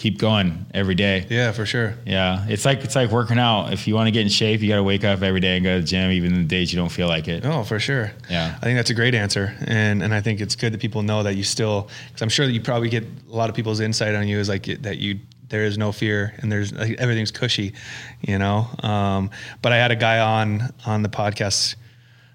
keep 0.00 0.16
going 0.16 0.64
every 0.72 0.94
day. 0.94 1.26
yeah, 1.28 1.52
for 1.52 1.66
sure. 1.66 1.94
Yeah, 2.06 2.46
it's 2.48 2.64
like 2.64 2.84
it's 2.84 2.96
like 2.96 3.10
working 3.10 3.38
out. 3.38 3.70
If 3.70 3.86
you 3.86 3.94
want 3.94 4.06
to 4.06 4.10
get 4.10 4.22
in 4.22 4.28
shape, 4.30 4.62
you 4.62 4.68
got 4.68 4.76
to 4.76 4.82
wake 4.82 5.04
up 5.04 5.20
every 5.20 5.40
day 5.40 5.56
and 5.56 5.64
go 5.64 5.74
to 5.74 5.80
the 5.82 5.86
gym, 5.86 6.10
even 6.10 6.32
in 6.32 6.38
the 6.38 6.48
days 6.48 6.72
you 6.72 6.78
don't 6.78 6.88
feel 6.88 7.06
like 7.06 7.28
it. 7.28 7.44
Oh, 7.44 7.64
for 7.64 7.78
sure. 7.78 8.10
Yeah. 8.30 8.56
I 8.56 8.64
think 8.64 8.78
that's 8.78 8.88
a 8.88 8.94
great 8.94 9.14
answer, 9.14 9.54
and 9.66 10.02
and 10.02 10.14
I 10.14 10.22
think 10.22 10.40
it's 10.40 10.56
good 10.56 10.72
that 10.72 10.80
people 10.80 11.02
know 11.02 11.22
that 11.22 11.36
you 11.36 11.44
still, 11.44 11.90
because 12.08 12.22
I'm 12.22 12.30
sure 12.30 12.46
that 12.46 12.52
you 12.52 12.62
probably 12.62 12.88
get 12.88 13.04
a 13.04 13.36
lot 13.36 13.50
of 13.50 13.54
people's 13.54 13.80
insight 13.80 14.14
on 14.14 14.26
you 14.26 14.38
is 14.38 14.48
like 14.48 14.64
that 14.82 14.96
you 14.96 15.20
there 15.50 15.64
is 15.64 15.76
no 15.76 15.92
fear 15.92 16.32
and 16.38 16.50
there's 16.50 16.72
like, 16.72 16.92
everything's 16.98 17.32
cushy, 17.32 17.74
you 18.22 18.38
know. 18.38 18.68
Um, 18.82 19.30
but 19.60 19.72
I 19.72 19.76
had 19.76 19.90
a 19.90 19.96
guy 19.96 20.18
on 20.20 20.72
on 20.86 21.02
the 21.02 21.10
podcast 21.10 21.74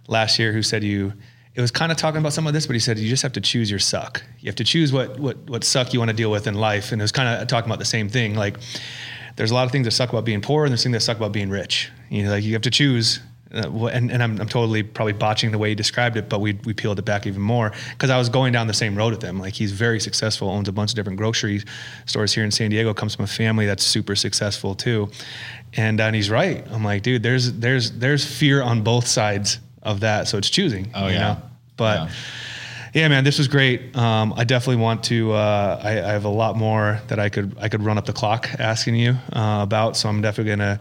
last 0.07 0.37
year 0.37 0.53
who 0.53 0.61
said 0.61 0.83
you. 0.83 1.13
It 1.55 1.61
was 1.61 1.71
kind 1.71 1.91
of 1.91 1.97
talking 1.97 2.19
about 2.19 2.33
some 2.33 2.47
of 2.47 2.53
this, 2.53 2.67
but 2.67 2.73
he 2.73 2.79
said 2.79 2.99
you 2.99 3.09
just 3.09 3.23
have 3.23 3.33
to 3.33 3.41
choose 3.41 3.69
your 3.69 3.79
suck. 3.79 4.21
You 4.39 4.47
have 4.47 4.55
to 4.55 4.63
choose 4.63 4.91
what 4.91 5.19
what 5.19 5.37
what 5.49 5.63
suck 5.63 5.93
you 5.93 5.99
want 5.99 6.09
to 6.09 6.15
deal 6.15 6.29
with 6.29 6.47
in 6.47 6.55
life, 6.55 6.91
and 6.91 7.01
it 7.01 7.03
was 7.03 7.11
kind 7.11 7.41
of 7.41 7.47
talking 7.47 7.69
about 7.69 7.79
the 7.79 7.85
same 7.85 8.09
thing. 8.09 8.35
Like, 8.35 8.57
there's 9.37 9.51
a 9.51 9.53
lot 9.53 9.65
of 9.65 9.71
things 9.71 9.85
that 9.85 9.91
suck 9.91 10.09
about 10.09 10.25
being 10.25 10.41
poor, 10.41 10.65
and 10.65 10.71
there's 10.71 10.83
things 10.83 10.93
that 10.93 11.01
suck 11.01 11.17
about 11.17 11.31
being 11.31 11.49
rich. 11.49 11.89
You 12.09 12.23
know, 12.23 12.31
like 12.31 12.43
you 12.43 12.53
have 12.53 12.61
to 12.63 12.71
choose 12.71 13.21
uh, 13.55 13.85
and, 13.85 14.11
and 14.11 14.21
I'm, 14.21 14.39
I'm 14.41 14.49
totally 14.49 14.83
probably 14.83 15.13
botching 15.13 15.51
the 15.51 15.57
way 15.57 15.69
he 15.69 15.75
described 15.75 16.17
it, 16.17 16.27
but 16.27 16.41
we, 16.41 16.53
we 16.65 16.73
peeled 16.73 16.99
it 16.99 17.05
back 17.05 17.25
even 17.25 17.41
more 17.41 17.71
because 17.91 18.09
I 18.09 18.17
was 18.17 18.27
going 18.27 18.51
down 18.51 18.67
the 18.67 18.73
same 18.73 18.95
road 18.95 19.13
with 19.13 19.21
him. 19.21 19.39
Like 19.39 19.53
he's 19.53 19.71
very 19.71 19.99
successful, 19.99 20.49
owns 20.49 20.67
a 20.67 20.73
bunch 20.73 20.91
of 20.91 20.95
different 20.95 21.17
grocery 21.17 21.63
stores 22.05 22.33
here 22.33 22.43
in 22.43 22.51
San 22.51 22.69
Diego, 22.69 22.93
comes 22.93 23.15
from 23.15 23.23
a 23.25 23.29
family 23.29 23.65
that's 23.65 23.83
super 23.83 24.15
successful 24.15 24.75
too. 24.75 25.09
And, 25.73 26.01
uh, 26.01 26.05
and 26.05 26.15
he's 26.15 26.29
right. 26.29 26.65
I'm 26.71 26.83
like, 26.83 27.03
dude, 27.03 27.23
there's, 27.23 27.53
there's, 27.53 27.91
there's 27.91 28.25
fear 28.25 28.61
on 28.61 28.81
both 28.81 29.07
sides 29.07 29.59
of 29.85 30.01
that. 30.01 30.27
So 30.27 30.37
it's 30.37 30.49
choosing. 30.49 30.91
Oh 30.93 31.07
yeah. 31.07 31.19
Know? 31.19 31.41
But 31.77 31.99
yeah. 31.99 32.09
yeah. 32.93 33.07
man, 33.07 33.23
this 33.23 33.37
was 33.37 33.47
great. 33.47 33.95
Um, 33.95 34.33
I 34.35 34.43
definitely 34.43 34.81
want 34.81 35.03
to. 35.05 35.31
Uh, 35.31 35.79
I, 35.81 35.91
I, 35.91 36.11
have 36.11 36.25
a 36.25 36.29
lot 36.29 36.57
more 36.57 36.99
that 37.07 37.19
I 37.19 37.29
could 37.29 37.55
I 37.59 37.69
could 37.69 37.83
run 37.83 37.97
up 37.97 38.05
the 38.05 38.13
clock 38.13 38.49
asking 38.59 38.95
you 38.95 39.11
uh, 39.31 39.59
about. 39.61 39.95
So 39.95 40.09
I'm 40.09 40.21
definitely 40.21 40.51
gonna 40.51 40.79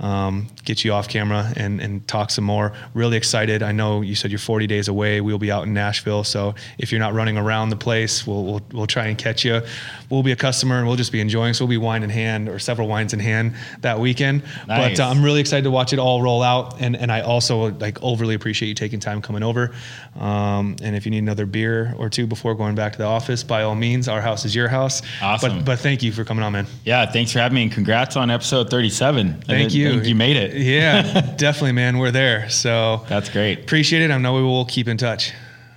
um, 0.00 0.48
get 0.64 0.84
you 0.84 0.92
off 0.92 1.08
camera 1.08 1.52
and, 1.56 1.80
and 1.80 2.06
talk 2.06 2.30
some 2.30 2.44
more. 2.44 2.72
Really 2.94 3.16
excited. 3.16 3.62
I 3.62 3.72
know 3.72 4.00
you 4.02 4.14
said 4.14 4.30
you're 4.30 4.38
40 4.38 4.66
days 4.66 4.88
away. 4.88 5.20
We'll 5.20 5.38
be 5.38 5.50
out 5.50 5.64
in 5.64 5.74
Nashville. 5.74 6.24
So 6.24 6.54
if 6.78 6.92
you're 6.92 7.00
not 7.00 7.14
running 7.14 7.36
around 7.36 7.70
the 7.70 7.76
place, 7.76 8.26
we'll, 8.26 8.44
we'll, 8.44 8.62
we'll 8.72 8.86
try 8.86 9.06
and 9.06 9.16
catch 9.16 9.44
you. 9.44 9.62
We'll 10.10 10.22
be 10.22 10.32
a 10.32 10.36
customer 10.36 10.78
and 10.78 10.86
we'll 10.86 10.96
just 10.96 11.12
be 11.12 11.20
enjoying. 11.20 11.54
So 11.54 11.64
we'll 11.64 11.70
be 11.70 11.78
wine 11.78 12.02
in 12.02 12.10
hand 12.10 12.48
or 12.48 12.58
several 12.58 12.88
wines 12.88 13.12
in 13.12 13.20
hand 13.20 13.54
that 13.80 13.98
weekend. 13.98 14.42
Nice. 14.66 14.98
But 14.98 15.04
uh, 15.04 15.08
I'm 15.08 15.22
really 15.22 15.40
excited 15.40 15.64
to 15.64 15.70
watch 15.70 15.92
it 15.92 15.98
all 15.98 16.22
roll 16.22 16.42
out. 16.42 16.80
And, 16.80 16.96
and 16.96 17.10
I 17.10 17.20
also 17.22 17.72
like 17.72 18.02
overly 18.02 18.34
appreciate 18.34 18.68
you 18.68 18.74
taking 18.74 19.00
time 19.00 19.22
coming 19.22 19.42
over. 19.42 19.74
Um, 20.18 20.76
and 20.82 20.96
if 20.96 21.04
you 21.06 21.10
need 21.10 21.18
another 21.18 21.46
beer 21.46 21.94
or 21.98 22.08
two 22.08 22.26
before 22.26 22.54
going 22.54 22.74
back 22.74 22.92
to 22.92 22.98
the 22.98 23.04
office, 23.04 23.42
by 23.42 23.62
all 23.62 23.74
means, 23.74 24.08
our 24.08 24.20
house 24.20 24.44
is 24.44 24.54
your 24.54 24.68
house. 24.68 25.02
Awesome. 25.22 25.58
But, 25.58 25.64
but 25.64 25.78
thank 25.78 26.02
you 26.02 26.12
for 26.12 26.24
coming 26.24 26.44
on, 26.44 26.52
man. 26.52 26.66
Yeah. 26.84 27.06
Thanks 27.10 27.32
for 27.32 27.38
having 27.38 27.56
me 27.56 27.62
and 27.64 27.72
congrats 27.72 28.16
on 28.16 28.30
episode 28.30 28.70
37. 28.70 29.42
Thank 29.42 29.74
you. 29.74 29.85
You 29.94 30.14
made 30.14 30.36
it. 30.36 30.54
Yeah, 30.54 31.20
definitely, 31.36 31.72
man. 31.72 31.98
We're 31.98 32.10
there. 32.10 32.48
So 32.50 33.04
that's 33.08 33.28
great. 33.28 33.60
Appreciate 33.60 34.02
it. 34.02 34.10
I 34.10 34.18
know 34.18 34.34
we 34.34 34.42
will 34.42 34.64
keep 34.66 34.88
in 34.88 34.96
touch. 34.96 35.32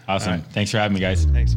Awesome. 0.07 0.34
Right. 0.34 0.43
Thanks 0.51 0.72
for 0.72 0.78
having 0.78 0.95
me, 0.95 0.99
guys. 0.99 1.26
Thanks. 1.26 1.55